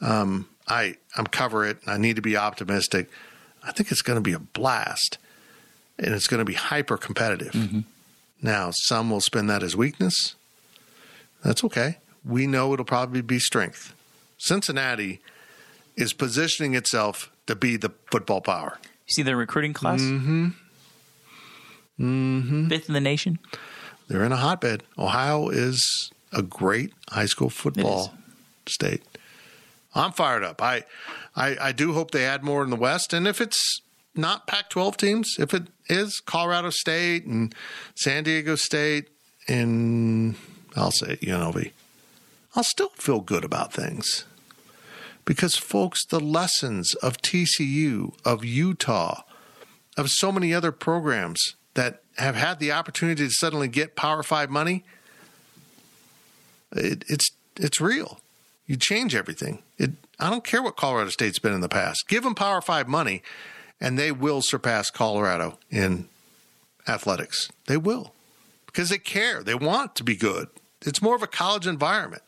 um, 0.00 0.48
I 0.68 0.94
I'm 1.16 1.26
cover 1.26 1.66
it. 1.66 1.78
I 1.86 1.98
need 1.98 2.16
to 2.16 2.22
be 2.22 2.36
optimistic. 2.36 3.10
I 3.64 3.72
think 3.72 3.90
it's 3.90 4.02
going 4.02 4.16
to 4.16 4.22
be 4.22 4.32
a 4.32 4.38
blast, 4.38 5.18
and 5.98 6.14
it's 6.14 6.28
going 6.28 6.38
to 6.38 6.44
be 6.44 6.54
hyper 6.54 6.96
competitive. 6.96 7.52
Mm-hmm. 7.52 7.80
Now, 8.42 8.70
some 8.72 9.10
will 9.10 9.20
spin 9.20 9.48
that 9.48 9.62
as 9.62 9.76
weakness. 9.76 10.36
That's 11.44 11.64
okay. 11.64 11.98
We 12.24 12.46
know 12.46 12.72
it'll 12.72 12.84
probably 12.84 13.22
be 13.22 13.38
strength. 13.38 13.94
Cincinnati 14.38 15.20
is 15.96 16.12
positioning 16.12 16.74
itself 16.74 17.30
to 17.46 17.54
be 17.54 17.76
the 17.76 17.92
football 18.10 18.40
power. 18.40 18.78
You 19.06 19.12
see 19.14 19.22
the 19.22 19.36
recruiting 19.36 19.72
class? 19.72 20.00
Mm-hmm. 20.00 20.48
Mm-hmm. 22.00 22.68
Fifth 22.68 22.88
in 22.88 22.94
the 22.94 23.00
nation. 23.00 23.38
They're 24.08 24.24
in 24.24 24.32
a 24.32 24.36
hotbed. 24.36 24.82
Ohio 24.98 25.48
is 25.48 26.10
a 26.32 26.42
great 26.42 26.92
high 27.10 27.26
school 27.26 27.50
football 27.50 28.14
state. 28.66 29.02
I'm 29.94 30.12
fired 30.12 30.44
up. 30.44 30.62
I, 30.62 30.84
I 31.34 31.56
I 31.60 31.72
do 31.72 31.92
hope 31.92 32.10
they 32.12 32.24
add 32.24 32.42
more 32.44 32.62
in 32.62 32.70
the 32.70 32.76
West, 32.76 33.12
and 33.12 33.26
if 33.26 33.40
it's 33.40 33.80
not 34.14 34.46
Pac-12 34.46 34.96
teams, 34.96 35.36
if 35.38 35.52
it 35.54 35.64
is 35.88 36.20
Colorado 36.24 36.70
State 36.70 37.24
and 37.24 37.54
San 37.96 38.24
Diego 38.24 38.54
State, 38.56 39.08
and 39.48 40.36
I'll 40.76 40.92
say 40.92 41.16
UNLV, 41.16 41.72
I'll 42.54 42.64
still 42.64 42.90
feel 42.90 43.20
good 43.20 43.44
about 43.44 43.72
things. 43.72 44.24
Because, 45.30 45.54
folks, 45.54 46.04
the 46.04 46.18
lessons 46.18 46.96
of 46.96 47.18
TCU, 47.18 48.16
of 48.24 48.44
Utah, 48.44 49.22
of 49.96 50.08
so 50.10 50.32
many 50.32 50.52
other 50.52 50.72
programs 50.72 51.54
that 51.74 52.02
have 52.16 52.34
had 52.34 52.58
the 52.58 52.72
opportunity 52.72 53.28
to 53.28 53.32
suddenly 53.34 53.68
get 53.68 53.94
Power 53.94 54.24
Five 54.24 54.50
money, 54.50 54.84
it, 56.72 57.04
it's 57.06 57.30
it's 57.56 57.80
real. 57.80 58.18
You 58.66 58.76
change 58.76 59.14
everything. 59.14 59.62
It, 59.78 59.92
I 60.18 60.30
don't 60.30 60.42
care 60.42 60.64
what 60.64 60.76
Colorado 60.76 61.10
State's 61.10 61.38
been 61.38 61.54
in 61.54 61.60
the 61.60 61.68
past. 61.68 62.08
Give 62.08 62.24
them 62.24 62.34
Power 62.34 62.60
Five 62.60 62.88
money, 62.88 63.22
and 63.80 63.96
they 63.96 64.10
will 64.10 64.42
surpass 64.42 64.90
Colorado 64.90 65.60
in 65.70 66.08
athletics. 66.88 67.52
They 67.68 67.76
will 67.76 68.14
because 68.66 68.88
they 68.88 68.98
care. 68.98 69.44
They 69.44 69.54
want 69.54 69.94
to 69.94 70.02
be 70.02 70.16
good. 70.16 70.48
It's 70.84 71.00
more 71.00 71.14
of 71.14 71.22
a 71.22 71.28
college 71.28 71.68
environment. 71.68 72.24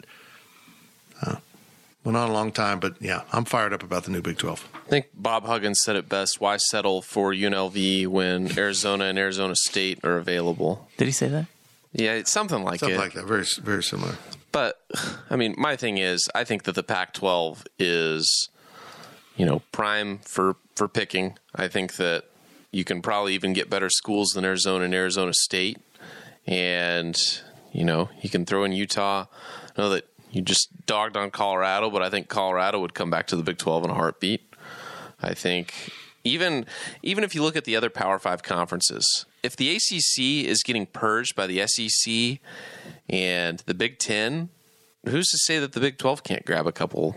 Went 2.05 2.17
on 2.17 2.31
a 2.31 2.33
long 2.33 2.51
time, 2.51 2.81
but 2.81 3.01
yeah, 3.01 3.23
I'm 3.33 3.45
fired 3.45 3.73
up 3.73 3.83
about 3.85 4.05
the 4.05 4.11
new 4.11 4.21
Big 4.21 4.37
12. 4.39 4.69
I 4.75 4.89
think 4.89 5.07
Bob 5.15 5.45
Huggins 5.45 5.81
said 5.85 5.95
it 5.95 6.09
best. 6.09 6.41
Why 6.41 6.57
settle 6.57 7.01
for 7.01 7.33
UNLV 7.33 8.09
when 8.09 8.59
Arizona 8.59 9.05
and 9.05 9.19
Arizona 9.19 9.55
State 9.55 10.05
are 10.05 10.17
available? 10.17 10.89
Did 10.97 11.05
he 11.07 11.13
say 11.13 11.29
that? 11.29 11.47
Yeah, 11.93 12.15
it's 12.15 12.33
something 12.33 12.65
like 12.65 12.81
Something 12.81 12.99
it. 12.99 13.01
like 13.01 13.13
that. 13.13 13.27
Very, 13.27 13.45
very 13.61 13.83
similar. 13.83 14.17
But 14.51 14.83
I 15.31 15.37
mean, 15.37 15.55
my 15.57 15.77
thing 15.77 15.99
is, 15.99 16.29
I 16.35 16.45
think 16.45 16.65
that 16.65 16.75
the 16.75 16.83
Pac-12 16.83 17.67
is, 17.79 18.49
you 19.37 19.47
know, 19.47 19.63
prime 19.73 20.19
for 20.19 20.57
for 20.75 20.89
picking. 20.89 21.39
I 21.55 21.69
think 21.69 21.97
that 21.97 22.25
you 22.71 22.85
can 22.85 23.01
probably 23.03 23.35
even 23.35 23.53
get 23.53 23.71
better 23.71 23.91
schools 23.91 24.31
than 24.31 24.45
Arizona 24.45 24.85
and 24.87 24.95
Arizona 24.95 25.33
State, 25.35 25.79
and 26.47 27.17
you 27.73 27.85
know, 27.85 28.11
you 28.21 28.29
can 28.29 28.45
throw 28.45 28.65
in 28.65 28.73
Utah. 28.73 29.27
I 29.77 29.81
know 29.81 29.91
that 29.91 30.07
you 30.33 30.41
just 30.41 30.87
dogged 30.87 31.17
on 31.17 31.31
Colorado, 31.31 31.91
but 31.91 32.03
I 32.03 32.09
think 32.09 32.29
Colorado 32.29 32.81
would 32.81 32.95
come 32.95 33.11
back 33.11 33.27
to 33.29 33.37
the 33.37 33.43
Big 33.43 33.59
12 33.59 33.85
in 33.85 33.91
a 33.91 33.95
heartbeat. 33.95 34.55
I 35.23 35.35
think 35.35 35.93
even 36.25 36.67
even 37.03 37.23
if 37.23 37.35
you 37.35 37.43
look 37.43 37.55
at 37.55 37.65
the 37.65 37.77
other 37.77 37.91
Power 37.91 38.19
5 38.19 38.43
conferences, 38.43 39.27
if 39.43 39.55
the 39.55 39.77
ACC 39.77 40.49
is 40.49 40.63
getting 40.63 40.87
purged 40.87 41.37
by 41.37 41.47
the 41.47 41.67
SEC 41.67 42.41
and 43.09 43.59
the 43.61 43.75
Big 43.75 43.99
10, 43.99 44.49
who's 45.07 45.29
to 45.29 45.39
say 45.39 45.59
that 45.59 45.73
the 45.73 45.81
Big 45.81 45.99
12 45.99 46.25
can't 46.25 46.47
grab 46.47 46.67
a 46.67 46.73
couple 46.73 47.17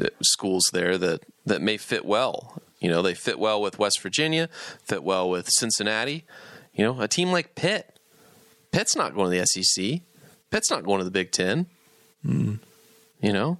uh, 0.00 0.06
schools 0.22 0.64
there 0.72 0.96
that 0.98 1.22
that 1.44 1.60
may 1.60 1.76
fit 1.76 2.04
well? 2.04 2.60
You 2.80 2.90
know, 2.90 3.02
they 3.02 3.14
fit 3.14 3.38
well 3.38 3.60
with 3.60 3.78
West 3.78 4.00
Virginia, 4.00 4.48
fit 4.82 5.04
well 5.04 5.28
with 5.28 5.48
Cincinnati. 5.50 6.24
You 6.74 6.84
know, 6.84 7.00
a 7.00 7.08
team 7.08 7.32
like 7.32 7.54
Pitt. 7.54 7.98
Pitt's 8.70 8.96
not 8.96 9.14
going 9.14 9.30
to 9.30 9.38
the 9.38 9.46
SEC. 9.46 10.00
Pitt's 10.50 10.70
not 10.70 10.84
going 10.84 10.98
to 10.98 11.04
the 11.04 11.10
Big 11.10 11.32
10. 12.26 12.60
You 13.20 13.32
know, 13.32 13.58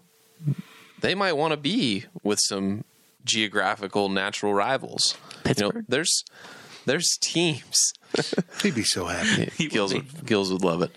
they 1.00 1.14
might 1.14 1.32
want 1.32 1.52
to 1.52 1.56
be 1.56 2.04
with 2.22 2.38
some 2.42 2.84
geographical 3.24 4.08
natural 4.08 4.54
rivals. 4.54 5.16
You 5.44 5.54
know, 5.58 5.70
Pittsburgh? 5.70 5.84
there's 5.88 6.24
there's 6.84 7.18
teams. 7.20 7.92
He'd 8.62 8.74
be 8.74 8.84
so 8.84 9.06
happy. 9.06 9.68
Gills 9.68 9.92
would, 9.92 10.24
Gills 10.26 10.52
would 10.52 10.62
love 10.62 10.82
it. 10.82 10.92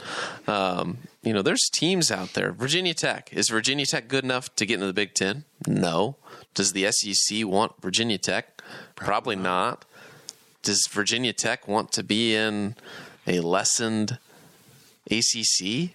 Um, 0.47 0.99
you 1.23 1.33
know, 1.33 1.41
there's 1.41 1.69
teams 1.73 2.11
out 2.11 2.33
there. 2.33 2.51
Virginia 2.51 2.93
Tech 2.93 3.33
is 3.33 3.49
Virginia 3.49 3.85
Tech 3.85 4.07
good 4.07 4.23
enough 4.23 4.55
to 4.55 4.65
get 4.65 4.75
into 4.75 4.87
the 4.87 4.93
Big 4.93 5.13
Ten? 5.15 5.43
No. 5.67 6.15
Does 6.53 6.73
the 6.73 6.89
SEC 6.91 7.45
want 7.45 7.81
Virginia 7.81 8.17
Tech? 8.17 8.61
Probably, 8.95 9.35
not. 9.35 9.85
Does 10.61 10.87
Virginia 10.89 11.33
Tech 11.33 11.67
want 11.67 11.91
to 11.93 12.03
be 12.03 12.35
in 12.35 12.75
a 13.27 13.39
lessened 13.39 14.19
ACC 15.09 15.91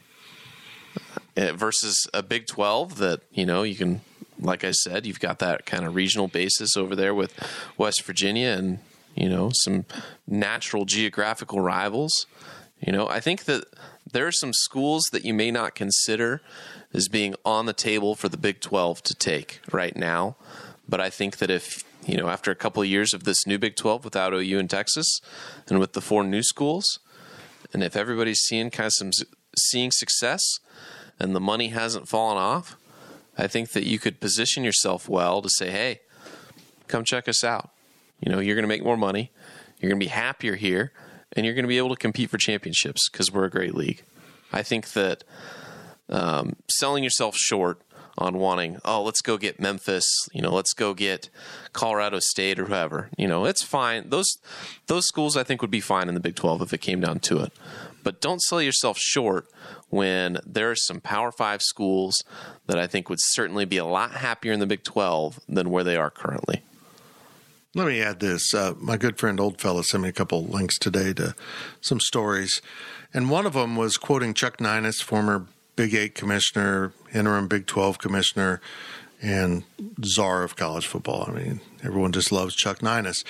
Uh, 1.36 1.52
versus 1.52 2.06
a 2.14 2.22
Big 2.22 2.46
12 2.46 2.98
that, 2.98 3.22
you 3.32 3.44
know, 3.44 3.64
you 3.64 3.74
can, 3.74 4.00
like 4.38 4.62
I 4.62 4.70
said, 4.70 5.04
you've 5.04 5.18
got 5.18 5.40
that 5.40 5.66
kind 5.66 5.84
of 5.84 5.96
regional 5.96 6.28
basis 6.28 6.76
over 6.76 6.94
there 6.94 7.12
with 7.12 7.34
West 7.76 8.02
Virginia 8.04 8.50
and, 8.50 8.78
you 9.16 9.28
know, 9.28 9.50
some 9.52 9.84
natural 10.28 10.84
geographical 10.84 11.60
rivals. 11.60 12.26
You 12.80 12.92
know, 12.92 13.08
I 13.08 13.18
think 13.18 13.44
that 13.44 13.64
there 14.10 14.26
are 14.28 14.32
some 14.32 14.52
schools 14.52 15.06
that 15.10 15.24
you 15.24 15.34
may 15.34 15.50
not 15.50 15.74
consider 15.74 16.40
as 16.92 17.08
being 17.08 17.34
on 17.44 17.66
the 17.66 17.72
table 17.72 18.14
for 18.14 18.28
the 18.28 18.36
Big 18.36 18.60
12 18.60 19.02
to 19.02 19.14
take 19.14 19.60
right 19.72 19.96
now. 19.96 20.36
But 20.88 21.00
I 21.00 21.10
think 21.10 21.38
that 21.38 21.50
if, 21.50 21.82
you 22.06 22.16
know, 22.16 22.28
after 22.28 22.52
a 22.52 22.56
couple 22.56 22.82
of 22.82 22.88
years 22.88 23.12
of 23.12 23.24
this 23.24 23.44
new 23.46 23.58
Big 23.58 23.74
12 23.74 24.04
without 24.04 24.32
OU 24.32 24.58
in 24.58 24.68
Texas 24.68 25.20
and 25.68 25.80
with 25.80 25.94
the 25.94 26.00
four 26.00 26.22
new 26.22 26.42
schools, 26.42 27.00
and 27.72 27.82
if 27.82 27.96
everybody's 27.96 28.40
seeing 28.40 28.70
kind 28.70 28.86
of 28.86 28.92
some 28.94 29.10
seeing 29.56 29.90
success 29.90 30.40
and 31.24 31.34
the 31.34 31.40
money 31.40 31.68
hasn't 31.68 32.06
fallen 32.06 32.36
off, 32.36 32.76
I 33.36 33.46
think 33.46 33.70
that 33.70 33.84
you 33.84 33.98
could 33.98 34.20
position 34.20 34.62
yourself 34.62 35.08
well 35.08 35.40
to 35.40 35.48
say, 35.48 35.70
hey, 35.70 36.00
come 36.86 37.02
check 37.02 37.28
us 37.28 37.42
out. 37.42 37.70
You 38.20 38.30
know, 38.30 38.40
you're 38.40 38.54
going 38.54 38.64
to 38.64 38.68
make 38.68 38.84
more 38.84 38.98
money, 38.98 39.32
you're 39.80 39.88
going 39.90 39.98
to 39.98 40.04
be 40.04 40.10
happier 40.10 40.54
here, 40.54 40.92
and 41.32 41.46
you're 41.46 41.54
going 41.54 41.64
to 41.64 41.68
be 41.68 41.78
able 41.78 41.88
to 41.88 41.96
compete 41.96 42.28
for 42.28 42.36
championships 42.36 43.08
because 43.08 43.32
we're 43.32 43.46
a 43.46 43.50
great 43.50 43.74
league. 43.74 44.02
I 44.52 44.62
think 44.62 44.92
that 44.92 45.24
um, 46.10 46.56
selling 46.68 47.02
yourself 47.02 47.36
short 47.36 47.80
on 48.18 48.36
wanting, 48.36 48.78
oh, 48.84 49.02
let's 49.02 49.22
go 49.22 49.38
get 49.38 49.58
Memphis, 49.58 50.06
you 50.32 50.42
know, 50.42 50.52
let's 50.52 50.74
go 50.74 50.92
get 50.92 51.30
Colorado 51.72 52.20
State 52.20 52.58
or 52.58 52.66
whoever. 52.66 53.08
You 53.16 53.26
know, 53.26 53.46
it's 53.46 53.62
fine. 53.62 54.10
Those 54.10 54.36
those 54.88 55.06
schools 55.06 55.38
I 55.38 55.42
think 55.42 55.62
would 55.62 55.70
be 55.70 55.80
fine 55.80 56.08
in 56.08 56.14
the 56.14 56.20
Big 56.20 56.36
12 56.36 56.60
if 56.60 56.72
it 56.74 56.82
came 56.82 57.00
down 57.00 57.18
to 57.20 57.40
it. 57.40 57.52
But 58.04 58.20
don't 58.20 58.40
sell 58.40 58.62
yourself 58.62 58.98
short 58.98 59.48
when 59.88 60.38
there 60.46 60.70
are 60.70 60.76
some 60.76 61.00
Power 61.00 61.32
5 61.32 61.62
schools 61.62 62.22
that 62.66 62.78
I 62.78 62.86
think 62.86 63.08
would 63.08 63.18
certainly 63.20 63.64
be 63.64 63.78
a 63.78 63.84
lot 63.84 64.12
happier 64.12 64.52
in 64.52 64.60
the 64.60 64.66
Big 64.66 64.84
12 64.84 65.40
than 65.48 65.70
where 65.70 65.82
they 65.82 65.96
are 65.96 66.10
currently. 66.10 66.62
Let 67.74 67.88
me 67.88 68.00
add 68.00 68.20
this. 68.20 68.54
Uh, 68.54 68.74
my 68.78 68.96
good 68.96 69.18
friend 69.18 69.40
Old 69.40 69.60
Fella 69.60 69.82
sent 69.82 70.04
me 70.04 70.08
a 70.08 70.12
couple 70.12 70.44
links 70.44 70.78
today 70.78 71.12
to 71.14 71.34
some 71.80 71.98
stories. 71.98 72.62
And 73.12 73.30
one 73.30 73.46
of 73.46 73.54
them 73.54 73.74
was 73.74 73.96
quoting 73.96 74.32
Chuck 74.32 74.58
Neinas, 74.58 75.02
former 75.02 75.46
Big 75.74 75.92
Eight 75.92 76.14
commissioner, 76.14 76.92
interim 77.12 77.48
Big 77.48 77.66
12 77.66 77.98
commissioner, 77.98 78.60
and 79.20 79.64
czar 80.04 80.44
of 80.44 80.54
college 80.54 80.86
football. 80.86 81.24
I 81.26 81.32
mean, 81.32 81.60
everyone 81.82 82.12
just 82.12 82.30
loves 82.30 82.54
Chuck 82.54 82.78
Neinas. 82.78 83.24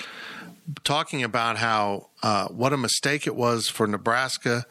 Talking 0.83 1.23
about 1.23 1.57
how 1.57 2.07
uh, 2.23 2.47
what 2.47 2.73
a 2.73 2.77
mistake 2.77 3.27
it 3.27 3.35
was 3.35 3.67
for 3.67 3.87
Nebraska 3.87 4.65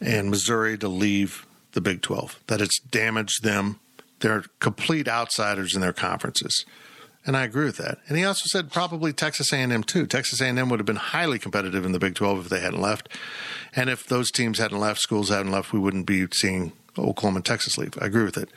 and 0.00 0.30
Missouri 0.30 0.78
to 0.78 0.88
leave 0.88 1.46
the 1.72 1.80
Big 1.80 2.02
12, 2.02 2.40
that 2.46 2.60
it's 2.60 2.78
damaged 2.80 3.42
them. 3.42 3.80
They're 4.20 4.44
complete 4.58 5.06
outsiders 5.06 5.74
in 5.74 5.80
their 5.80 5.92
conferences. 5.92 6.64
And 7.26 7.36
I 7.36 7.42
agree 7.42 7.66
with 7.66 7.76
that. 7.76 7.98
And 8.08 8.16
he 8.16 8.24
also 8.24 8.44
said 8.46 8.72
probably 8.72 9.12
Texas 9.12 9.52
A&M 9.52 9.82
too. 9.82 10.06
Texas 10.06 10.40
A&M 10.40 10.68
would 10.70 10.80
have 10.80 10.86
been 10.86 10.96
highly 10.96 11.38
competitive 11.38 11.84
in 11.84 11.92
the 11.92 11.98
Big 11.98 12.14
12 12.14 12.46
if 12.46 12.48
they 12.48 12.60
hadn't 12.60 12.80
left. 12.80 13.08
And 13.76 13.90
if 13.90 14.06
those 14.06 14.30
teams 14.30 14.58
hadn't 14.58 14.78
left, 14.78 15.00
schools 15.00 15.28
hadn't 15.28 15.52
left, 15.52 15.72
we 15.72 15.78
wouldn't 15.78 16.06
be 16.06 16.26
seeing 16.32 16.72
Oklahoma 16.96 17.36
and 17.36 17.44
Texas 17.44 17.76
leave. 17.76 17.92
I 18.00 18.06
agree 18.06 18.24
with 18.24 18.38
it. 18.38 18.48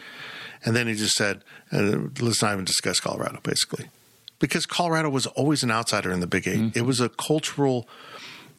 And 0.63 0.75
then 0.75 0.87
he 0.87 0.93
just 0.93 1.15
said, 1.15 1.43
uh, 1.71 1.97
let's 2.21 2.41
not 2.41 2.53
even 2.53 2.65
discuss 2.65 2.99
Colorado, 2.99 3.39
basically. 3.43 3.87
Because 4.41 4.65
Colorado 4.65 5.09
was 5.09 5.27
always 5.27 5.63
an 5.63 5.71
outsider 5.71 6.11
in 6.11 6.19
the 6.19 6.27
Big 6.27 6.47
8 6.47 6.55
mm-hmm. 6.55 6.77
It 6.77 6.85
was 6.85 6.99
a 6.99 7.09
cultural 7.09 7.87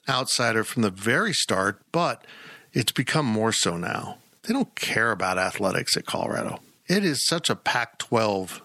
outsider 0.09 0.65
from 0.65 0.83
the 0.83 0.91
very 0.91 1.33
start, 1.33 1.83
but 1.91 2.25
it's 2.73 2.93
become 2.93 3.27
more 3.27 3.53
so 3.53 3.77
now. 3.77 4.19
They 4.45 4.55
don't 4.55 4.75
care 4.77 5.11
about 5.11 5.39
athletics 5.39 5.97
at 5.97 6.07
Colorado. 6.07 6.61
It 6.87 7.05
is 7.05 7.27
such 7.27 7.51
a 7.51 7.57
Pac 7.57 7.99
12 7.99 8.63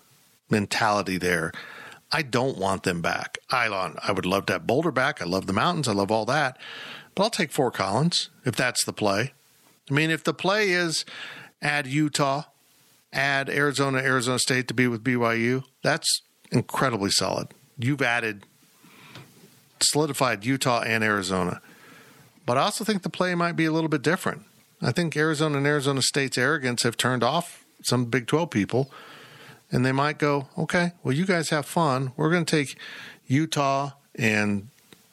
mentality 0.49 1.17
there. 1.17 1.51
I 2.11 2.21
don't 2.21 2.57
want 2.57 2.83
them 2.83 3.01
back. 3.01 3.39
I, 3.51 3.65
I 3.65 4.11
would 4.11 4.25
love 4.25 4.45
to 4.47 4.53
have 4.53 4.67
Boulder 4.67 4.91
back. 4.91 5.21
I 5.21 5.25
love 5.25 5.47
the 5.47 5.53
mountains. 5.53 5.87
I 5.87 5.93
love 5.93 6.11
all 6.11 6.25
that. 6.25 6.57
But 7.15 7.23
I'll 7.23 7.29
take 7.29 7.51
Fort 7.51 7.73
Collins 7.73 8.29
if 8.45 8.55
that's 8.55 8.85
the 8.85 8.93
play. 8.93 9.33
I 9.89 9.93
mean, 9.93 10.11
if 10.11 10.23
the 10.23 10.33
play 10.33 10.69
is 10.69 11.03
add 11.61 11.87
Utah, 11.87 12.43
add 13.11 13.49
Arizona, 13.49 13.99
Arizona 13.99 14.39
State 14.39 14.67
to 14.67 14.73
be 14.73 14.87
with 14.87 15.03
BYU, 15.03 15.63
that's 15.81 16.21
incredibly 16.51 17.11
solid. 17.11 17.49
You've 17.77 18.01
added, 18.01 18.45
solidified 19.79 20.45
Utah 20.45 20.81
and 20.81 21.03
Arizona. 21.03 21.61
But 22.45 22.57
I 22.57 22.61
also 22.61 22.83
think 22.83 23.03
the 23.03 23.09
play 23.09 23.35
might 23.35 23.55
be 23.55 23.65
a 23.65 23.71
little 23.71 23.89
bit 23.89 24.01
different. 24.01 24.43
I 24.81 24.91
think 24.91 25.15
Arizona 25.17 25.57
and 25.57 25.67
Arizona 25.67 26.01
State's 26.01 26.37
arrogance 26.37 26.83
have 26.83 26.97
turned 26.97 27.23
off 27.23 27.65
some 27.83 28.05
Big 28.05 28.27
12 28.27 28.49
people, 28.49 28.91
and 29.71 29.85
they 29.85 29.91
might 29.91 30.17
go, 30.17 30.47
okay, 30.57 30.91
well, 31.03 31.13
you 31.13 31.25
guys 31.25 31.49
have 31.49 31.65
fun. 31.65 32.13
We're 32.15 32.31
going 32.31 32.45
to 32.45 32.55
take 32.55 32.77
Utah 33.27 33.91
and, 34.15 34.69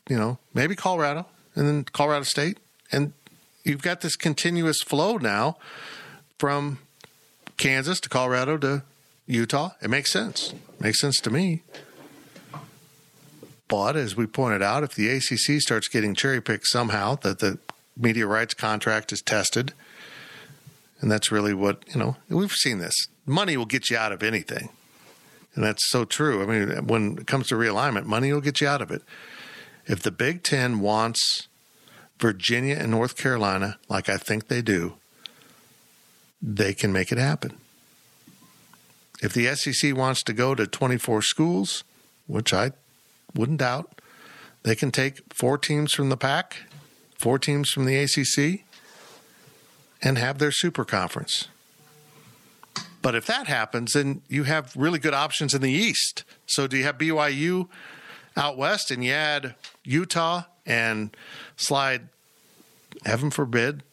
you 0.09 0.16
know, 0.16 0.39
maybe 0.53 0.76
Colorado 0.76 1.26
and 1.55 1.66
then 1.66 1.85
Colorado 1.85 2.24
State 2.24 2.59
and 2.93 3.12
you've 3.64 3.82
got 3.82 4.01
this 4.03 4.16
continuous 4.16 4.82
flow 4.82 5.16
now 5.16 5.57
from 6.39 6.78
Kansas 7.57 8.01
to 8.01 8.09
Colorado 8.09 8.57
to 8.59 8.82
Utah. 9.26 9.70
It 9.82 9.91
makes 9.91 10.12
sense. 10.12 10.55
Makes 10.80 11.00
sense 11.00 11.18
to 11.20 11.30
me. 11.30 11.62
But 13.68 13.96
as 13.96 14.14
we 14.16 14.26
pointed 14.26 14.62
out, 14.62 14.84
if 14.84 14.94
the 14.94 15.08
ACC 15.08 15.60
starts 15.60 15.88
getting 15.88 16.14
cherry 16.14 16.40
picked 16.40 16.66
somehow, 16.66 17.16
that 17.16 17.38
the 17.38 17.58
media 17.96 18.26
rights 18.26 18.54
contract 18.54 19.12
is 19.12 19.22
tested, 19.22 19.72
and 21.00 21.10
that's 21.10 21.32
really 21.32 21.54
what, 21.54 21.82
you 21.92 21.98
know, 21.98 22.16
we've 22.28 22.52
seen 22.52 22.78
this. 22.78 23.08
Money 23.26 23.56
will 23.56 23.66
get 23.66 23.90
you 23.90 23.96
out 23.96 24.12
of 24.12 24.22
anything. 24.22 24.68
And 25.54 25.64
that's 25.64 25.88
so 25.88 26.04
true. 26.04 26.42
I 26.42 26.46
mean, 26.46 26.86
when 26.86 27.18
it 27.18 27.26
comes 27.26 27.48
to 27.48 27.54
realignment, 27.54 28.04
money 28.04 28.32
will 28.32 28.40
get 28.40 28.60
you 28.60 28.68
out 28.68 28.82
of 28.82 28.90
it. 28.90 29.02
If 29.86 30.02
the 30.02 30.10
Big 30.10 30.42
Ten 30.42 30.80
wants 30.80 31.48
Virginia 32.18 32.76
and 32.76 32.90
North 32.90 33.16
Carolina, 33.16 33.78
like 33.88 34.08
I 34.08 34.16
think 34.16 34.48
they 34.48 34.62
do, 34.62 34.94
they 36.42 36.74
can 36.74 36.92
make 36.92 37.12
it 37.12 37.18
happen. 37.18 37.58
If 39.24 39.32
the 39.32 39.54
SEC 39.54 39.96
wants 39.96 40.22
to 40.24 40.34
go 40.34 40.54
to 40.54 40.66
24 40.66 41.22
schools, 41.22 41.82
which 42.26 42.52
I 42.52 42.72
wouldn't 43.34 43.60
doubt, 43.60 44.02
they 44.64 44.76
can 44.76 44.90
take 44.90 45.22
four 45.32 45.56
teams 45.56 45.94
from 45.94 46.10
the 46.10 46.16
Pac, 46.18 46.58
four 47.18 47.38
teams 47.38 47.70
from 47.70 47.86
the 47.86 47.96
ACC, 47.96 48.64
and 50.02 50.18
have 50.18 50.36
their 50.36 50.50
super 50.50 50.84
conference. 50.84 51.48
But 53.00 53.14
if 53.14 53.24
that 53.24 53.46
happens, 53.46 53.94
then 53.94 54.20
you 54.28 54.42
have 54.42 54.76
really 54.76 54.98
good 54.98 55.14
options 55.14 55.54
in 55.54 55.62
the 55.62 55.72
East. 55.72 56.24
So 56.44 56.66
do 56.66 56.76
you 56.76 56.84
have 56.84 56.98
BYU 56.98 57.70
out 58.36 58.58
west 58.58 58.90
and 58.90 59.02
you 59.02 59.12
add 59.12 59.54
Utah 59.84 60.42
and 60.66 61.16
slide, 61.56 62.08
heaven 63.06 63.30
forbid, 63.30 63.84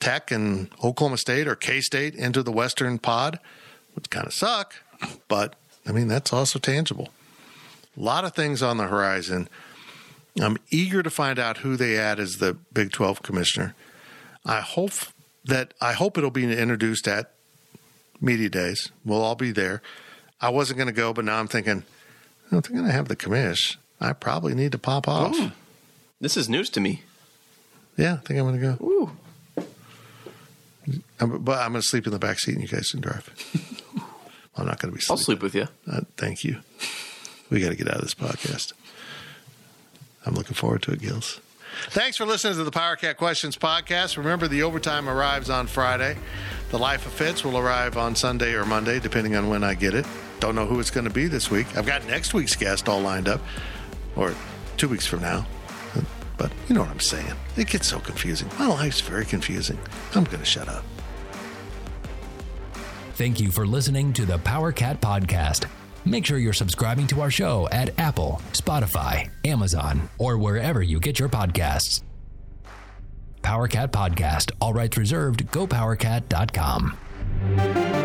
Tech 0.00 0.30
and 0.30 0.70
Oklahoma 0.82 1.18
State 1.18 1.46
or 1.46 1.54
K 1.54 1.82
State 1.82 2.14
into 2.14 2.42
the 2.42 2.52
Western 2.52 2.98
pod, 2.98 3.40
which 3.94 4.10
kind 4.10 4.26
of 4.26 4.32
suck, 4.32 4.74
but 5.28 5.56
I 5.86 5.92
mean, 5.92 6.08
that's 6.08 6.32
also 6.32 6.58
tangible. 6.58 7.08
A 7.96 8.00
lot 8.00 8.24
of 8.24 8.34
things 8.34 8.62
on 8.62 8.76
the 8.76 8.86
horizon. 8.86 9.48
I'm 10.40 10.58
eager 10.70 11.02
to 11.02 11.10
find 11.10 11.38
out 11.38 11.58
who 11.58 11.76
they 11.76 11.98
add 11.98 12.20
as 12.20 12.38
the 12.38 12.56
Big 12.72 12.92
12 12.92 13.22
commissioner. 13.22 13.74
I 14.44 14.60
hope 14.60 14.92
that 15.44 15.74
I 15.80 15.92
hope 15.92 16.16
it'll 16.16 16.30
be 16.30 16.50
introduced 16.50 17.08
at 17.08 17.32
media 18.20 18.48
days. 18.48 18.90
We'll 19.04 19.22
all 19.22 19.34
be 19.34 19.50
there. 19.50 19.82
I 20.40 20.50
wasn't 20.50 20.78
going 20.78 20.88
to 20.88 20.94
go, 20.94 21.12
but 21.12 21.24
now 21.24 21.38
I'm 21.38 21.48
thinking, 21.48 21.84
if 22.50 22.62
they're 22.62 22.76
going 22.76 22.86
to 22.86 22.92
have 22.92 23.08
the 23.08 23.16
commish, 23.16 23.76
I 24.00 24.12
probably 24.12 24.54
need 24.54 24.72
to 24.72 24.78
pop 24.78 25.08
off. 25.08 25.34
Ooh, 25.36 25.52
this 26.20 26.36
is 26.36 26.48
news 26.48 26.70
to 26.70 26.80
me. 26.80 27.02
Yeah, 27.96 28.14
I 28.14 28.16
think 28.18 28.40
I'm 28.40 28.46
going 28.46 28.60
to 28.60 28.76
go. 28.76 28.84
Ooh. 28.84 29.10
I'm, 31.20 31.42
but 31.42 31.58
I'm 31.58 31.72
going 31.72 31.82
to 31.82 31.86
sleep 31.86 32.06
in 32.06 32.12
the 32.12 32.18
back 32.18 32.38
seat 32.38 32.54
and 32.54 32.62
you 32.62 32.68
guys 32.68 32.90
can 32.90 33.00
drive. 33.00 33.28
I'm 34.56 34.66
not 34.66 34.78
going 34.80 34.92
to 34.92 34.96
be 34.96 35.00
sleeping. 35.00 35.12
I'll 35.18 35.24
sleep 35.24 35.42
with 35.42 35.54
you. 35.54 35.68
Uh, 35.90 36.00
thank 36.16 36.44
you. 36.44 36.58
We 37.50 37.60
got 37.60 37.70
to 37.70 37.76
get 37.76 37.88
out 37.88 37.96
of 37.96 38.02
this 38.02 38.14
podcast. 38.14 38.72
I'm 40.26 40.34
looking 40.34 40.54
forward 40.54 40.82
to 40.82 40.92
it, 40.92 41.00
Gills. 41.00 41.40
Thanks 41.90 42.16
for 42.16 42.26
listening 42.26 42.54
to 42.54 42.64
the 42.64 42.70
Power 42.70 42.96
Cat 42.96 43.16
Questions 43.16 43.56
podcast. 43.56 44.16
Remember, 44.16 44.48
the 44.48 44.62
overtime 44.62 45.08
arrives 45.08 45.48
on 45.48 45.66
Friday. 45.66 46.16
The 46.70 46.78
Life 46.78 47.06
of 47.06 47.12
Fitz 47.12 47.44
will 47.44 47.56
arrive 47.56 47.96
on 47.96 48.14
Sunday 48.16 48.54
or 48.54 48.64
Monday, 48.64 48.98
depending 49.00 49.36
on 49.36 49.48
when 49.48 49.62
I 49.64 49.74
get 49.74 49.94
it. 49.94 50.04
Don't 50.40 50.54
know 50.54 50.66
who 50.66 50.80
it's 50.80 50.90
going 50.90 51.04
to 51.04 51.12
be 51.12 51.26
this 51.26 51.50
week. 51.50 51.76
I've 51.76 51.86
got 51.86 52.04
next 52.06 52.34
week's 52.34 52.56
guest 52.56 52.88
all 52.88 53.00
lined 53.00 53.28
up, 53.28 53.40
or 54.16 54.34
two 54.76 54.88
weeks 54.88 55.06
from 55.06 55.22
now. 55.22 55.46
But 56.36 56.50
you 56.68 56.74
know 56.74 56.80
what 56.80 56.90
I'm 56.90 57.00
saying. 57.00 57.34
It 57.56 57.68
gets 57.68 57.86
so 57.86 58.00
confusing. 58.00 58.48
My 58.58 58.66
life's 58.66 59.00
very 59.02 59.26
confusing. 59.26 59.78
I'm 60.14 60.24
going 60.24 60.38
to 60.38 60.44
shut 60.44 60.68
up. 60.68 60.84
Thank 63.20 63.38
you 63.38 63.50
for 63.50 63.66
listening 63.66 64.14
to 64.14 64.24
the 64.24 64.38
Power 64.38 64.72
Cat 64.72 65.02
Podcast. 65.02 65.66
Make 66.06 66.24
sure 66.24 66.38
you're 66.38 66.54
subscribing 66.54 67.06
to 67.08 67.20
our 67.20 67.30
show 67.30 67.68
at 67.70 67.90
Apple, 67.98 68.40
Spotify, 68.52 69.28
Amazon, 69.44 70.08
or 70.16 70.38
wherever 70.38 70.82
you 70.82 70.98
get 70.98 71.18
your 71.18 71.28
podcasts. 71.28 72.02
Power 73.42 73.68
Cat 73.68 73.92
Podcast, 73.92 74.52
all 74.58 74.72
rights 74.72 74.96
reserved, 74.96 75.46
gopowercat.com. 75.48 77.99